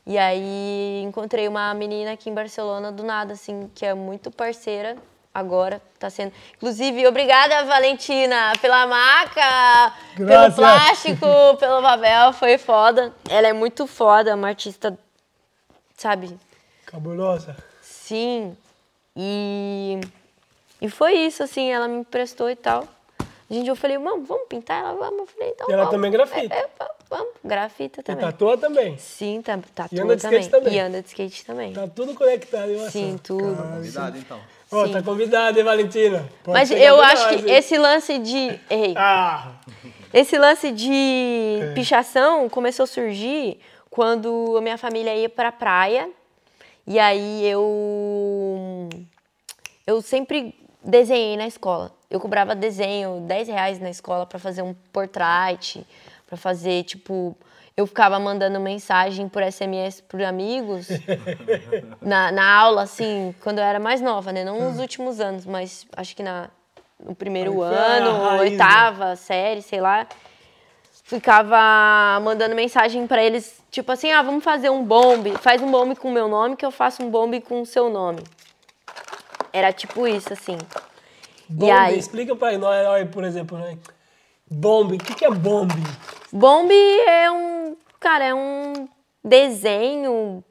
[0.06, 4.96] E aí encontrei uma menina aqui em Barcelona do nada, assim, que é muito parceira
[5.34, 6.32] agora, tá sendo.
[6.56, 10.54] Inclusive, obrigada, Valentina, pela maca, pelo Graças.
[10.54, 11.26] plástico,
[11.58, 13.12] pelo papel, foi foda.
[13.28, 14.96] Ela é muito foda, uma artista,
[15.96, 16.38] sabe?
[16.86, 17.56] Cabulosa.
[17.82, 18.56] Sim.
[19.16, 20.00] E,
[20.80, 22.86] e foi isso, assim, ela me emprestou e tal.
[23.50, 24.80] Gente, eu falei, mano, vamos pintar?
[24.82, 25.20] Ela, vamos.
[25.20, 25.94] Eu falei, então E ela vamos.
[25.96, 26.54] também grafita.
[26.54, 26.68] É, é,
[27.10, 28.24] vamos, grafita E também.
[28.24, 28.96] tatua também.
[28.98, 30.74] Sim, tá, tá E anda de skate também.
[30.74, 31.72] E anda de skate também.
[31.72, 33.54] Tá tudo conectado em uma Sim, tudo.
[33.54, 34.40] Cara, Convidado, então.
[34.86, 34.92] Sim.
[34.92, 36.28] tá convidada, hein, Valentina?
[36.42, 37.56] Pode Mas eu acho nós, que hein?
[37.56, 38.60] esse lance de.
[38.70, 38.94] Errei.
[38.96, 39.52] Ah,
[40.12, 41.72] Esse lance de É.
[41.74, 43.58] pichação começou a surgir
[43.90, 46.08] quando a minha família ia pra praia.
[46.86, 48.88] E aí eu.
[49.86, 51.92] Eu sempre desenhei na escola.
[52.10, 55.84] Eu cobrava desenho, 10 reais na escola pra fazer um portrait,
[56.26, 57.36] pra fazer, tipo.
[57.76, 60.88] Eu ficava mandando mensagem por SMS por amigos
[62.00, 64.44] na, na aula, assim, quando eu era mais nova, né?
[64.44, 66.50] Não nos últimos anos, mas acho que na,
[67.04, 68.40] no primeiro Aí foi a ano, né?
[68.40, 70.06] oitava série, sei lá.
[71.02, 75.96] Ficava mandando mensagem pra eles, tipo assim, ah, vamos fazer um bombe, faz um bombe
[75.96, 78.22] com o meu nome que eu faço um bombe com o seu nome.
[79.52, 80.56] Era tipo isso, assim.
[81.48, 81.98] bombe, aí?
[81.98, 83.76] explica pra nós, por exemplo, né?
[84.54, 85.74] Bombe, o que, que é bombe?
[86.32, 88.88] Bombe é um, cara, é um
[89.22, 90.44] desenho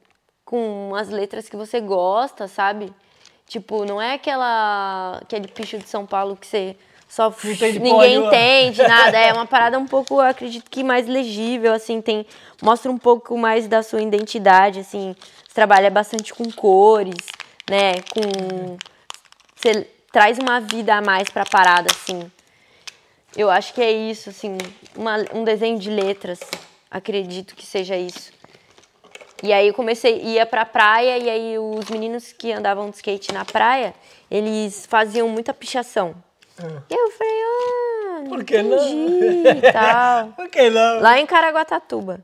[0.44, 2.92] com as letras que você gosta, sabe?
[3.46, 6.76] Tipo, não é aquela aquele picho de São Paulo que você
[7.08, 12.00] só entende ninguém entende nada, é uma parada um pouco, acredito que mais legível, assim,
[12.00, 12.26] tem
[12.62, 15.14] mostra um pouco mais da sua identidade, assim,
[15.46, 17.26] você trabalha bastante com cores,
[17.70, 18.76] né, com
[19.54, 22.30] você traz uma vida a mais pra parada, assim.
[23.36, 24.56] Eu acho que é isso, assim,
[24.96, 26.40] uma, um desenho de letras.
[26.90, 28.32] Acredito que seja isso.
[29.42, 33.32] E aí eu comecei, ia pra praia, e aí os meninos que andavam de skate
[33.32, 33.92] na praia,
[34.30, 36.14] eles faziam muita pichação.
[36.58, 36.82] Ah.
[36.88, 38.76] E eu falei, ah, Por que não?
[38.76, 40.28] entendi, e tal.
[40.28, 41.00] Por que não?
[41.00, 42.20] Lá em Caraguatatuba.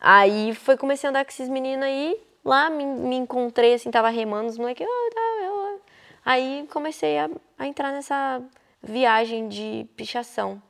[0.00, 2.20] Aí foi, comecei a andar com esses meninos aí.
[2.44, 4.84] Lá me, me encontrei, assim, tava remando, os moleques.
[4.86, 5.80] Oh, tá, eu...
[6.24, 8.42] Aí comecei a, a entrar nessa
[8.82, 10.62] viagem de pichação.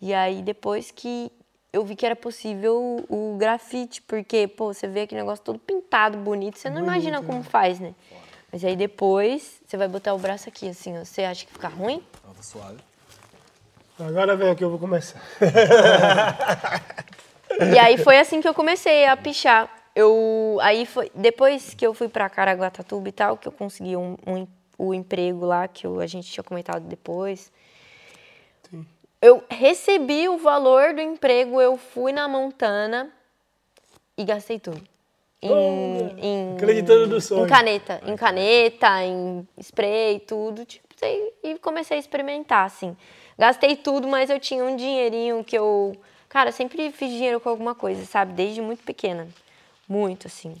[0.00, 1.30] E aí depois que
[1.72, 5.58] eu vi que era possível o, o grafite, porque, pô, você vê aquele negócio todo
[5.58, 7.94] pintado, bonito, você não imagina como faz, né?
[8.50, 11.04] Mas aí depois você vai botar o braço aqui, assim, ó.
[11.04, 12.02] Você acha que fica ruim?
[12.22, 12.78] Tava suave.
[14.00, 15.20] Agora vem aqui, eu vou começar.
[17.60, 19.68] E aí foi assim que eu comecei a pichar.
[19.94, 24.16] Eu, aí foi, depois que eu fui pra Caraguatatuba e tal, que eu consegui um,
[24.24, 24.46] um,
[24.78, 27.50] o emprego lá, que a gente tinha comentado depois.
[29.20, 33.10] Eu recebi o valor do emprego, eu fui na Montana
[34.16, 34.80] e gastei tudo.
[35.42, 37.44] Em, em- Acreditando no sonho.
[37.44, 40.64] Em caneta, em caneta, em spray, tudo.
[40.64, 40.86] Tipo,
[41.44, 42.96] e comecei a experimentar, assim.
[43.36, 45.96] Gastei tudo, mas eu tinha um dinheirinho que eu.
[46.28, 48.32] Cara, sempre fiz dinheiro com alguma coisa, sabe?
[48.32, 49.28] Desde muito pequena.
[49.88, 50.54] Muito, assim.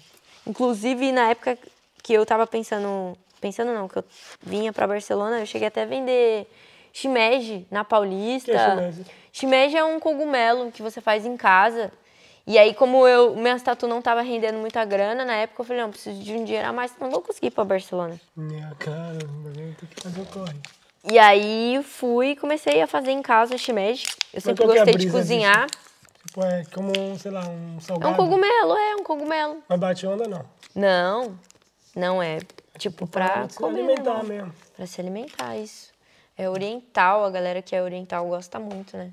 [0.46, 1.58] Inclusive, na época
[2.02, 3.16] que eu tava pensando.
[3.40, 4.04] Pensando não, que eu
[4.42, 6.46] vinha pra Barcelona, eu cheguei até a vender
[6.92, 8.52] shimeji na Paulista.
[8.52, 9.06] Que é shimeji?
[9.32, 11.92] Shimeji é um cogumelo que você faz em casa.
[12.46, 15.82] E aí, como eu, minhas tatu não tava rendendo muita grana, na época eu falei,
[15.82, 18.18] não, preciso de um dinheiro a mais, não vou conseguir ir pra Barcelona.
[18.34, 20.56] Minha cara, tem que fazer o corre.
[21.04, 24.06] E aí fui e comecei a fazer em casa shimeji.
[24.32, 25.66] Eu sempre é gostei de cozinhar.
[26.26, 28.14] Tipo, é como, um, sei lá, um É salgado.
[28.14, 29.62] um cogumelo, é um cogumelo.
[29.68, 30.44] Mas bate onda, não.
[30.74, 31.38] Não,
[31.94, 32.38] não é.
[32.78, 34.24] Tipo, pra se comer alimentar normal.
[34.24, 34.54] mesmo.
[34.76, 35.88] Pra se alimentar, isso.
[36.36, 39.10] É oriental, a galera que é oriental gosta muito, né?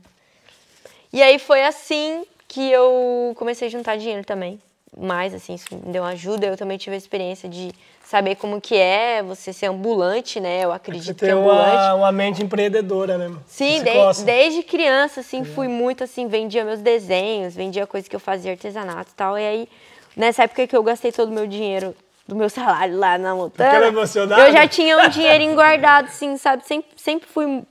[1.12, 4.60] E aí foi assim que eu comecei a juntar dinheiro também.
[4.98, 6.46] Mais, assim, isso me deu uma ajuda.
[6.48, 7.72] Eu também tive a experiência de
[8.04, 10.64] saber como que é você ser ambulante, né?
[10.64, 11.84] Eu Você acredito que tem é ambulante.
[11.84, 13.36] uma, uma mente empreendedora, né?
[13.48, 18.16] Sim, Você de- desde criança, assim, fui muito assim, vendia meus desenhos, vendia coisas que
[18.16, 19.38] eu fazia artesanato e tal.
[19.38, 19.70] E aí,
[20.16, 21.96] nessa época que eu gastei todo o meu dinheiro
[22.28, 24.42] do meu salário lá na montanha, Aquela emocionada?
[24.48, 26.66] eu já tinha um dinheirinho guardado, assim, sabe?
[26.66, 27.64] Sempre, sempre fui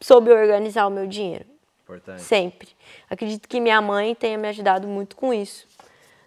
[0.00, 1.46] soube organizar o meu dinheiro.
[1.84, 2.22] Importante.
[2.22, 2.68] Sempre.
[3.08, 5.66] Acredito que minha mãe tenha me ajudado muito com isso.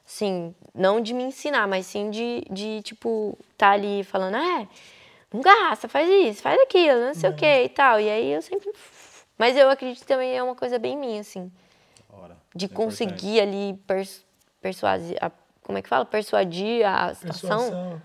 [0.05, 4.67] Sim, não de me ensinar, mas sim de, de tipo, tá ali falando, é,
[5.33, 7.99] não gasta, faz isso, faz aquilo, não sei o que e tal.
[7.99, 8.71] E aí eu sempre.
[9.37, 11.51] Mas eu acredito que também é uma coisa bem minha, assim,
[12.13, 12.73] Ora, de é importante.
[12.73, 14.23] conseguir ali pers
[14.61, 15.17] persuadir.
[15.65, 16.05] Como é que fala?
[16.05, 17.49] Persuadir a situação.
[17.59, 18.01] Persuasão.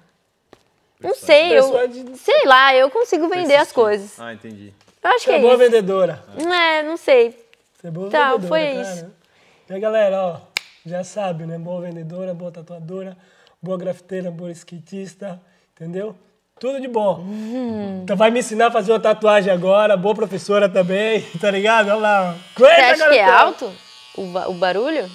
[1.00, 1.64] Não sei, eu.
[2.16, 3.74] Sei lá, eu consigo vender as Persistir.
[3.74, 4.20] coisas.
[4.20, 4.72] Ah, entendi.
[5.02, 5.62] Eu acho Você que é é boa isso.
[5.62, 6.24] vendedora.
[6.42, 7.30] Não é, não sei.
[7.78, 8.80] Você é boa Tá, vendedora, foi cara.
[8.82, 9.06] isso.
[9.68, 10.36] E aí, galera, ó,
[10.84, 11.58] já sabe, né?
[11.58, 13.16] Boa vendedora, boa tatuadora,
[13.62, 15.40] boa grafiteira, boa skatista,
[15.74, 16.14] entendeu?
[16.58, 17.20] Tudo de bom.
[17.20, 18.00] Uhum.
[18.04, 21.88] Então vai me ensinar a fazer uma tatuagem agora, boa professora também, tá ligado?
[21.88, 22.34] Olha lá.
[22.34, 22.58] ó.
[22.58, 23.72] Você acha que é alto
[24.16, 25.10] o, ba- o barulho?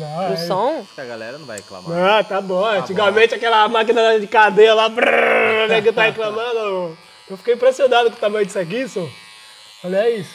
[0.00, 0.78] Não, O é- som?
[0.80, 2.18] Acho que a galera não vai reclamar.
[2.18, 2.64] Ah, tá bom.
[2.64, 6.96] Antigamente aquela máquina de cadeia lá, brrr, né, que tá reclamando.
[7.28, 9.06] Eu fiquei impressionado com o tamanho disso aqui, só.
[9.84, 10.34] Olha isso.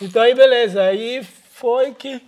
[0.00, 0.82] Então aí, beleza.
[0.82, 1.22] Aí
[1.52, 2.20] foi que.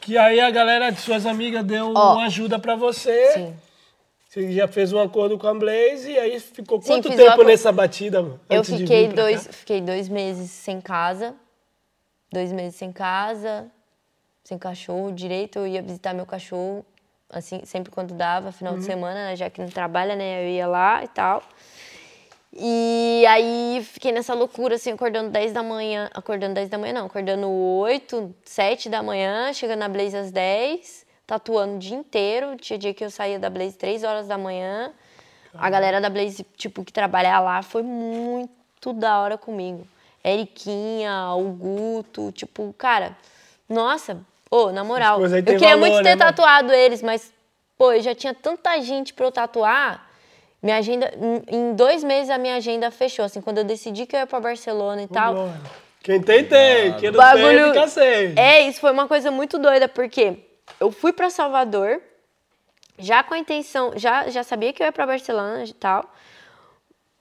[0.00, 2.14] Que aí a galera de suas amigas deu Ó.
[2.14, 3.32] uma ajuda pra você.
[3.32, 3.56] Sim.
[4.28, 7.72] Você já fez um acordo com a Blaze e aí ficou Sim, quanto tempo nessa
[7.72, 8.38] batida, mano?
[8.50, 9.52] Eu fiquei vir pra dois, cá?
[9.52, 11.34] fiquei dois meses sem casa.
[12.30, 13.66] Dois meses sem casa,
[14.46, 15.58] sem cachorro direito.
[15.58, 16.86] Eu ia visitar meu cachorro,
[17.28, 18.78] assim, sempre quando dava, final Uhum.
[18.78, 20.44] de semana, né, já que não trabalha, né?
[20.44, 21.42] Eu ia lá e tal.
[22.58, 26.08] E aí fiquei nessa loucura, assim, acordando 10 da manhã.
[26.14, 31.04] Acordando 10 da manhã, não, acordando 8, 7 da manhã, chegando na Blaze às 10,
[31.26, 32.56] tatuando o dia inteiro.
[32.56, 34.92] Tinha dia que eu saía da Blaze 3 horas da manhã.
[35.52, 39.86] A galera da Blaze, tipo, que trabalhava lá foi muito da hora comigo.
[40.24, 43.16] Eriquinha, o Guto, tipo, cara,
[43.68, 44.20] nossa,
[44.56, 46.20] ô, na moral, eu queria valor, muito né, ter mano?
[46.20, 47.32] tatuado eles, mas,
[47.76, 50.06] pô, eu já tinha tanta gente pra eu tatuar.
[50.62, 51.12] Minha agenda,
[51.48, 54.40] em- dois meses a minha agenda fechou, assim, quando eu decidi que eu ia pra
[54.40, 55.34] Barcelona e tal.
[56.02, 56.92] Quem tem, tem.
[56.94, 58.34] Quem não Bagulho- tem, fica sem.
[58.36, 60.38] É, isso foi uma coisa muito doida, porque
[60.80, 62.00] eu fui pra Salvador,
[62.98, 66.04] já com a intenção, já, já sabia que eu ia pra Barcelona e tal,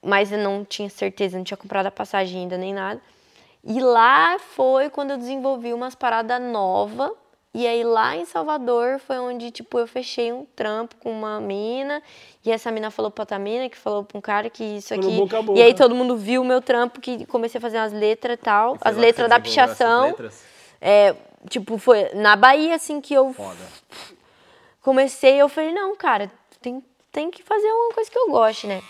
[0.02, 3.02] mas eu não tinha certeza, não tinha comprado a passagem ainda nem nada.
[3.64, 7.12] E lá foi quando eu desenvolvi umas paradas novas
[7.58, 12.04] E aí lá em Salvador foi onde, tipo, eu fechei um trampo com uma mina.
[12.44, 15.16] E essa mina falou pra outra mina, que falou pra um cara que isso aqui.
[15.16, 15.58] boca boca.
[15.58, 18.42] E aí todo mundo viu o meu trampo, que comecei a fazer as letras e
[18.42, 18.78] tal.
[18.82, 20.08] As letras da pichação.
[20.08, 20.44] letras?
[20.82, 21.16] É,
[21.50, 23.56] tipo, foi na Bahia, assim, que eu Foda.
[24.82, 25.38] comecei.
[25.38, 26.30] Eu falei, não, cara,
[26.62, 28.82] tem, tem que fazer uma coisa que eu goste, né?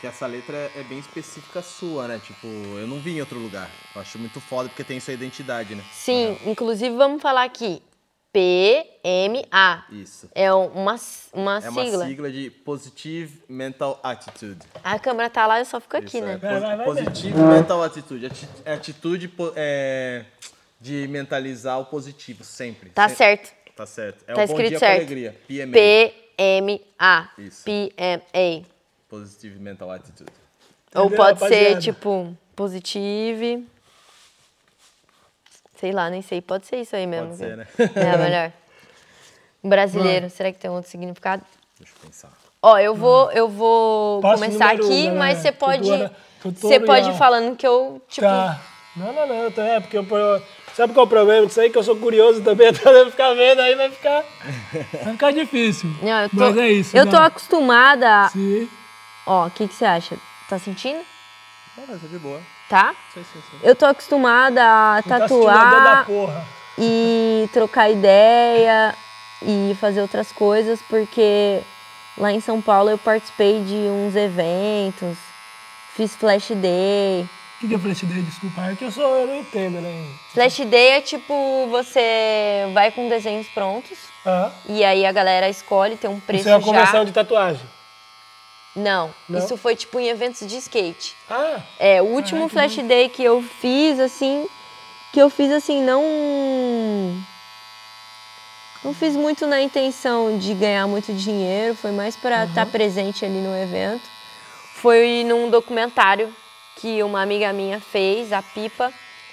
[0.00, 2.20] Que essa letra é bem específica sua, né?
[2.24, 3.70] Tipo, eu não vi em outro lugar.
[3.94, 5.82] Eu acho muito foda porque tem sua identidade, né?
[5.92, 7.82] Sim, inclusive vamos falar aqui.
[8.30, 9.86] PMA.
[9.90, 10.28] Isso.
[10.34, 10.96] É uma,
[11.32, 12.04] uma É uma sigla.
[12.06, 14.58] sigla de Positive Mental Attitude.
[14.84, 16.34] A câmera tá lá, eu só fico aqui, Isso, né?
[16.34, 16.36] é.
[16.36, 18.26] Vai, vai, vai Positive Mental Attitude.
[18.26, 20.24] Ati- É atitude é,
[20.78, 22.90] de mentalizar o positivo, sempre.
[22.90, 23.16] Tá Sempre.
[23.16, 23.54] certo.
[23.74, 24.24] Tá certo.
[24.26, 24.92] É Tá o bom escrito dia certo.
[24.92, 25.40] com alegria.
[25.48, 25.72] PMA.
[26.36, 27.30] PMA.
[27.38, 27.64] Isso.
[27.64, 28.66] PMA.
[29.08, 30.30] Positive Mental Attitude.
[30.94, 31.80] Ou Entendeu, pode ser, rapaziada?
[31.80, 33.66] tipo, positive.
[35.78, 36.40] Sei lá, nem sei.
[36.40, 37.28] Pode ser isso aí mesmo.
[37.28, 37.66] Pode ser, né?
[37.94, 38.52] É, melhor.
[39.62, 41.42] Brasileiro, será que tem outro significado?
[41.78, 42.30] Deixa eu pensar.
[42.62, 45.18] Ó, eu vou, eu vou Passo começar número um, aqui, galera.
[45.18, 45.88] mas você pode.
[46.60, 48.26] Você pode ir falando que eu, tipo.
[48.26, 48.60] Tá.
[48.96, 49.50] Não, não, não.
[49.50, 50.06] tá- É porque eu.
[50.74, 51.70] Sabe qual é o problema disso aí?
[51.70, 54.24] Que eu sou curioso também, então eu ficar vendo aí vai ficar.
[55.02, 55.90] Vai ficar difícil.
[56.02, 56.96] Não, eu tô, Mas é isso.
[56.96, 57.22] Eu tô não.
[57.22, 58.24] acostumada.
[58.24, 58.68] a- Sim.
[59.26, 60.16] Ó, o que, que você acha?
[60.48, 61.00] Tá sentindo?
[61.76, 62.40] Mas é de boa.
[62.68, 62.94] Tá?
[63.12, 63.58] Sim, sim, sim.
[63.62, 66.44] Eu tô acostumada a Tá tatuar porra.
[66.78, 68.94] e trocar ideia
[69.42, 71.60] e fazer outras coisas, porque
[72.16, 75.18] lá em São Paulo eu participei de uns eventos,
[75.94, 77.22] fiz flash day.
[77.56, 78.22] O que, que é flash day?
[78.22, 80.06] Desculpa, é que eu sou, eu não entendo, né?
[80.32, 85.96] Flash day é tipo, você vai com desenhos prontos Ah, e aí a galera escolhe,
[85.96, 86.66] tem um preço isso é uma já.
[86.66, 87.66] convenção de tatuagem.
[88.76, 89.38] Não, Não?
[89.38, 91.16] isso foi tipo em eventos de skate.
[91.30, 94.46] Ah, É, o último Caraca, flash day que eu fiz, assim,
[95.14, 96.04] que eu fiz assim, não.
[98.84, 103.38] Não fiz muito na intenção de ganhar muito dinheiro, foi mais para estar presente ali
[103.38, 104.04] no evento.
[104.74, 106.32] Foi num documentário
[106.76, 108.92] que uma amiga minha fez, a Pipa,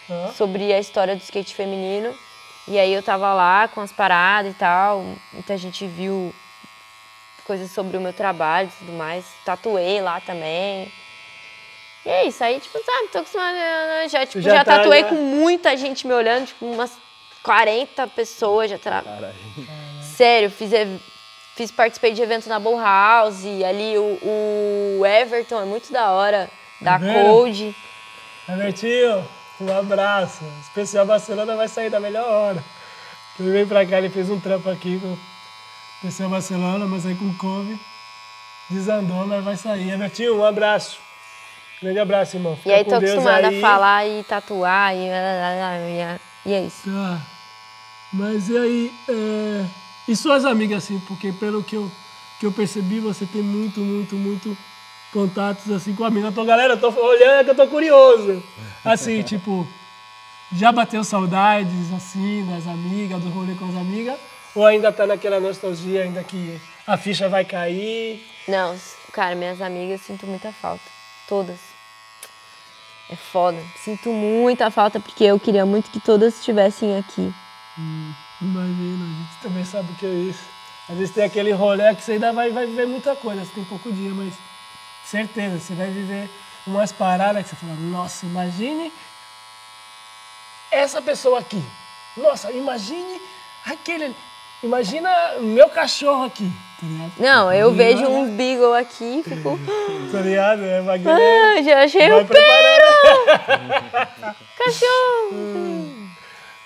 [0.09, 0.31] ah.
[0.35, 2.15] sobre a história do skate feminino.
[2.65, 5.03] E aí eu tava lá com as paradas e tal,
[5.33, 6.33] muita gente viu
[7.43, 9.25] coisas sobre o meu trabalho e tudo mais.
[9.45, 10.91] Tatuei lá também.
[12.05, 15.01] E é isso, aí, tipo, sabe, tô acostumada, né, já, tipo, já já, tá, tatuei
[15.01, 15.07] já.
[15.07, 16.91] com muita gente me olhando, tipo, umas
[17.41, 19.01] 40 pessoas já tra...
[19.01, 19.33] Caralho.
[20.01, 20.71] Sério, fiz,
[21.55, 26.49] fiz, participei de evento na Bull House, ali o, o Everton é muito da hora,
[26.81, 27.25] da vendo?
[27.25, 27.73] Code.
[28.49, 29.25] Albertinho,
[29.61, 30.43] um abraço.
[30.61, 32.63] Especial Barcelona vai sair da melhor hora.
[33.39, 35.17] Ele veio pra cá, ele fez um trampo aqui com
[36.03, 37.79] o Especial Barcelona, mas aí com o Covid
[38.69, 39.91] desandou, mas vai sair.
[39.93, 40.99] Albertinho, um abraço.
[41.81, 42.53] Grande abraço, irmão.
[42.53, 43.57] E Fica aí com tô Deus acostumada aí.
[43.57, 46.89] a falar e tatuar e, e, e é isso.
[46.89, 47.21] Tá.
[48.11, 49.65] Mas e aí, é...
[50.07, 51.89] e suas amigas, assim, porque pelo que eu,
[52.39, 54.57] que eu percebi, você tem muito, muito, muito
[55.11, 56.29] contatos, assim, com a mina.
[56.29, 58.43] Então, galera, eu tô olhando é que eu tô curioso.
[58.83, 59.67] Assim, tipo,
[60.51, 64.17] já bateu saudades, assim, das amigas, do rolê com as amigas?
[64.55, 68.23] Ou ainda tá naquela nostalgia, ainda que a ficha vai cair?
[68.47, 68.77] Não,
[69.11, 70.83] cara, minhas amigas sinto muita falta.
[71.27, 71.59] Todas.
[73.09, 73.57] É foda.
[73.83, 77.33] Sinto muita falta porque eu queria muito que todas estivessem aqui.
[78.41, 80.43] Imagina, a gente também sabe o que é isso.
[80.89, 83.63] Às vezes tem aquele rolê que você ainda vai, vai viver muita coisa, você tem
[83.63, 84.33] pouco dia, mas
[85.05, 86.29] certeza, você vai viver
[86.67, 88.91] umas paradas que você fala, nossa, imagine
[90.71, 91.63] essa pessoa aqui.
[92.17, 93.21] Nossa, imagine
[93.65, 94.15] aquele.
[94.63, 95.09] Imagina
[95.41, 96.49] meu cachorro aqui,
[96.79, 97.11] tá ligado?
[97.19, 99.59] Não, eu vejo um beagle aqui e fico.
[100.13, 100.61] Tá ligado?
[100.63, 103.25] É, Ah, já achei vai o preparando.
[104.57, 105.97] cachorro!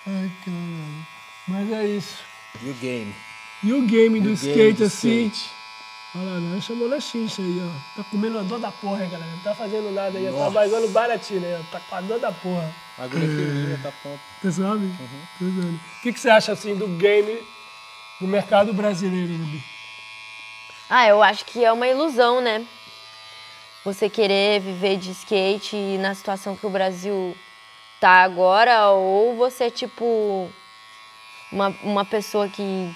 [0.05, 1.07] Ai, caralho.
[1.47, 2.17] Mas é isso.
[2.61, 3.15] E o game?
[3.63, 5.27] E o game do skate, assim.
[5.27, 5.49] skate?
[6.15, 8.01] Olha lá, nós chamou na xincha aí, ó.
[8.01, 9.31] Tá comendo a dor da porra, hein, galera.
[9.31, 10.31] Não tá fazendo nada aí, ó.
[10.31, 10.51] Tá Nossa.
[10.51, 11.71] bagando baratinho aí, ó.
[11.71, 12.69] Tá com a dor da porra.
[12.99, 14.19] Agulha fininha, tá pronto.
[14.41, 14.91] Você sabe?
[15.39, 15.75] Vendo.
[15.75, 17.39] O que, que você acha, assim, do game
[18.19, 19.63] no mercado brasileiro, Rubi?
[20.89, 22.65] Ah, eu acho que é uma ilusão, né?
[23.83, 27.37] Você querer viver de skate na situação que o Brasil
[27.99, 30.49] tá agora, ou você, tipo,
[31.51, 32.95] uma, uma pessoa que,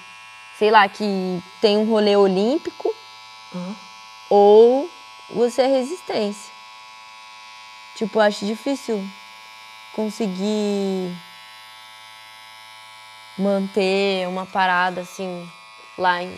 [0.58, 2.94] sei lá, que tem um rolê olímpico,
[3.54, 3.74] Hã?
[4.30, 4.90] ou
[5.30, 6.52] você é resistência.
[7.94, 9.02] Tipo, acho difícil
[9.94, 11.14] conseguir
[13.42, 15.48] manter uma parada assim
[15.98, 16.32] lá em,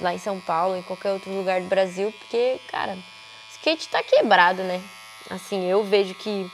[0.00, 2.98] lá em São Paulo, em qualquer outro lugar do Brasil, porque, cara,
[3.52, 4.82] skate tá quebrado, né?
[5.28, 6.50] Assim, eu vejo que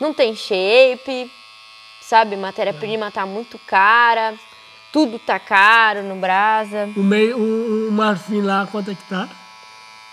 [0.00, 1.30] não tem shape,
[2.00, 2.36] sabe?
[2.36, 4.34] Matéria-prima tá muito cara,
[4.92, 6.88] tudo tá caro no Brasa.
[6.96, 9.28] O meio, um, um marfim lá, quanto é que tá?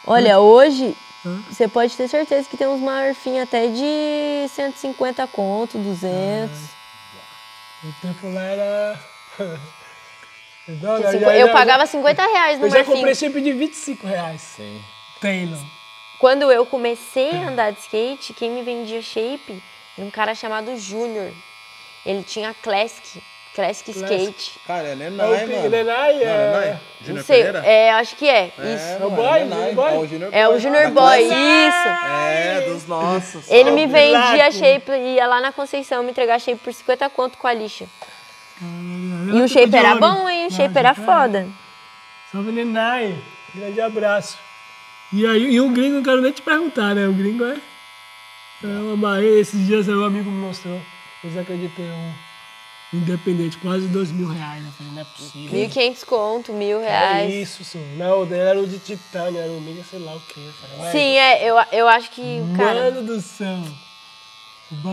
[0.05, 0.95] Olha, hoje
[1.25, 1.41] Hã?
[1.49, 6.78] você pode ter certeza que tem uns marfim até de 150 conto, 200.
[7.83, 8.99] O tempo lá era.
[10.67, 12.91] Não, Que eu cinqu- já- eu já- pagava 50 reais no Eu já marfim.
[12.93, 14.41] comprei chip de 25 reais.
[14.41, 14.81] Sim.
[15.19, 15.59] Taylor.
[16.19, 19.63] Quando eu comecei a andar de skate, quem me vendia shape
[19.97, 21.31] era um cara chamado Júnior.
[22.05, 23.21] Ele tinha Classic,
[23.59, 24.51] Classic Skate.
[24.65, 25.69] Cara, é É o Nenai, Pi- mano.
[25.69, 26.69] Nenai, Não, é- Nenai.
[26.71, 27.65] Não Júnior sei, Pereira?
[27.67, 28.85] é, acho que é, É, isso.
[28.85, 29.71] É mano, boy, Nenai.
[29.71, 29.93] o boy?
[29.93, 30.59] É o Junior É o Boy.
[30.61, 31.87] Junior Boy, isso.
[31.87, 33.49] É, dos nossos.
[33.51, 37.47] Ele me vendia shape, ia lá na Conceição me entregar shape por 50 conto com
[37.47, 37.85] a lixa.
[38.61, 39.99] E o shape era olho.
[39.99, 40.47] bom, hein?
[40.47, 41.47] O shape era foda.
[42.31, 43.17] Salve, Nenai.
[43.55, 44.37] Grande abraço.
[45.11, 47.07] E, aí, e o gringo, não quero nem te perguntar, né?
[47.07, 47.55] O gringo é.
[48.63, 49.39] É uma Bahia.
[49.39, 50.79] Esses dias meu amigo me mostrou.
[51.23, 52.13] Eles acreditam um
[52.93, 54.65] independente, quase dois mil reais.
[54.65, 55.59] Eu falei, não é possível.
[55.69, 57.33] 1.500 conto, mil É reais.
[57.33, 57.95] isso, sim.
[57.97, 60.39] Não, o dele era o de titânio, era o milho, sei lá o quê.
[60.39, 63.57] Eu falei, mas, Sim, é, eu, eu acho que, cara, Mano do céu.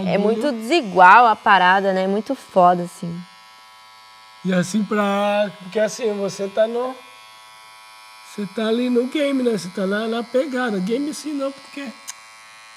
[0.06, 2.06] É muito desigual a parada, né?
[2.06, 3.14] Muito foda, assim.
[4.44, 5.50] E assim pra.
[5.58, 6.94] Porque assim, você tá no.
[8.34, 9.52] Você tá ali no game, né?
[9.52, 10.78] Você tá na, na pegada.
[10.78, 11.88] Game assim não, porque.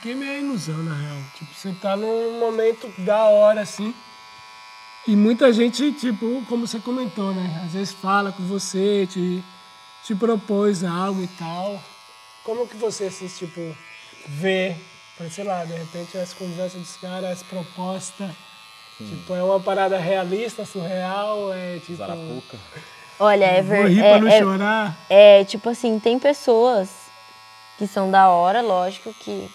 [0.03, 1.17] Game é ilusão, na real.
[1.37, 3.93] Tipo, você tá num momento da hora, assim.
[5.09, 7.63] E muita gente, tipo, como você comentou, né?
[7.65, 9.43] Às vezes fala com você, te,
[10.05, 11.81] te propôs algo e tal.
[12.43, 13.75] Como que você, assim, tipo,
[14.27, 14.75] vê,
[15.31, 18.29] sei lá, de repente as conversas dos caras, as propostas.
[18.99, 21.95] Tipo, é uma parada realista, surreal, é tipo.
[21.95, 22.59] Zarapuca.
[23.19, 23.99] Olha, é verdade.
[23.99, 24.97] pra não chorar.
[25.09, 26.87] É, tipo assim, tem pessoas
[27.79, 29.49] que são da hora, lógico, que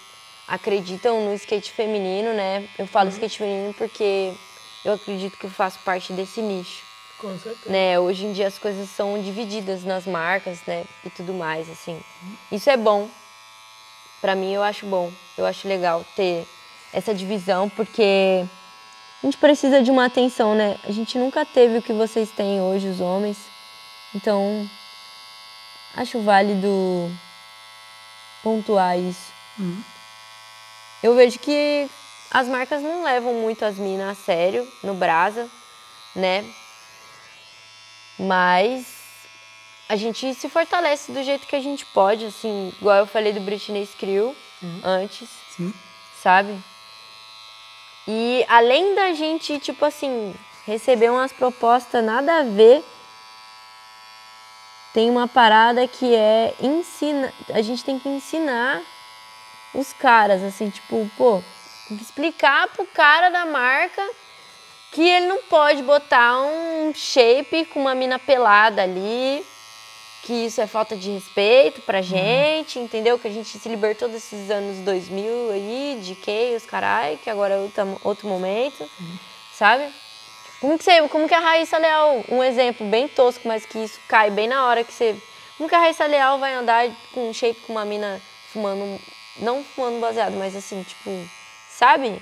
[0.48, 2.68] acreditam no skate feminino, né?
[2.76, 4.34] Eu falo skate feminino porque
[4.84, 6.82] eu acredito que eu faço parte desse nicho,
[7.18, 7.70] Com certeza.
[7.70, 7.98] né?
[7.98, 10.84] Hoje em dia as coisas são divididas nas marcas, né?
[11.04, 12.00] E tudo mais, assim.
[12.52, 13.08] Isso é bom.
[14.20, 15.12] Pra mim, eu acho bom.
[15.36, 16.46] Eu acho legal ter
[16.92, 18.44] essa divisão, porque
[19.22, 20.78] a gente precisa de uma atenção, né?
[20.84, 23.36] A gente nunca teve o que vocês têm hoje, os homens.
[24.14, 24.68] Então,
[25.96, 27.10] acho válido
[28.42, 29.32] pontuar isso.
[29.58, 29.82] Uhum.
[31.02, 31.88] Eu vejo que
[32.34, 35.48] as marcas não levam muito as minas a sério no Brasa,
[36.16, 36.44] né?
[38.18, 38.84] Mas
[39.88, 43.38] a gente se fortalece do jeito que a gente pode, assim, igual eu falei do
[43.38, 44.34] Britney Skrill
[44.82, 45.72] antes, Sim.
[46.20, 46.58] sabe?
[48.08, 50.34] E além da gente, tipo assim,
[50.66, 52.84] receber umas propostas nada a ver,
[54.92, 58.82] tem uma parada que é ensina, a gente tem que ensinar
[59.72, 61.40] os caras, assim, tipo, pô,
[61.90, 64.02] explicar pro cara da marca
[64.92, 69.44] que ele não pode botar um shape com uma mina pelada ali,
[70.22, 73.18] que isso é falta de respeito pra gente, entendeu?
[73.18, 77.54] Que a gente se libertou desses anos 2000 aí, de que os carai, que agora
[77.54, 78.88] é outro, outro momento,
[79.52, 79.92] sabe?
[80.60, 83.98] Como que, você, como que a Raíssa Leal, um exemplo bem tosco, mas que isso
[84.08, 85.14] cai bem na hora que você...
[85.58, 89.00] Como que a Raíssa Leal vai andar com um shape com uma mina fumando,
[89.38, 91.10] não fumando baseado, mas assim, tipo,
[91.78, 92.20] sabe?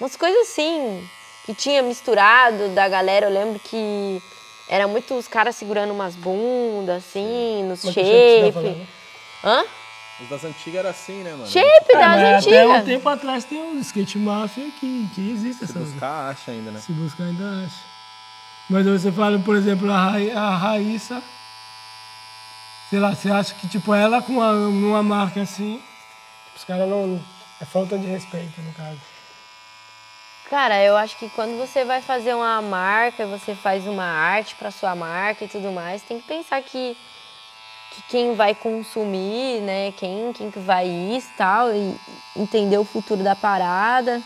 [0.00, 1.08] Umas coisas assim,
[1.46, 4.22] que tinha misturado da galera, eu lembro que
[4.68, 8.86] era muito os caras segurando umas bundas, assim, nos Mas shape falando?
[9.44, 9.64] Hã?
[10.20, 11.46] Os das antigas era assim, né, mano?
[11.48, 12.84] Shape É, das mas até um antigas.
[12.84, 16.80] tempo atrás tem um skate mafia que, que existe Se buscar, acha ainda, né?
[16.80, 17.80] Se buscar ainda acha.
[18.70, 21.22] Mas você fala, por exemplo, a, Ra a Raíssa.
[22.88, 25.82] Sei lá, você acha que tipo ela com uma, uma marca assim,
[26.54, 27.20] os caras não.
[27.62, 28.98] É falta de respeito, no caso.
[30.50, 34.72] Cara, eu acho que quando você vai fazer uma marca, você faz uma arte para
[34.72, 36.96] sua marca e tudo mais, tem que pensar que,
[37.92, 41.96] que quem vai consumir, né, quem, quem que vai isso e tal, e
[42.36, 44.20] entender o futuro da parada,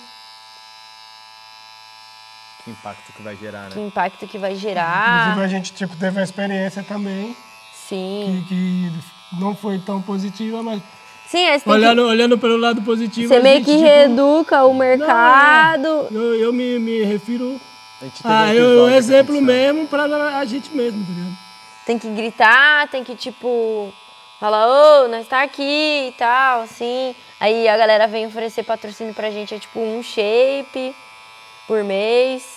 [2.65, 3.87] Que impacto que vai gerar, que né?
[3.87, 5.39] impacto que vai Inclusive gerar.
[5.39, 7.37] a gente tipo, teve uma experiência também
[7.73, 8.45] Sim.
[8.49, 10.83] que, que não foi tão positiva, mas
[11.27, 13.28] Sim, aí você, tem olhando, olhando pelo lado positivo.
[13.28, 16.09] que, você meio gente, que tipo, reeduca o não, é, mercado.
[16.11, 17.61] eu, eu me, me refiro
[18.01, 21.32] A gente teve a um eu, que exemplo mesmo pra a gente mesmo, entendeu?
[21.85, 23.93] Tem que gritar, tem que, tipo,
[24.39, 27.15] falar, ô, nós tá aqui e tal, assim.
[27.40, 30.94] Aí a galera vem oferecer patrocínio pra gente, é tipo um shape
[31.66, 32.57] por mês.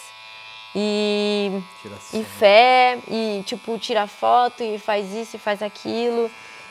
[0.75, 1.51] E,
[2.13, 6.29] e fé, e tipo, tira foto e faz isso e faz aquilo,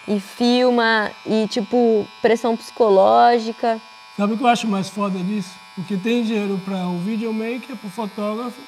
[0.09, 3.81] e filma, e tipo, pressão psicológica.
[4.17, 5.55] Sabe o que eu acho mais foda disso?
[5.75, 8.61] Porque tem dinheiro para o videomaker, para o fotógrafo,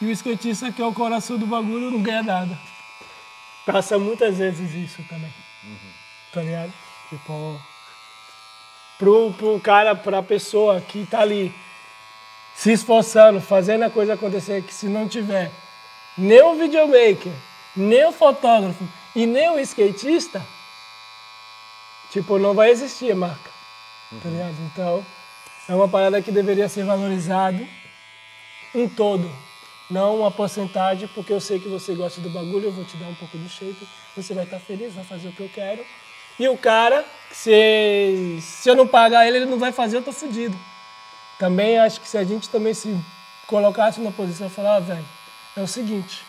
[0.00, 2.56] e o skatista, que é o coração do bagulho, não ganha nada.
[3.66, 5.32] Passa muitas vezes isso também.
[6.32, 6.72] Tá ligado?
[7.10, 7.60] Tipo,
[8.98, 11.52] pro, pro cara, pra pessoa que tá ali
[12.54, 15.50] se esforçando, fazendo a coisa acontecer, que se não tiver
[16.16, 17.32] nem o videomaker,
[17.76, 18.84] nem o fotógrafo
[19.14, 20.42] e nem o skatista,
[22.16, 23.50] tipo, não vai existir a marca.
[24.22, 24.54] Tá ligado?
[24.72, 25.04] Então,
[25.68, 27.66] é uma parada que deveria ser valorizado
[28.74, 29.30] um todo,
[29.90, 33.06] não uma porcentagem, porque eu sei que você gosta do bagulho, eu vou te dar
[33.06, 33.86] um pouco de shape,
[34.16, 35.84] você vai estar feliz, vai fazer o que eu quero.
[36.38, 40.12] E o cara, se, se eu não pagar ele, ele não vai fazer, eu tô
[40.12, 40.56] fudido.
[41.38, 42.98] Também acho que se a gente também se
[43.46, 45.04] colocasse numa posição e falar, ah, velho,
[45.56, 46.22] é o seguinte,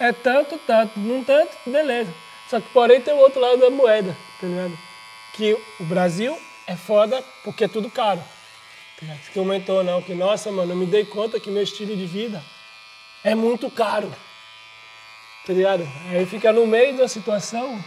[0.00, 2.12] é tanto, tanto, não tanto, beleza.
[2.48, 4.78] Só que porém tem o outro lado da moeda, tá ligado?
[5.34, 6.36] Que o Brasil
[6.66, 8.22] é foda porque é tudo caro.
[9.00, 9.06] Tá?
[9.06, 12.42] Você comentou não, que nossa, mano, eu me dei conta que meu estilo de vida
[13.24, 14.10] é muito caro.
[15.46, 15.86] Tá ligado?
[16.10, 17.78] Aí fica no meio da situação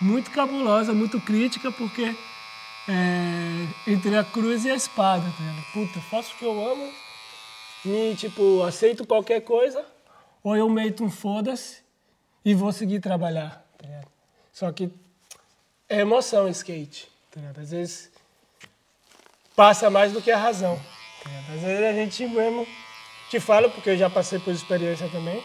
[0.00, 2.14] muito cabulosa, muito crítica, porque
[2.88, 5.72] é, entre a cruz e a espada, tá ligado?
[5.72, 6.92] Puta, faço o que eu amo,
[7.84, 9.84] me, tipo, aceito qualquer coisa,
[10.42, 11.82] ou eu meto um foda-se
[12.44, 14.08] e vou seguir trabalhar, tá ligado?
[14.52, 14.90] Só que
[15.88, 17.60] é emoção skate, tá ligado?
[17.60, 18.10] Às vezes
[19.54, 20.80] passa mais do que a razão.
[21.22, 21.54] tá ligado?
[21.54, 22.66] Às vezes a gente mesmo
[23.30, 25.42] te fala, porque eu já passei por experiência também,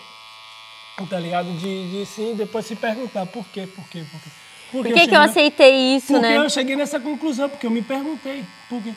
[1.10, 1.52] tá ligado?
[1.57, 4.30] De, de sim, depois se perguntar por quê, por quê, por quê.
[4.72, 6.38] Por que, que eu aceitei isso, porque né?
[6.38, 8.45] eu cheguei nessa conclusão, porque eu me perguntei.
[8.70, 8.94] Porque,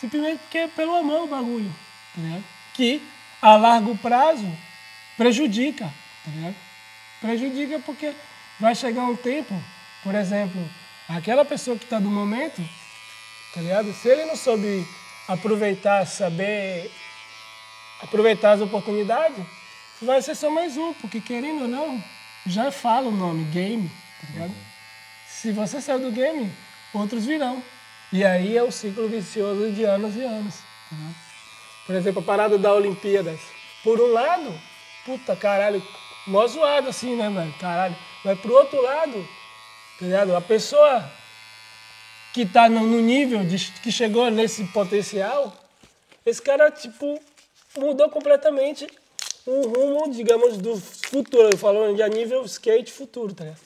[0.00, 1.72] simplesmente porque é pelo amor o bagulho.
[2.14, 2.44] Tá ligado?
[2.74, 3.00] Que
[3.40, 4.50] a largo prazo
[5.16, 5.84] prejudica.
[6.24, 6.56] Tá ligado?
[7.20, 8.12] Prejudica porque
[8.62, 9.52] vai chegar um tempo,
[10.04, 10.64] por exemplo,
[11.08, 12.62] aquela pessoa que está do momento,
[13.52, 13.92] tá ligado?
[13.92, 14.86] Se ele não soube
[15.26, 16.88] aproveitar, saber
[18.00, 19.44] aproveitar as oportunidades,
[20.00, 22.02] vai ser só mais um, porque querendo ou não,
[22.46, 23.90] já fala o nome, game,
[24.20, 24.54] tá ligado?
[25.26, 26.48] Se você saiu do game,
[26.94, 27.60] outros virão.
[28.12, 30.54] E aí é o ciclo vicioso de anos e anos.
[30.86, 31.14] entendeu?
[31.84, 33.40] Por exemplo, a parada da Olimpíadas.
[33.82, 34.56] Por um lado,
[35.04, 35.82] puta caralho,
[36.28, 37.52] mó zoado assim, né, velho?
[37.58, 38.11] Caralho.
[38.24, 39.26] Mas pro outro lado,
[39.98, 40.36] tá ligado?
[40.36, 41.04] A pessoa
[42.32, 45.52] que tá no, nível de, que chegou nesse potencial,
[46.24, 47.20] esse cara, tipo,
[47.76, 48.86] mudou completamente
[49.44, 51.56] o rumo, digamos, do futuro.
[51.56, 53.60] Falando de a nível skate futuro, tá ligado?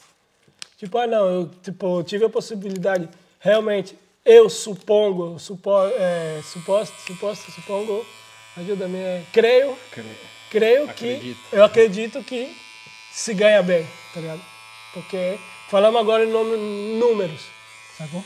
[0.78, 3.08] Tipo, ah, não, eu tipo, eu tive a possibilidade,
[3.40, 8.04] realmente, eu supongo, supo, é, suposto, suposto, supongo,
[8.58, 9.78] ajuda-me, é, creio,
[10.50, 11.40] creio que, Acredito.
[11.50, 12.54] eu acredito que
[13.10, 14.40] se ganha bem, tá ligado?
[14.94, 15.38] Porque
[15.68, 16.56] falamos agora em nome,
[16.98, 17.42] números,
[17.98, 18.24] sacou?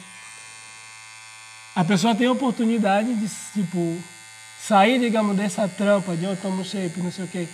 [1.75, 4.01] A pessoa tem a oportunidade de, tipo,
[4.61, 7.49] sair, digamos, dessa trampa de eu tomo shape, não sei o quê,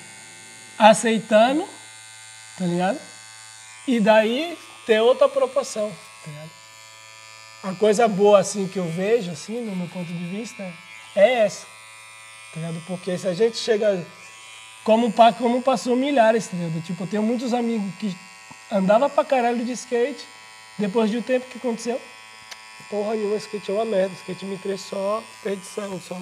[0.78, 1.66] aceitando,
[2.58, 3.00] tá ligado?
[3.88, 5.90] E daí ter outra proporção,
[6.22, 6.50] tá ligado?
[7.62, 10.62] A coisa boa, assim, que eu vejo, assim, no meu ponto de vista,
[11.14, 11.66] é essa,
[12.52, 12.84] tá ligado?
[12.86, 14.06] Porque se a gente chega,
[14.84, 16.56] como, como passou milhares, tá?
[16.84, 18.14] Tipo, eu tenho muitos amigos que
[18.70, 20.24] andava pra caralho de skate,
[20.78, 22.00] depois de um tempo que aconteceu,
[22.90, 26.16] porra nenhuma, skate é uma merda, skate me traz só perdição, só,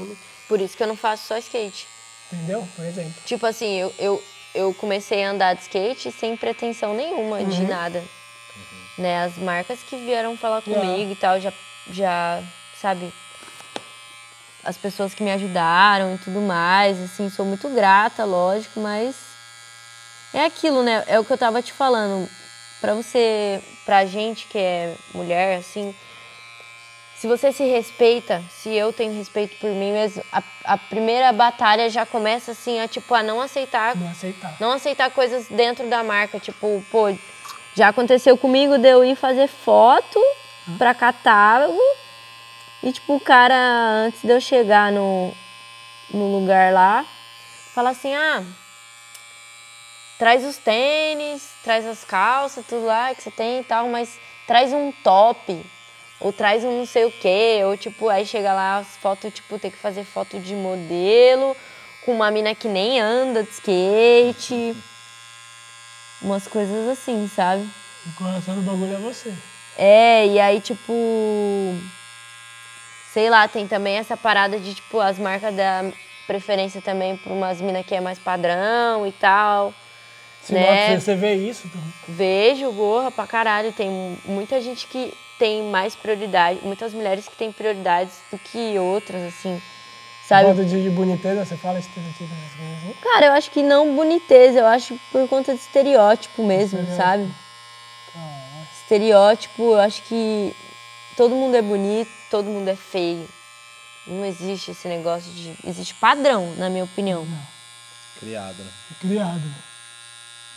[0.49, 1.87] Por isso que eu não faço só skate.
[2.33, 2.67] entendeu?
[2.77, 3.15] Por exemplo.
[3.25, 4.23] Tipo assim, eu, eu,
[4.55, 8.03] eu comecei a andar de skate sem pretensão nenhuma de nada.
[8.97, 9.25] Né?
[9.25, 10.87] As marcas que vieram falar Yeah.
[10.89, 11.53] comigo e tal, já,
[11.91, 12.43] já,
[12.81, 13.13] sabe?
[14.63, 19.15] As pessoas que me ajudaram e tudo mais, assim, sou muito grata, lógico, mas
[20.35, 21.03] é aquilo, né?
[21.07, 22.29] É o que eu tava te falando.
[22.81, 25.95] Pra você, pra gente que é mulher, assim,
[27.17, 31.89] se você se respeita, se eu tenho respeito por mim mesmo, a, a primeira batalha
[31.89, 34.57] já começa assim, a tipo, a não aceitar, Não aceitar.
[34.61, 37.07] não aceitar coisas dentro da marca, tipo, pô,
[37.75, 40.21] já aconteceu comigo de eu ir fazer foto
[40.77, 41.81] pra catálogo
[42.83, 45.33] e tipo, o cara antes de eu chegar no
[46.13, 47.05] no lugar lá,
[47.75, 48.45] fala assim: "Ah,
[50.19, 54.73] traz os tênis, traz as calças, tudo lá que você tem e tal, mas traz
[54.73, 55.65] um top,
[56.21, 59.59] ou traz um não sei o quê, ou tipo, aí chega lá as fotos, tipo,
[59.59, 61.57] tem que fazer foto de modelo,
[62.05, 64.77] com uma mina que nem anda de skate.
[66.23, 67.69] Umas coisas assim, sabe?
[68.07, 69.35] O coração do bagulho é você.
[69.77, 70.93] É, e aí, tipo.
[73.13, 75.85] Sei lá, tem também essa parada de, tipo, as marcas da
[76.27, 79.73] preferência também pra umas minas que é mais padrão e tal.
[80.45, 80.97] Se Né?
[80.99, 83.73] você, você vê isso, então, Vejo gorra pra caralho.
[83.73, 83.91] Tem
[84.27, 89.61] muita gente que têm mais prioridade, muitas mulheres que têm prioridades do que outras, assim,
[90.29, 90.47] sabe?
[90.49, 92.95] Modo de, de boniteza, você fala estereotipo, coisas assim?
[93.03, 96.97] Cara, eu acho que não boniteza, eu acho por conta de estereótipo mesmo, Estereótipo.
[96.97, 97.35] sabe?
[98.15, 100.55] Ah, Estereótipo, eu acho que
[101.17, 103.27] todo mundo é bonito, todo mundo é feio.
[104.07, 105.55] Não existe esse negócio de.
[105.67, 107.27] Existe padrão, na minha opinião.
[108.21, 108.71] Criado, né?
[109.01, 109.43] criado.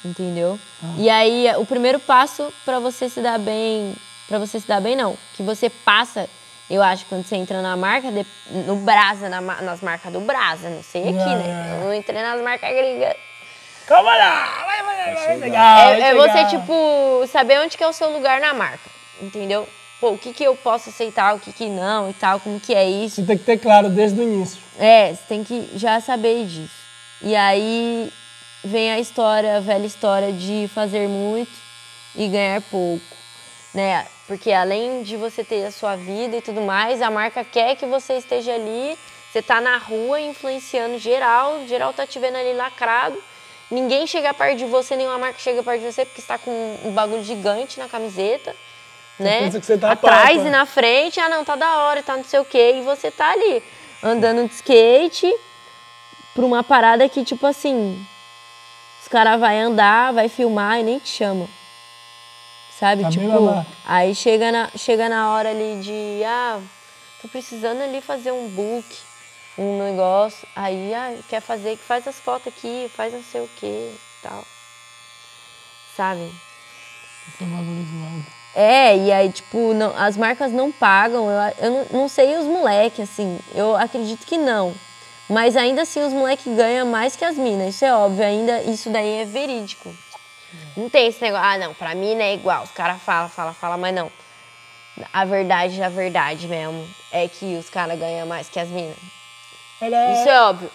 [0.10, 0.60] Entendeu?
[0.84, 0.94] Ah.
[0.98, 3.96] E aí, o primeiro passo pra você se dar bem.
[4.28, 5.18] Pra você se dar bem, não.
[5.36, 6.30] Que você passa,
[6.70, 8.26] eu acho, quando você entra na marca, de-
[8.66, 11.70] no Brasa, na nas marcas do Brasa, não sei aqui, Ah, né?
[11.72, 11.76] é.
[11.82, 13.16] Eu não entrei nas marcas gringas.
[13.86, 14.64] Calma lá!
[14.66, 15.40] Vai, vai, vai, vai chegar.
[15.46, 18.90] chegar, vai é, é você, tipo, saber onde que é o seu lugar na marca.
[19.22, 19.68] Entendeu?
[20.02, 22.76] Pô, o que, que eu posso aceitar, o que, que não e tal, como que
[22.76, 23.16] é isso.
[23.16, 24.62] Você tem que ter claro desde o início.
[24.78, 26.76] É, você tem que já saber disso.
[27.22, 28.12] E aí
[28.68, 31.52] vem a história, a velha história de fazer muito
[32.16, 33.16] e ganhar pouco,
[33.74, 34.06] né?
[34.28, 37.86] Porque além de você ter a sua vida e tudo mais, a marca quer que
[37.86, 38.98] você esteja ali,
[39.32, 43.18] você tá na rua influenciando geral, geral tá te vendo ali lacrado.
[43.72, 46.52] Ninguém chega perto de você, nenhuma marca chega perto de você porque está com
[46.84, 48.56] um bagulho gigante na camiseta,
[49.20, 49.40] né?
[49.42, 52.24] pensa que você tá Atrás e na frente, ah não, tá da hora, tá não
[52.24, 53.64] sei o quê, e você tá ali
[54.04, 55.34] andando de skate
[56.34, 58.06] pra uma parada que, tipo assim,
[59.08, 61.48] os caras vai andar, vai filmar e nem te chamam.
[62.78, 63.04] Sabe?
[63.04, 66.60] Tá tipo, aí chega na, chega na hora ali de, ah,
[67.22, 68.86] tô precisando ali fazer um book,
[69.58, 70.46] um negócio.
[70.54, 74.44] Aí, ah, quer fazer, que faz as fotos aqui, faz não sei o que tal.
[75.96, 76.30] Sabe?
[77.30, 78.92] Esse é.
[78.92, 81.30] É, e aí, tipo, não- as marcas não pagam.
[81.30, 83.40] Eu, eu não, não sei os moleques, assim.
[83.56, 84.76] Eu acredito que não.
[85.30, 87.76] Mas ainda assim, os moleques ganham mais que as minas.
[87.76, 88.26] Isso é óbvio.
[88.26, 89.94] Ainda isso daí é verídico.
[90.76, 92.64] Não tem esse negócio, ah, não, pra mina é igual.
[92.64, 94.12] Os caras falam, falam, falam, mas não.
[95.12, 98.98] A verdade, a verdade mesmo, é que os caras ganham mais que as minas.
[99.82, 100.72] Ela Isso é óbvio.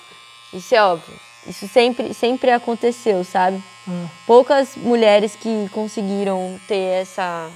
[0.52, 1.20] Isso é óbvio.
[1.46, 3.62] Isso sempre, sempre aconteceu, sabe?
[3.88, 7.50] Ah, Poucas mulheres que conseguiram ter essa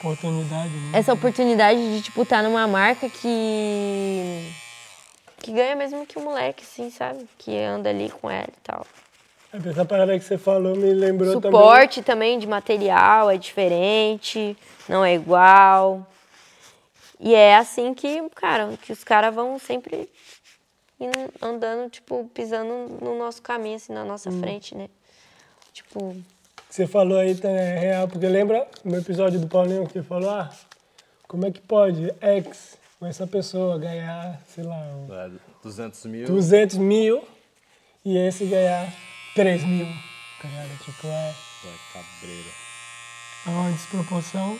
[0.00, 0.98] oportunidade, né?
[0.98, 4.50] essa oportunidade de, tipo, estar numa marca que.
[5.44, 7.28] Que ganha mesmo que o moleque, assim, sabe?
[7.36, 8.86] Que anda ali com ela e tal.
[9.52, 11.60] Essa parada que você falou me lembrou também.
[11.60, 14.56] Suporte também de material é diferente,
[14.88, 16.06] não é igual.
[17.20, 20.08] E é assim que, cara, que os caras vão sempre
[21.42, 24.88] andando, tipo, pisando no nosso caminho, assim, na nossa frente, né?
[25.74, 26.16] Tipo,
[26.70, 30.50] Você falou aí também é real, porque lembra no episódio do Paulinho que falou, ah,
[31.28, 35.30] como é que pode ex com essa pessoa ganhar, sei lá, um É,
[35.62, 36.26] 200 mil.
[36.26, 37.22] 200 mil
[38.02, 38.90] e esse ganhar
[39.34, 39.86] 3 mil,
[40.40, 40.78] tá ligado?
[40.82, 41.34] Tipo, é
[41.92, 42.48] cabreiro.
[43.46, 44.58] é uma desproporção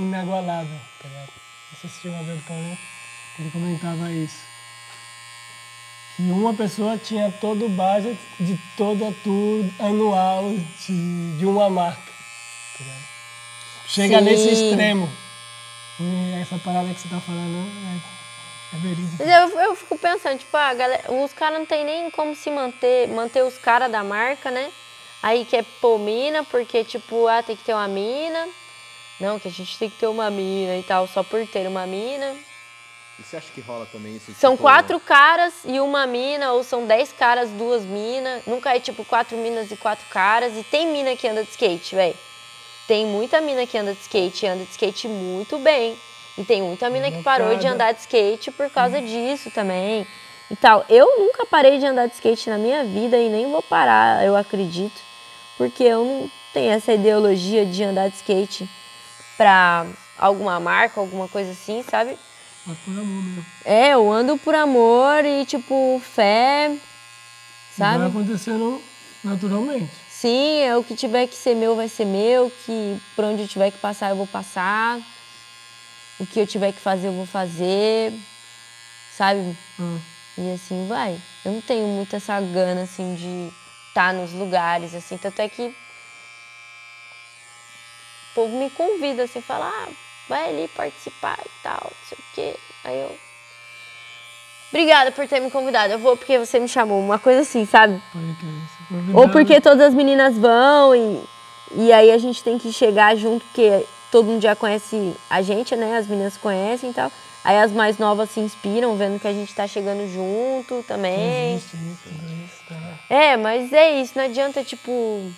[0.00, 1.30] inagualável, tá ligado?
[1.70, 2.78] Não sei se chegou a ver do Paulinho,
[3.38, 4.40] ele comentava isso.
[6.16, 10.50] Que uma pessoa tinha todo o budget de toda a tour anual
[10.84, 12.02] de, de uma marca.
[12.78, 12.84] tá?
[13.86, 14.24] Chega Sim.
[14.24, 15.25] nesse extremo.
[15.98, 19.24] E essa parada que você tá falando é, é verídica.
[19.24, 23.08] Eu, eu fico pensando, tipo, a galera, os caras não tem nem como se manter,
[23.08, 24.70] manter os caras da marca, né?
[25.22, 28.46] Aí quer pôr mina, porque, tipo, ah, tem que ter uma mina.
[29.18, 31.86] Não, que a gente tem que ter uma mina e tal, só por ter uma
[31.86, 32.36] mina.
[33.18, 34.34] E você acha que rola também isso?
[34.34, 38.44] São tipo, quatro caras e uma mina, ou são dez caras, duas minas.
[38.46, 40.54] Nunca é tipo quatro minas e quatro caras.
[40.54, 42.14] E tem mina que anda de skate, velho.
[42.86, 45.96] Tem muita mina que anda de skate e anda de skate muito bem.
[46.38, 50.06] E tem muita mina que parou de andar de skate por causa disso também.
[50.50, 50.84] E tal.
[50.88, 54.36] Eu nunca parei de andar de skate na minha vida e nem vou parar, eu
[54.36, 55.00] acredito.
[55.56, 58.68] Porque eu não tenho essa ideologia de andar de skate
[59.36, 59.86] pra
[60.18, 62.16] alguma marca, alguma coisa assim, sabe?
[62.66, 63.46] Mas por amor mesmo.
[63.64, 66.68] É, eu ando por amor e, tipo, fé,
[67.78, 68.06] Vai sabe?
[68.06, 68.80] acontecendo
[69.24, 69.90] naturalmente.
[70.18, 73.48] Sim, é o que tiver que ser meu vai ser meu, que por onde eu
[73.48, 75.00] tiver que passar eu vou passar,
[76.18, 78.14] o que eu tiver que fazer eu vou fazer,
[79.08, 79.56] sabe?
[79.78, 80.00] Ah,
[80.38, 81.22] E assim vai.
[81.44, 83.52] Eu não tenho muito essa gana, assim, de
[83.88, 85.74] estar nos lugares, assim, tanto é que o
[88.34, 89.92] povo me convida, assim, fala, ah,
[90.28, 92.60] vai ali participar e tal, não sei o quê.
[92.84, 93.20] Aí eu.
[94.70, 95.92] Obrigada por ter me convidado.
[95.92, 97.00] Eu vou porque você me chamou.
[97.00, 98.00] Uma coisa assim, sabe?
[99.14, 101.22] Ou porque todas as meninas vão e,
[101.74, 105.74] e aí a gente tem que chegar junto, porque todo mundo já conhece a gente,
[105.76, 105.96] né?
[105.96, 107.10] As meninas conhecem e tal.
[107.44, 111.54] Aí as mais novas se inspiram, vendo que a gente tá chegando junto também.
[111.54, 112.64] Existe isso.
[112.68, 112.98] Tá?
[113.08, 115.30] É, mas é isso, não adianta, tipo,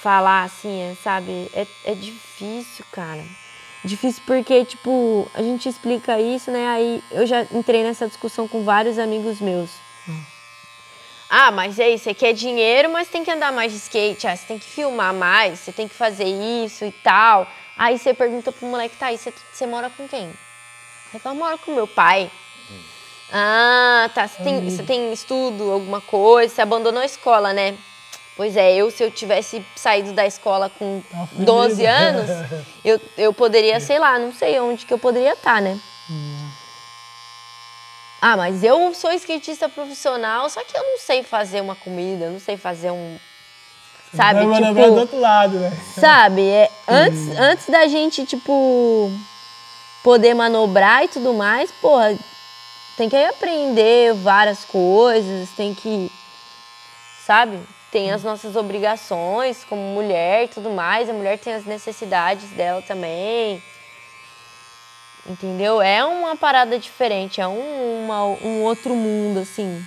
[0.00, 1.48] falar assim, é, sabe?
[1.54, 3.22] É, é difícil, cara.
[3.84, 6.68] Difícil porque, tipo, a gente explica isso, né?
[6.68, 9.70] Aí eu já entrei nessa discussão com vários amigos meus.
[11.34, 14.36] Ah, mas é isso, você quer dinheiro, mas tem que andar mais de skate, ah,
[14.36, 17.50] você tem que filmar mais, você tem que fazer isso e tal.
[17.74, 20.24] Aí você pergunta pro moleque, tá, e você, você mora com quem?
[20.24, 22.30] Ele fala, moro com meu pai.
[23.32, 27.78] Ah, tá, você tem, você tem estudo, alguma coisa, você abandonou a escola, né?
[28.36, 31.88] Pois é, eu se eu tivesse saído da escola com Tá 12 fudido.
[31.88, 32.30] anos,
[32.84, 35.78] eu, eu poderia, sei lá, não sei onde que eu poderia estar, né?
[38.20, 42.30] Ah, mas eu sou skatista profissional, só que eu não sei fazer uma comida, eu
[42.32, 43.18] não sei fazer um.
[44.14, 44.40] Sabe?
[44.40, 45.72] Vai manobrar do Tipo, outro lado, né?
[45.98, 46.46] sabe?
[46.48, 49.10] É, antes, antes da gente, tipo,
[50.04, 52.16] poder manobrar e tudo mais, porra,
[52.96, 56.10] tem que aprender várias coisas, tem que.
[57.26, 57.58] Sabe?
[57.92, 61.10] Tem as nossas obrigações como mulher e tudo mais.
[61.10, 63.62] A mulher tem as necessidades dela também.
[65.26, 65.80] Entendeu?
[65.80, 69.84] É uma parada diferente, é um, uma- um outro mundo, assim.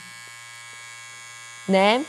[1.68, 2.06] Né?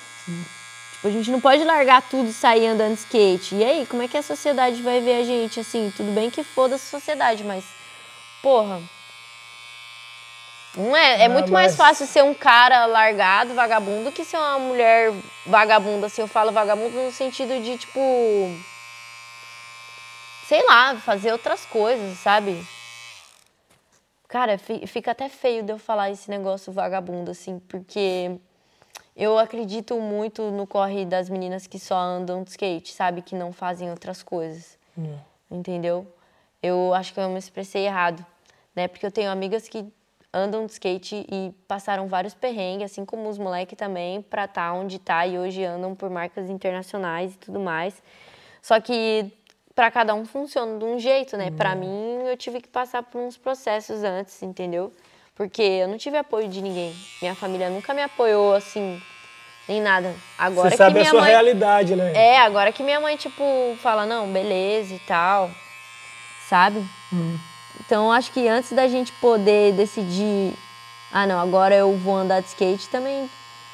[0.92, 3.54] Tipo, a gente não pode largar tudo e sair andando skate.
[3.54, 5.90] E aí, como é que a sociedade vai ver a gente, assim?
[5.96, 7.64] Tudo bem que foda-se a sociedade, mas,
[8.42, 8.82] porra.
[10.76, 14.36] Não é, é Ah, muito mais mas- fácil ser um cara largado, vagabundo, que ser
[14.36, 15.10] uma mulher
[15.46, 16.06] vagabunda.
[16.06, 18.00] Assim, eu falo vagabundo no sentido de, tipo.
[20.46, 22.64] Sei lá, fazer outras coisas, sabe?
[24.28, 28.36] Cara, fi- fica até feio de eu falar esse negócio vagabundo, assim, porque
[29.16, 33.22] eu acredito muito no corre das meninas que só andam de skate, sabe?
[33.22, 35.16] Que não fazem outras coisas, Hum.
[35.50, 36.06] entendeu?
[36.62, 38.24] Eu acho que eu me expressei errado,
[38.74, 38.86] né?
[38.88, 39.84] Porque eu tenho amigas que
[40.36, 44.98] andam de skate e passaram vários perrengues, assim como os moleques também, pra estar onde
[44.98, 48.02] tá e hoje andam por marcas internacionais e tudo mais.
[48.60, 49.32] Só que
[49.74, 51.50] pra cada um funciona de um jeito, né?
[51.50, 54.92] Pra mim, eu tive que passar por uns processos antes, entendeu?
[55.34, 56.94] Porque eu não tive apoio de ninguém.
[57.20, 59.00] Minha família nunca me apoiou assim,
[59.68, 60.14] nem nada.
[60.38, 62.12] Agora Você que sabe a minha sua mãe realidade, né?
[62.14, 63.44] É, agora que minha mãe tipo
[63.80, 65.50] fala, não, beleza e tal.
[66.48, 66.78] Sabe?
[67.12, 67.36] Hum.
[67.86, 70.52] Então, acho que antes da gente poder decidir,
[71.12, 73.30] ah, não, agora eu vou andar de skate, também,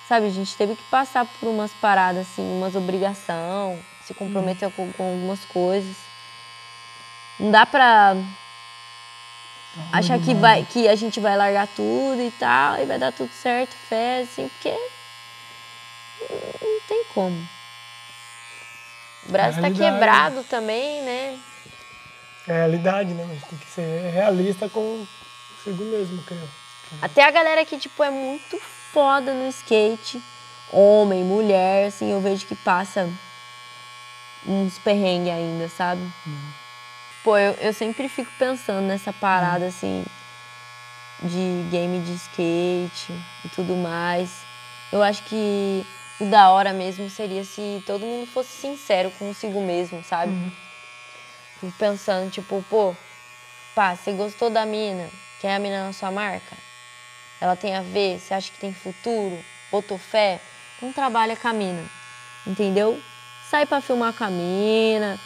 [0.06, 4.92] sabe, a gente teve que passar por umas paradas, assim, umas obrigação, se comprometer com,
[4.92, 5.96] com algumas coisas.
[7.40, 8.14] Não dá pra
[9.90, 13.32] achar que, vai, que a gente vai largar tudo e tal, e vai dar tudo
[13.32, 14.76] certo, fé, assim, porque
[16.30, 17.48] não tem como.
[19.26, 19.94] O Brasil tá Realidade.
[19.94, 21.38] quebrado também, né?
[22.48, 23.24] É realidade, né?
[23.28, 25.06] Mas tem que ser realista com
[25.62, 26.48] consigo mesmo, creio.
[27.00, 28.58] Até a galera que, tipo, é muito
[28.92, 30.20] foda no skate,
[30.70, 33.08] homem, mulher, assim, eu vejo que passa
[34.46, 36.02] uns perrengues ainda, sabe?
[37.22, 40.04] Pô, eu, eu sempre fico pensando nessa parada, assim,
[41.22, 43.12] de game de skate
[43.44, 44.42] e tudo mais.
[44.92, 45.86] Eu acho que
[46.20, 50.32] o da hora mesmo seria se todo mundo fosse sincero consigo mesmo, sabe?
[51.62, 52.92] Fico pensando, tipo, pô,
[53.72, 55.08] pá, você gostou da mina?
[55.40, 56.56] Quer a mina na sua marca?
[57.40, 58.18] Ela tem a ver?
[58.18, 59.38] Você acha que tem futuro?
[59.70, 60.40] Botou fé?
[60.80, 61.84] Não trabalha com a mina,
[62.44, 63.00] entendeu?
[63.48, 65.20] Sai pra filmar com a mina,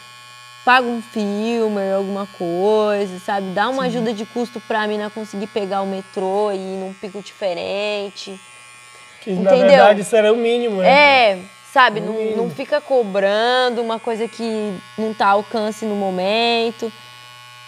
[0.63, 3.53] paga um filmer, alguma coisa, sabe?
[3.55, 7.19] Dá uma ajuda de custo pra mina conseguir pegar o metrô e ir num pico
[7.19, 8.39] diferente.
[9.21, 9.69] Que na Entendeu?
[9.69, 11.31] verdade isso era o mínimo, né?
[11.31, 11.39] É,
[11.77, 11.99] sabe?
[11.99, 12.33] Não, Hum.
[12.35, 16.91] não fica cobrando uma coisa que não tá ao alcance no momento.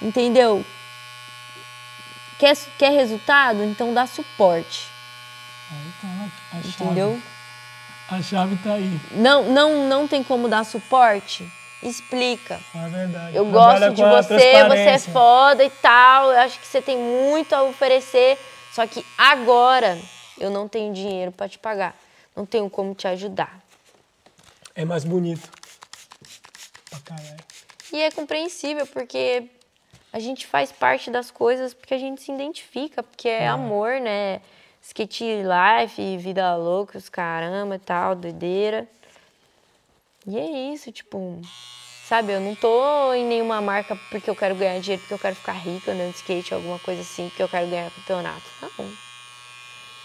[0.02, 0.66] Entendeu?
[2.40, 3.64] Quer, quer resultado?
[3.64, 4.88] Então dá suporte.
[5.72, 6.08] Aí tá
[6.58, 6.68] a chave.
[6.70, 7.22] Entendeu?
[8.10, 9.00] A chave tá aí.
[9.12, 11.48] Não, não, não tem como dar suporte?
[11.84, 12.60] Explica.
[12.74, 13.36] É verdade.
[13.36, 16.32] Eu Trabalha gosto de você, você é foda e tal.
[16.32, 18.40] Eu acho que você tem muito a oferecer.
[18.74, 20.00] Só que agora
[20.40, 21.94] eu não tenho dinheiro pra te pagar.
[22.36, 23.59] Não tenho como te ajudar.
[24.80, 25.50] É mais bonito.
[26.90, 27.44] Pra caralho.
[27.92, 29.50] E é compreensível, porque
[30.14, 34.40] a gente faz parte das coisas porque a gente se identifica, porque é amor, né?
[34.82, 38.88] Skate life, vida louca, os caramba e tal, doideira.
[40.26, 41.42] E é isso, tipo,
[42.06, 42.32] sabe?
[42.32, 45.52] Eu não tô em nenhuma marca porque eu quero ganhar dinheiro, porque eu quero ficar
[45.52, 48.46] rica andando de skate, alguma coisa assim, porque eu quero ganhar campeonato.
[48.62, 48.70] Não.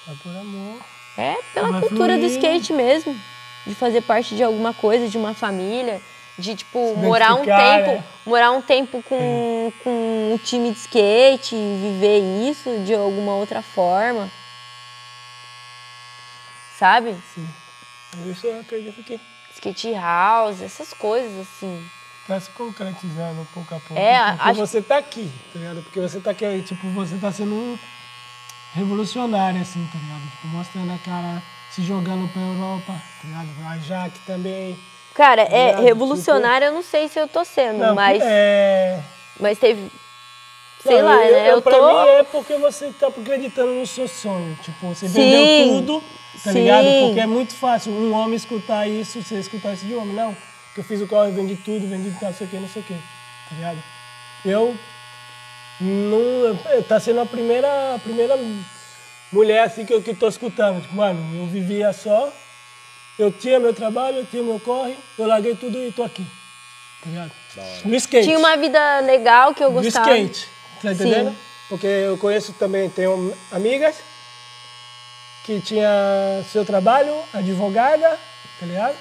[0.09, 0.85] É por amor.
[1.17, 2.33] É pela cultura do fluir.
[2.33, 3.34] skate mesmo.
[3.67, 6.01] De fazer parte de alguma coisa, de uma família.
[6.39, 7.91] De, tipo, morar um tempo.
[7.93, 8.05] né?
[8.27, 13.63] Morar um tempo com, com um time de skate, e viver isso de alguma outra
[13.63, 14.29] forma.
[16.79, 17.17] Sabe?
[18.27, 19.21] Isso eu acredito que.
[19.55, 21.89] Skate house, essas coisas, assim.
[22.27, 23.97] tá se concretizando pouco a pouco.
[23.97, 25.83] É, porque acho- você tá aqui, tá ligado?
[25.83, 27.79] Porque você tá aqui, tipo, você tá sendo um
[28.75, 30.31] revolucionário, assim, tá ligado?
[30.33, 31.43] Tipo, mostrando a cara,
[31.75, 33.71] se jogando pra Europa, tá?
[33.71, 34.79] A Jaque também.
[35.13, 35.85] Cara, é Ligado?
[35.85, 39.01] revolucionário, eu não sei se eu tô sendo, Não, mas, é...
[39.41, 39.91] mas teve.
[40.83, 41.51] Sei Não, lá, né?
[41.51, 41.89] Eu pra tô.
[41.89, 44.57] mim é porque você tá acreditando no seu sonho.
[44.63, 45.15] Tipo, você Sim.
[45.15, 46.05] vendeu tudo,
[46.45, 46.59] tá Sim.
[46.61, 46.85] ligado?
[47.07, 50.15] Porque é muito fácil um homem escutar isso, você escutar isso de homem.
[50.15, 50.37] Não,
[50.75, 52.85] que eu fiz o corre, vendi tudo, vendi não sei o que, não sei o
[52.85, 53.79] que, tá ligado?
[54.45, 54.77] Eu
[55.81, 56.83] não...
[56.87, 58.37] Tá sendo a primeira, a primeira
[59.35, 60.81] mulher assim que eu, que tô escutando.
[60.81, 62.33] Tipo, mano, eu vivia só,
[63.19, 66.25] eu tinha meu trabalho, eu tinha meu corre, eu larguei tudo e tô aqui,
[67.03, 67.33] tá ligado?
[67.85, 68.27] No skate.
[68.27, 70.17] Tinha uma vida legal que eu gostava.
[70.17, 70.49] skate,
[70.81, 71.31] tá entendendo?
[71.31, 71.37] Sim.
[71.69, 73.97] Porque eu conheço também, tenho amigas
[75.45, 78.19] que tinha seu trabalho, advogada,
[78.61, 78.97] tá ligado?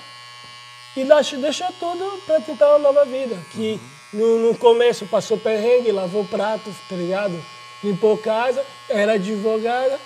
[0.96, 3.36] E deixou, deixou tudo pra tentar uma nova vida.
[3.52, 3.80] Que
[4.12, 7.44] no, no começo passou perrengue, lavou prato, tá ligado?
[7.84, 10.00] Limpou casa, era advogada,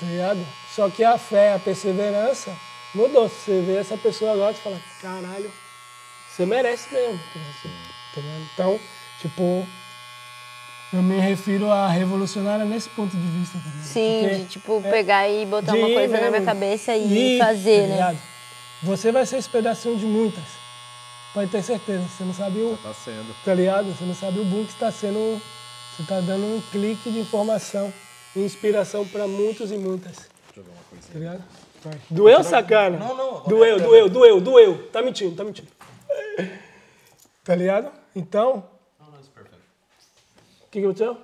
[0.00, 0.46] tá ligado?
[0.74, 2.56] Só que a fé, a perseverança
[2.94, 3.28] mudou.
[3.28, 5.50] Você vê essa pessoa agora e fala, caralho,
[6.28, 7.20] você merece mesmo.
[8.14, 8.48] tá ligado?
[8.54, 8.80] Então,
[9.20, 9.66] tipo,
[10.92, 13.58] eu me refiro a revolucionária nesse ponto de vista.
[13.58, 13.84] Tá ligado?
[13.84, 17.36] Sim, Porque de tipo, é pegar e botar uma coisa na minha mesmo, cabeça e
[17.36, 17.92] ir, fazer, tá né?
[17.94, 18.18] ligado?
[18.82, 20.44] Você vai ser esse pedacinho de muitas.
[21.34, 22.02] Pode ter certeza.
[22.08, 22.76] Você não sabe o.
[22.82, 23.36] Tá sendo.
[23.44, 23.94] Tá ligado?
[23.94, 25.40] Você não sabe o boom que está sendo.
[25.94, 30.16] Você está dando um clique de informação e inspiração para muitos e muitas.
[31.12, 31.44] Tá ligado?
[31.82, 31.98] Vai.
[32.10, 32.98] Doeu, sacana?
[32.98, 34.88] Não, não, Doeu, é doeu, doeu, doeu.
[34.90, 35.68] Tá mentindo, tá mentindo.
[37.42, 37.90] Tá ligado?
[38.14, 38.64] Então,
[38.98, 39.64] Não, não, isso é perfeito.
[40.60, 41.16] o que que aconteceu?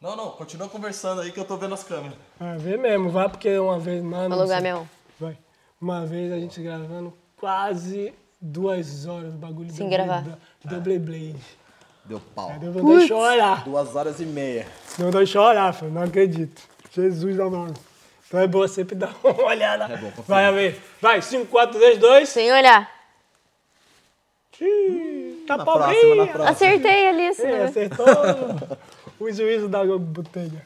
[0.00, 2.18] Não, não, continua conversando aí que eu tô vendo as câmeras.
[2.38, 4.30] Ah, vê mesmo, vai porque uma vez, mano.
[4.30, 4.86] Vou alugar meu.
[5.18, 5.38] Vai.
[5.80, 10.24] Uma vez a gente gravando quase duas horas o bagulho Sem gravar.
[10.64, 11.36] Double Blade.
[12.04, 12.50] Deu pau.
[12.50, 13.64] Aí deu vontade de chorar.
[13.64, 14.66] Duas horas e meia.
[14.96, 15.90] Deu vontade de chorar, filho.
[15.90, 16.60] Não acredito.
[16.92, 17.74] Jesus amado.
[18.26, 19.84] Então é bom sempre dar uma olhada.
[19.84, 20.24] É bom, conferir.
[20.26, 20.74] Vai, Amê.
[21.00, 22.28] Vai, 5, 4, 3, 2.
[22.28, 22.90] Sem olhar.
[25.46, 26.50] Tá Na próxima, na próxima.
[26.50, 27.64] Acertei ali, assim, É, né?
[27.64, 28.06] acertou
[29.18, 30.62] o juízo da botella.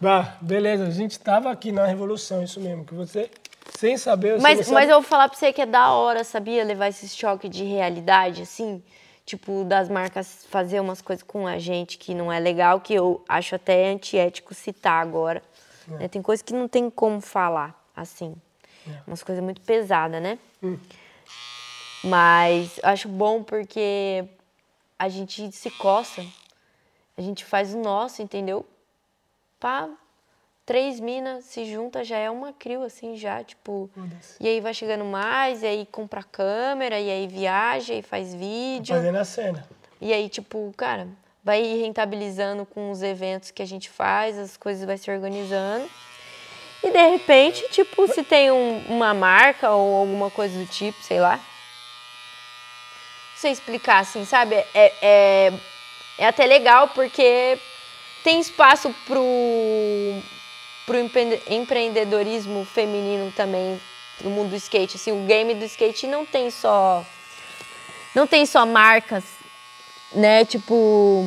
[0.00, 3.30] Bah, beleza, a gente tava aqui na revolução, isso mesmo, que você,
[3.78, 4.34] sem saber...
[4.36, 6.64] você Mas, não sabe- mas eu vou falar pra você que é da hora, sabia?
[6.64, 8.82] Levar esse choque de realidade, assim.
[9.24, 13.22] Tipo, das marcas fazer umas coisas com a gente que não é legal, que eu
[13.28, 15.42] acho até antiético citar agora.
[15.86, 16.08] né?
[16.08, 18.34] Tem coisa que não tem como falar, assim.
[19.06, 20.38] Umas coisas muito pesadas, né?
[22.02, 24.24] Mas acho bom porque
[24.98, 26.24] a gente se coça,
[27.16, 28.66] a gente faz o nosso, entendeu?
[29.58, 29.88] Pá,
[30.70, 33.90] três minas se junta já é uma crio, assim, já, tipo.
[34.38, 38.94] E aí vai chegando mais, e aí compra câmera, e aí viaja, e faz vídeo.
[38.94, 39.68] Fazendo a cena.
[40.00, 41.08] E aí, tipo, cara,
[41.42, 45.90] vai rentabilizando com os eventos que a gente faz, as coisas vai se organizando.
[46.84, 51.18] E de repente, tipo, se tem um- uma marca ou alguma coisa do tipo, sei
[51.18, 51.34] lá.
[51.36, 51.42] Não
[53.38, 54.54] sei explicar, assim, sabe?
[54.54, 55.52] É, é,
[56.16, 57.58] é até legal porque
[58.22, 59.20] tem espaço pro,
[60.90, 63.80] pro empre- empreendedorismo feminino também
[64.22, 64.96] no mundo do skate.
[64.96, 67.04] Assim, o game do skate não tem só
[68.12, 69.22] não tem só marcas,
[70.12, 70.44] né?
[70.44, 71.24] Tipo,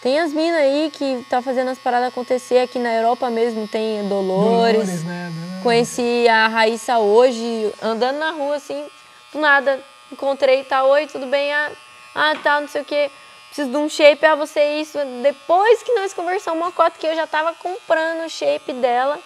[0.00, 4.08] tem as minas aí que tá fazendo as paradas acontecer aqui na Europa mesmo, tem
[4.08, 5.02] Dolores.
[5.02, 5.32] Dolores, né?
[5.62, 8.86] Conheci a Raíssa hoje, andando na rua, assim,
[9.32, 9.84] do nada.
[10.10, 11.52] Encontrei, tá, oi, tudo bem?
[11.52, 11.70] Ah,
[12.14, 13.10] ah tá, não sei o quê.
[13.52, 14.96] Preciso de um shape, ah, você isso.
[15.22, 19.18] Depois que nós conversamos uma cota que eu já tava comprando o shape dela.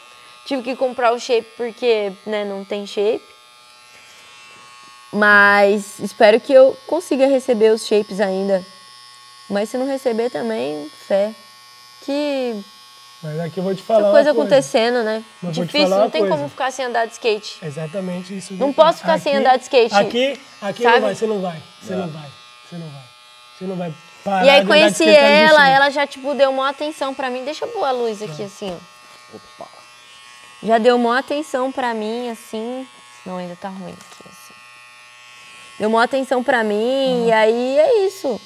[0.44, 3.23] Tive que comprar o shape porque, né, não tem shape.
[5.12, 8.66] Mas espero que eu consiga receber os shapes ainda.
[9.48, 11.32] Mas se não receber também, fé.
[12.05, 12.61] Que
[13.23, 15.23] Mas aqui eu vou te falar uma coisa acontecendo, né?
[15.40, 16.36] Mas Difícil, não tem coisa.
[16.36, 17.59] como ficar sem andar de skate.
[17.62, 18.55] Exatamente isso.
[18.55, 19.94] Não posso ficar sem andar de skate.
[19.94, 20.97] Aqui, aqui Sabe?
[20.97, 21.62] não vai, você não vai.
[21.81, 22.31] Você não vai.
[22.69, 23.03] Você não vai.
[23.57, 23.94] Você não vai
[24.27, 27.44] parar E aí conheci ela, ela já, tipo, deu uma atenção pra mim.
[27.44, 28.70] Deixa eu pôr a luz aqui, assim,
[29.32, 29.36] ó.
[29.36, 29.70] Opa.
[30.62, 32.86] Já deu uma atenção pra mim, assim.
[33.24, 34.55] Não, ainda tá ruim aqui, assim.
[35.78, 38.40] Deu uma atenção pra mim, e aí é isso.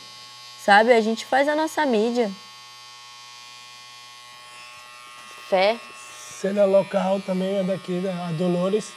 [0.64, 0.92] Sabe?
[0.92, 2.30] A gente faz a nossa mídia.
[5.48, 5.78] Fé.
[6.40, 8.92] Cena local também é daqui, da a Dolores.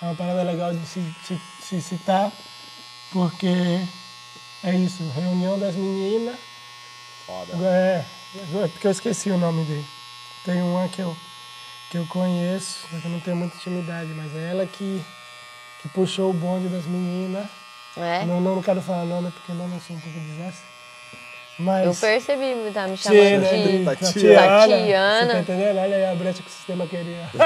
[0.00, 2.30] É uma parada legal de se, se- se citar,
[3.12, 3.80] porque
[4.64, 6.36] é isso, reunião das meninas.
[7.26, 7.52] Foda.
[7.66, 8.04] É,
[8.36, 9.86] é porque eu esqueci o nome dele.
[10.44, 11.16] Tem uma que eu,
[11.90, 15.02] que eu conheço, que eu não tenho muita intimidade, mas é ela que,
[15.80, 17.46] que puxou o bonde das meninas
[17.96, 18.24] É?
[18.24, 20.72] Não, não quero falar nome porque não, não sou um pouco desastre.
[21.58, 21.86] Mas.
[21.86, 24.58] Eu percebi, tá me chamando né, de de Tatiana.
[24.58, 25.26] Tatiana.
[25.26, 25.78] Você tá entendendo?
[25.78, 27.28] Olha aí a brecha que o sistema queria.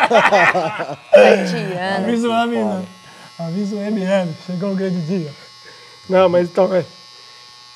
[1.10, 1.97] Tatiana.
[1.97, 2.88] Avisa o homem,
[3.38, 5.34] Avisa o ML, chegou o grande dia.
[6.09, 6.84] Não, mas então, é.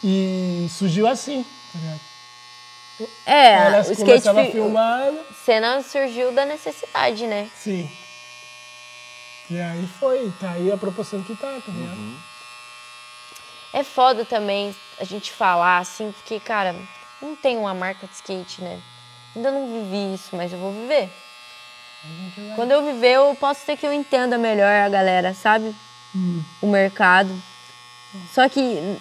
[0.03, 2.01] E surgiu assim, tá ligado?
[3.27, 7.49] É, Ela o skate começava fi- filmando, cena surgiu da necessidade, né?
[7.57, 7.91] sim.
[9.51, 12.17] E aí foi, tá aí a proporção que tá, tá ligado?
[13.73, 16.75] É foda também a gente falar assim, porque, cara,
[17.21, 18.81] não tem uma marca de skate, né?
[19.35, 21.11] Ainda não vivi isso, mas eu vou viver.
[22.55, 25.75] Quando eu viver, eu posso ser que eu entenda melhor a galera, sabe?
[26.63, 27.31] O mercado.
[28.33, 29.01] Só que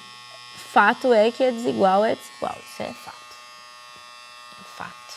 [0.72, 2.56] fato é que é desigual, é desigual.
[2.64, 3.36] Isso é fato.
[4.60, 5.16] É fato.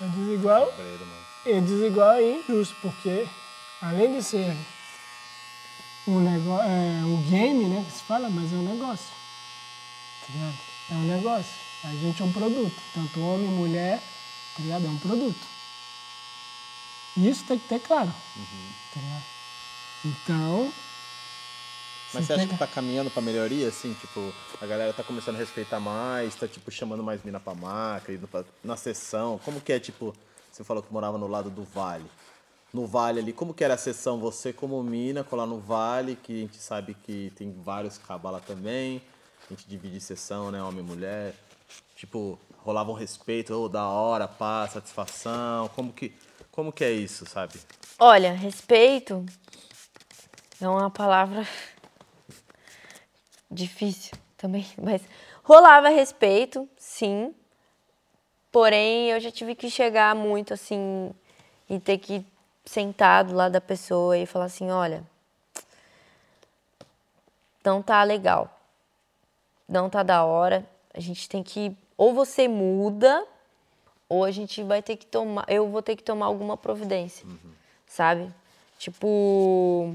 [0.00, 0.74] É desigual,
[1.46, 3.28] é desigual e injusto, porque
[3.80, 4.56] além de ser
[6.06, 9.06] um negócio, é, um game, né, que se fala, mas é um negócio.
[10.26, 10.52] Tá?
[10.90, 11.52] É um negócio.
[11.84, 12.82] A gente é um produto.
[12.94, 14.02] Tanto homem, mulher,
[14.56, 14.86] tá ligado?
[14.86, 15.46] É um produto.
[17.16, 18.12] E isso tem que ter claro.
[18.92, 19.24] Tá ligado?
[20.04, 20.72] Então.
[22.12, 23.94] Mas você acha que tá caminhando pra melhoria, assim?
[23.94, 28.12] Tipo, a galera tá começando a respeitar mais, tá, tipo, chamando mais mina pra marca,
[28.12, 29.38] indo pra, na sessão.
[29.44, 30.14] Como que é, tipo,
[30.50, 32.10] você falou que morava no lado do Vale.
[32.72, 34.18] No Vale ali, como que era a sessão?
[34.20, 39.02] Você como mina, colar no Vale, que a gente sabe que tem vários cabala também.
[39.46, 40.62] A gente divide sessão, né?
[40.62, 41.34] Homem e mulher.
[41.96, 45.68] Tipo, rolava um respeito, ô, da hora, paz, satisfação.
[45.68, 46.12] Como que,
[46.50, 47.54] como que é isso, sabe?
[47.98, 49.24] Olha, respeito
[50.60, 51.46] é uma palavra
[53.50, 55.02] difícil também, mas
[55.42, 57.34] rolava respeito, sim.
[58.50, 61.12] Porém, eu já tive que chegar muito assim
[61.68, 62.24] e ter que
[62.64, 65.02] sentar do lado da pessoa e falar assim, olha,
[67.64, 68.50] não tá legal.
[69.68, 70.66] Não tá da hora.
[70.94, 73.26] A gente tem que ou você muda
[74.08, 77.26] ou a gente vai ter que tomar, eu vou ter que tomar alguma providência,
[77.86, 78.32] sabe?
[78.78, 79.94] Tipo,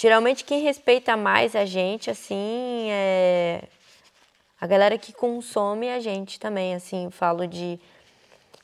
[0.00, 3.64] geralmente quem respeita mais a gente, assim, é
[4.58, 7.78] a galera que consome a gente também, assim, falo de,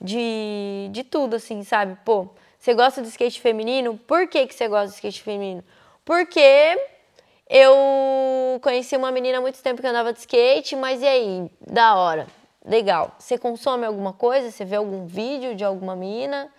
[0.01, 1.99] de, de tudo, assim, sabe?
[2.07, 3.99] Pô, você gosta do skate feminino?
[4.07, 5.63] Por que, que você gosta do skate feminino?
[6.07, 6.81] Porque
[7.51, 11.51] eu conheci uma menina há muito tempo que andava de skate, mas e aí?
[11.61, 12.27] Da hora.
[12.65, 13.15] Legal.
[13.19, 14.51] Você consome alguma coisa?
[14.51, 16.51] Você vê algum vídeo de alguma mina?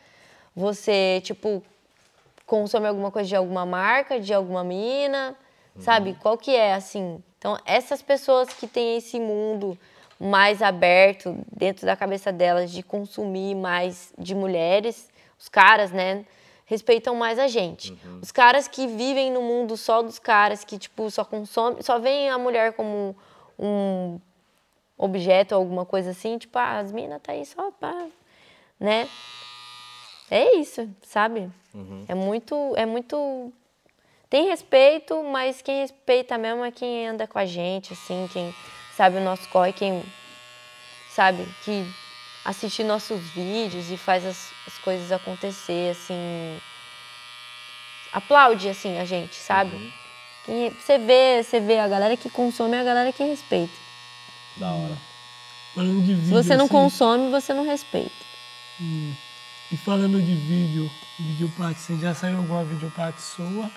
[0.56, 1.64] Você, tipo,
[2.48, 5.36] consome alguma coisa de alguma marca, de alguma mina?
[5.80, 6.18] Sabe?
[6.20, 7.22] Qual que é, assim?
[7.38, 9.78] Então, essas pessoas que têm esse mundo
[10.20, 15.08] mais aberto dentro da cabeça delas de consumir mais de mulheres,
[15.40, 16.26] os caras, né?
[16.66, 17.96] Respeitam mais a gente.
[18.22, 22.30] Os caras que vivem no mundo só dos caras, que, tipo, só consomem, só veem
[22.30, 23.16] a mulher como
[23.60, 24.20] um
[24.98, 28.08] objeto, alguma coisa assim, tipo, ah, as minas tá aí só pra,
[28.80, 29.08] né?
[30.30, 31.50] É isso, sabe?
[32.08, 33.52] É muito, é muito
[34.30, 38.54] tem respeito, mas quem respeita mesmo é quem anda com a gente, assim, quem
[38.96, 40.04] sabe o nosso corre, quem
[41.10, 41.86] sabe que
[42.44, 46.60] assiste nossos vídeos e faz as, as coisas acontecer, assim.
[48.12, 49.94] Aplaude, assim, a gente, sabe?
[50.46, 53.74] Quem- você vê, você vê a galera que consome é a galera que respeita.
[54.58, 54.98] Da hora.
[56.26, 58.12] Se você não assim, consome, você não respeita.
[59.72, 60.90] E falando de vídeo,
[61.20, 63.70] vídeo parte, você já saiu alguma vídeo parte sua?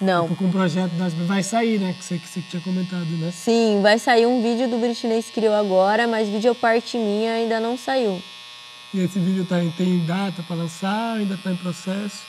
[0.00, 0.28] Não.
[0.34, 1.14] Com o projeto das.
[1.14, 1.94] Vai sair, né?
[1.94, 3.30] Que você, que você tinha comentado, né?
[3.32, 7.76] Sim, vai sair um vídeo do Britney Criou agora, mas vídeo parte minha ainda não
[7.78, 8.22] saiu.
[8.94, 12.22] E esse vídeo tá, em- tem data pra lançar, ainda tá em processo?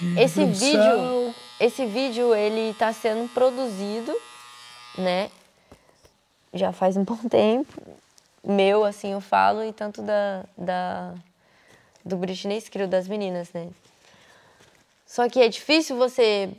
[0.00, 0.70] de Esse produção?
[0.70, 4.12] vídeo, esse vídeo ele está sendo produzido,
[4.98, 5.30] né?
[6.52, 7.72] Já faz um bom tempo.
[8.44, 11.14] Meu, assim, eu falo, e tanto da, da
[12.04, 13.68] do Britney Skrill, das meninas, né?
[15.06, 16.50] Só que é difícil você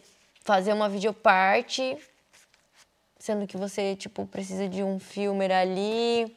[0.43, 1.97] fazer uma videoparte,
[3.19, 6.35] sendo que você, tipo, precisa de um filmer ali,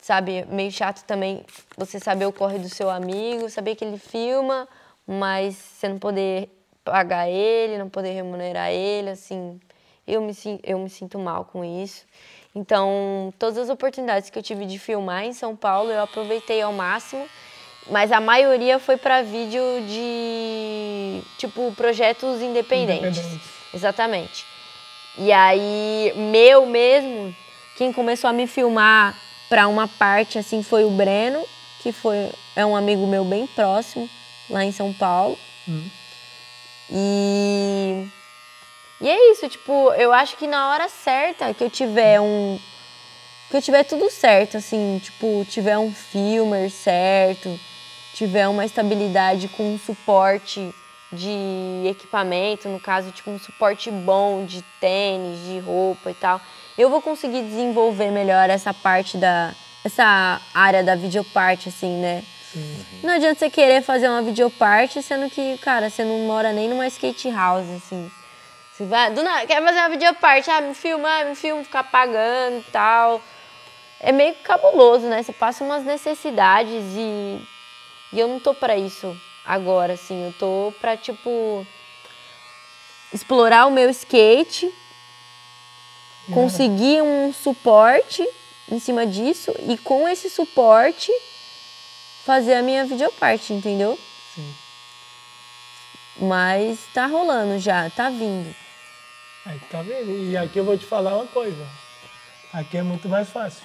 [0.00, 0.44] sabe?
[0.46, 1.44] Meio chato também
[1.76, 4.68] você saber o corre do seu amigo, saber que ele filma,
[5.06, 6.48] mas você não poder
[6.84, 9.60] pagar ele, não poder remunerar ele, assim.
[10.06, 10.32] Eu me,
[10.62, 12.06] eu me sinto mal com isso.
[12.54, 16.72] Então, todas as oportunidades que eu tive de filmar em São Paulo, eu aproveitei ao
[16.72, 17.28] máximo.
[17.90, 23.18] Mas a maioria foi para vídeo de, tipo, projetos independentes.
[23.18, 23.50] Independentes.
[23.74, 24.46] Exatamente.
[25.16, 27.34] E aí, meu mesmo,
[27.76, 31.42] quem começou a me filmar para uma parte assim foi o Breno,
[31.82, 34.08] que foi é um amigo meu bem próximo
[34.50, 35.38] lá em São Paulo.
[36.90, 38.06] E
[39.00, 42.58] E é isso, tipo, eu acho que na hora certa que eu tiver um.
[43.50, 47.58] Que eu tiver tudo certo, assim, tipo, tiver um filmer certo,
[48.18, 50.74] tiver uma estabilidade com um suporte
[51.12, 56.40] de equipamento, no caso, tipo, um suporte bom de tênis, de roupa e tal,
[56.76, 59.54] eu vou conseguir desenvolver melhor essa parte da.
[59.84, 62.24] essa área da videoparte, assim, né?
[62.52, 62.84] Sim.
[63.04, 66.88] Não adianta você querer fazer uma videoparte, sendo que, cara, você não mora nem numa
[66.88, 68.10] skate house, assim.
[68.72, 72.58] Você vai, do nada, quer fazer uma videoparte, ah, me filma, me filma, ficar pagando
[72.58, 73.22] e tal.
[74.00, 75.22] É meio cabuloso, né?
[75.22, 77.40] Você passa umas necessidades e,
[78.12, 80.26] e eu não tô para isso agora, assim.
[80.26, 81.66] Eu tô pra, tipo,
[83.12, 84.72] explorar o meu skate,
[86.32, 88.26] conseguir um suporte
[88.70, 91.10] em cima disso e com esse suporte
[92.24, 93.98] fazer a minha videoparte, entendeu?
[94.34, 94.54] Sim.
[96.20, 98.54] Mas tá rolando já, tá vindo.
[99.46, 100.10] Aí, tá vendo?
[100.10, 101.66] E aqui eu vou te falar uma coisa.
[102.52, 103.62] Aqui é muito mais fácil.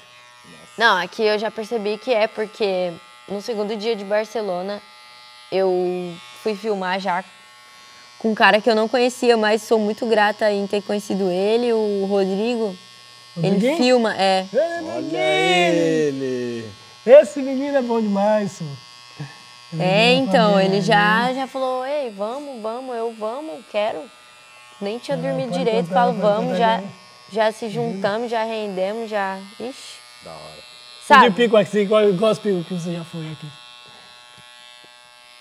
[0.78, 2.94] Não, aqui eu já percebi que é porque
[3.28, 4.82] no segundo dia de Barcelona
[5.52, 7.24] eu fui filmar já
[8.20, 11.74] com um cara que eu não conhecia, mas sou muito grata em ter conhecido ele,
[11.74, 12.76] o Rodrigo.
[13.36, 14.46] Ele filma, é.
[14.54, 16.70] Olha ele!
[17.06, 18.60] Esse menino é bom demais,
[19.78, 24.10] É, então, ele já, já falou, ei, vamos, vamos, eu vamos, quero.
[24.80, 26.82] Nem tinha dormido direito, falo, vamos, já,
[27.32, 29.38] já se juntamos, já rendemos, já.
[29.60, 29.98] Ixi.
[30.24, 30.73] Da hora.
[31.06, 31.30] Sabe?
[31.30, 33.48] De pico assim, qual, os picos que você já foi aqui?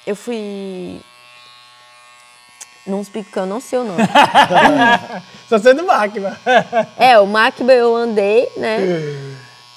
[0.07, 1.01] Eu fui.
[2.85, 4.03] Num picos que eu não sei o nome.
[5.49, 6.37] Só sei do Macba.
[6.99, 8.79] é, o Macba eu andei, né?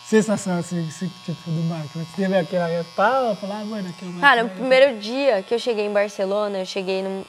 [0.07, 0.89] Sensação assim,
[1.23, 2.03] tipo do Macba.
[2.03, 5.53] Você teve aquela pau, falar, ah, mano, aqui é o Cara, no primeiro dia que
[5.53, 7.23] eu cheguei em Barcelona, eu cheguei num,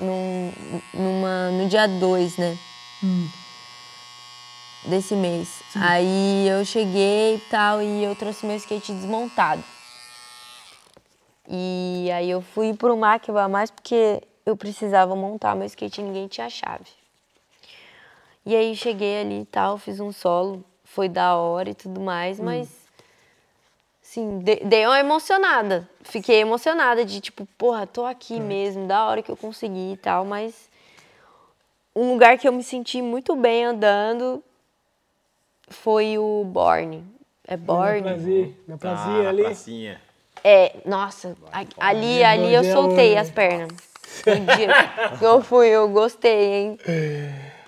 [0.00, 0.52] num,
[0.92, 2.58] numa, no dia 2, né?
[3.04, 3.28] Hum.
[4.84, 5.48] Desse mês.
[5.72, 5.78] Sim.
[5.80, 9.62] Aí eu cheguei e tal, e eu trouxe meu skate desmontado.
[11.48, 16.26] E aí eu fui pro Macba mais porque eu precisava montar meu skate e ninguém
[16.26, 16.86] tinha chave.
[18.44, 22.40] E aí cheguei ali e tal, fiz um solo, foi da hora e tudo mais,
[22.40, 22.44] hum.
[22.44, 22.68] mas
[24.02, 25.88] assim, dei uma emocionada.
[26.02, 28.40] Fiquei emocionada de tipo, porra, tô aqui é.
[28.40, 30.68] mesmo, da hora que eu consegui e tal, mas
[31.94, 34.42] um lugar que eu me senti muito bem andando
[35.72, 37.04] foi o Borne.
[37.46, 38.00] É Borne?
[38.02, 39.42] Na prazer, na prazer ah, ali.
[39.42, 40.00] Pracinha.
[40.44, 41.36] É, nossa,
[41.78, 43.72] ali, ali eu soltei as pernas.
[45.20, 46.78] Eu fui, eu gostei, hein?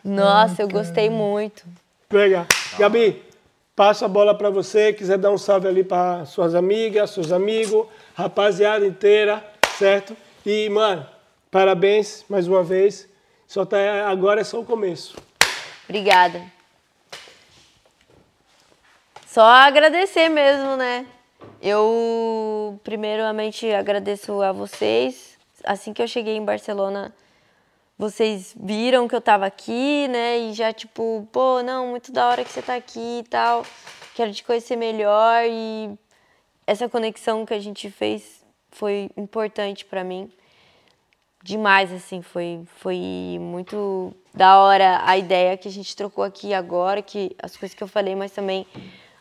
[0.05, 1.64] Nossa, eu gostei muito.
[2.10, 2.47] Legal.
[2.78, 3.22] Gabi,
[3.74, 4.93] passo a bola para você.
[4.93, 9.43] Quiser dar um salve ali para suas amigas, seus amigos, rapaziada inteira,
[9.78, 10.14] certo?
[10.44, 11.06] E, mano,
[11.51, 13.09] parabéns mais uma vez.
[13.48, 15.16] Só tá, agora é só o começo.
[15.89, 16.43] Obrigada.
[19.35, 21.05] Só agradecer mesmo, né?
[21.61, 25.36] Eu, primeiramente, agradeço a vocês.
[25.65, 27.12] Assim que eu cheguei em Barcelona,
[27.98, 30.39] vocês viram que eu tava aqui, né?
[30.39, 33.66] E já, tipo, pô, não, muito da hora que você tá aqui e tal.
[34.15, 35.43] Quero te conhecer melhor.
[35.44, 35.98] E
[36.65, 38.40] essa conexão que a gente fez
[38.70, 40.31] foi importante para mim.
[41.43, 43.01] Demais, assim, foi, foi
[43.40, 47.82] muito da hora a ideia que a gente trocou aqui agora, que as coisas que
[47.82, 48.65] eu falei, mas também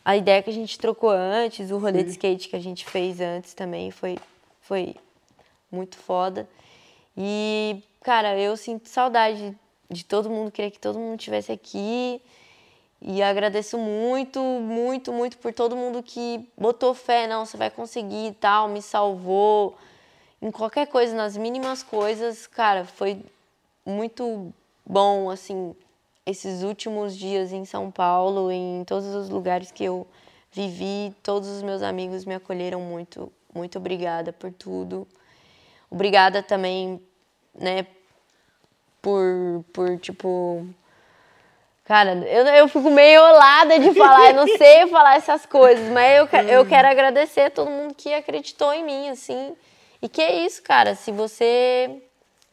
[0.05, 2.05] a ideia que a gente trocou antes, o rolê Sim.
[2.05, 4.17] de skate que a gente fez antes também foi,
[4.61, 4.95] foi
[5.71, 6.47] muito foda.
[7.17, 9.55] E, cara, eu sinto saudade
[9.89, 12.21] de todo mundo, queria que todo mundo estivesse aqui.
[13.01, 18.27] E agradeço muito, muito, muito por todo mundo que botou fé, não, você vai conseguir
[18.27, 19.77] e tal, me salvou.
[20.41, 23.21] Em qualquer coisa, nas mínimas coisas, cara, foi
[23.85, 24.53] muito
[24.85, 25.75] bom, assim,
[26.25, 30.07] esses últimos dias em São Paulo, em todos os lugares que eu
[30.51, 33.31] vivi, todos os meus amigos me acolheram muito.
[33.53, 35.07] Muito obrigada por tudo.
[35.89, 37.01] Obrigada também,
[37.53, 37.85] né,
[39.01, 40.65] por, por tipo.
[41.83, 46.17] Cara, eu, eu fico meio olada de falar, eu não sei falar essas coisas, mas
[46.17, 49.53] eu, eu quero agradecer a todo mundo que acreditou em mim, assim.
[50.01, 52.01] E que é isso, cara, se você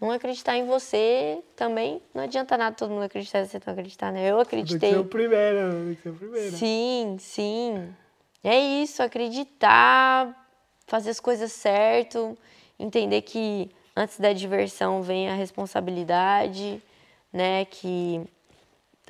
[0.00, 4.10] não acreditar em você também não adianta nada todo mundo acreditar se você não acreditar,
[4.10, 4.30] né?
[4.30, 4.78] Eu acreditei.
[4.78, 6.56] Tem que ser o primeiro, tem que ser o primeiro.
[6.56, 7.94] Sim, sim.
[8.42, 10.48] É isso, acreditar,
[10.86, 12.36] fazer as coisas certo,
[12.78, 16.82] entender que antes da diversão vem a responsabilidade,
[17.30, 17.66] né?
[17.66, 18.26] Que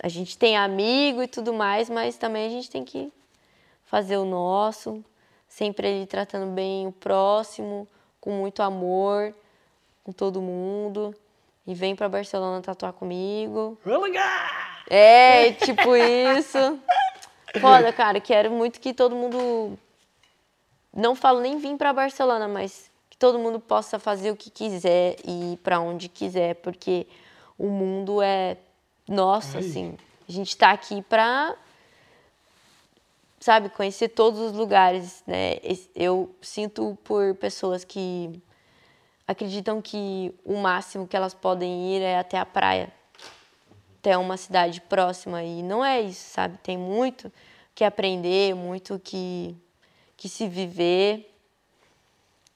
[0.03, 3.12] a gente tem amigo e tudo mais, mas também a gente tem que
[3.85, 5.05] fazer o nosso,
[5.47, 7.87] sempre ele tratando bem o próximo,
[8.21, 9.33] com muito amor
[10.05, 11.15] com todo mundo.
[11.67, 13.79] e vem pra Barcelona tatuar comigo.
[14.89, 16.59] É, tipo isso.
[17.61, 18.21] Foda, cara.
[18.21, 19.79] Quero muito que todo mundo.
[20.93, 25.17] Não falo nem vir pra Barcelona, mas que todo mundo possa fazer o que quiser
[25.25, 27.07] e ir pra onde quiser, porque
[27.57, 28.57] o mundo é
[29.09, 29.65] nosso, Aí.
[29.65, 29.97] assim.
[30.29, 31.55] A gente tá aqui pra.
[33.39, 35.57] Sabe, conhecer todos os lugares, né?
[35.95, 38.41] Eu sinto por pessoas que
[39.31, 42.93] acreditam que o máximo que elas podem ir é até a praia
[44.01, 46.57] até uma cidade próxima e não é isso, sabe?
[46.59, 47.31] Tem muito
[47.74, 49.55] que aprender, muito que
[50.16, 51.35] que se viver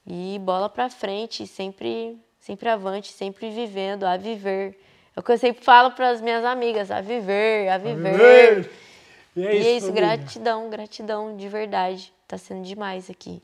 [0.06, 4.78] e bola pra frente, sempre sempre avante, sempre vivendo, a viver.
[5.16, 8.70] É o que eu sempre falo para as minhas amigas, a viver, a viver.
[9.36, 12.12] E E é isso, é isso, gratidão, gratidão de verdade.
[12.26, 13.42] Tá sendo demais aqui.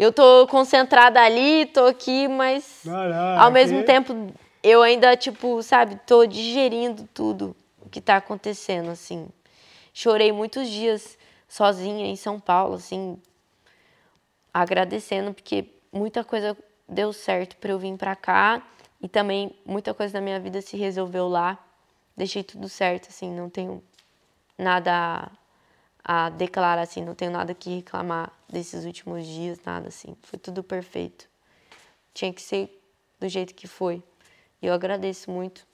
[0.00, 4.32] Eu tô concentrada ali, tô aqui, mas não, ao mesmo tempo
[4.62, 9.28] eu ainda, tipo, sabe, tô digerindo tudo o que tá acontecendo, assim.
[9.92, 13.20] Chorei muitos dias sozinha em São Paulo, assim,
[14.54, 16.56] agradecendo, porque muita coisa
[16.88, 18.62] deu certo para eu vir para cá
[19.02, 21.58] e também muita coisa da minha vida se resolveu lá.
[22.16, 23.84] Deixei tudo certo, assim, não tenho
[24.56, 25.30] nada
[26.12, 30.16] a, declarar, assim, não tenho nada que reclamar desses últimos dias, nada assim.
[30.24, 31.28] Foi tudo perfeito.
[32.12, 32.82] Tinha que ser
[33.20, 34.02] do jeito que foi.
[34.60, 35.64] E eu agradeço muito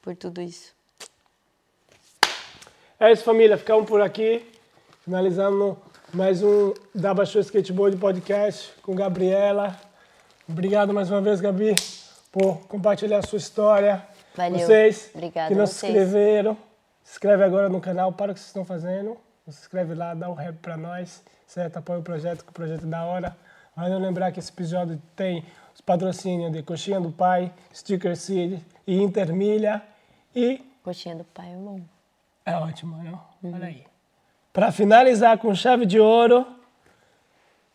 [0.00, 0.72] por tudo isso.
[3.00, 3.58] É isso, família.
[3.58, 4.48] Ficamos por aqui.
[5.00, 5.76] Finalizando
[6.14, 9.76] mais um da Baixou Skateboard Podcast com Gabriela.
[10.48, 11.74] Obrigado mais uma vez, Gabi,
[12.30, 14.06] por compartilhar a sua história.
[14.36, 14.60] Valeu.
[14.60, 15.92] Vocês Obrigada que não a se vocês.
[15.92, 16.56] inscreveram,
[17.02, 19.18] se inscreve agora no canal, para o que vocês estão fazendo.
[19.44, 21.76] Se inscreve lá, dá um rap pra nós, certo?
[21.78, 23.36] Apoia o projeto, que o projeto é da hora.
[23.76, 25.44] Vale lembrar que esse episódio tem
[25.74, 29.82] os patrocínios de Coxinha do Pai, Sticker City e Intermilha.
[30.34, 31.82] E Coxinha do pai, irmão.
[32.46, 33.52] é ótimo, não?
[33.52, 33.84] Olha aí.
[34.52, 36.46] Para finalizar com chave de ouro,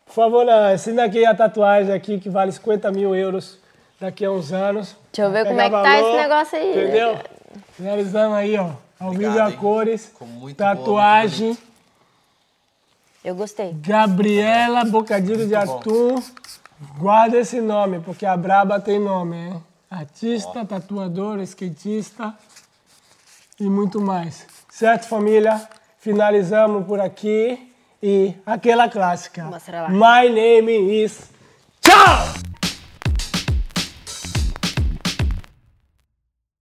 [0.06, 3.58] por favor, não, assina aqui a tatuagem aqui que vale 50 mil euros
[4.00, 4.96] daqui a uns anos.
[5.12, 7.18] Deixa eu ver como é que tá valor, esse negócio aí, né, Entendeu?
[7.72, 8.87] Finalizando aí, ó.
[8.98, 9.56] Ao vivo Obrigado, a hein?
[9.56, 10.12] cores.
[10.12, 11.58] Muito boa, muito tatuagem.
[13.24, 13.72] Eu gostei.
[13.74, 16.22] Gabriela Bocadilho de Atum.
[16.96, 19.64] Guarda esse nome, porque a Braba tem nome, hein?
[19.90, 22.34] Artista, tatuadora, skatista
[23.58, 24.46] e muito mais.
[24.70, 25.68] Certo, família?
[25.98, 27.64] Finalizamos por aqui.
[28.00, 29.44] E aquela clássica.
[29.44, 29.88] Mostra lá.
[29.90, 31.30] My name is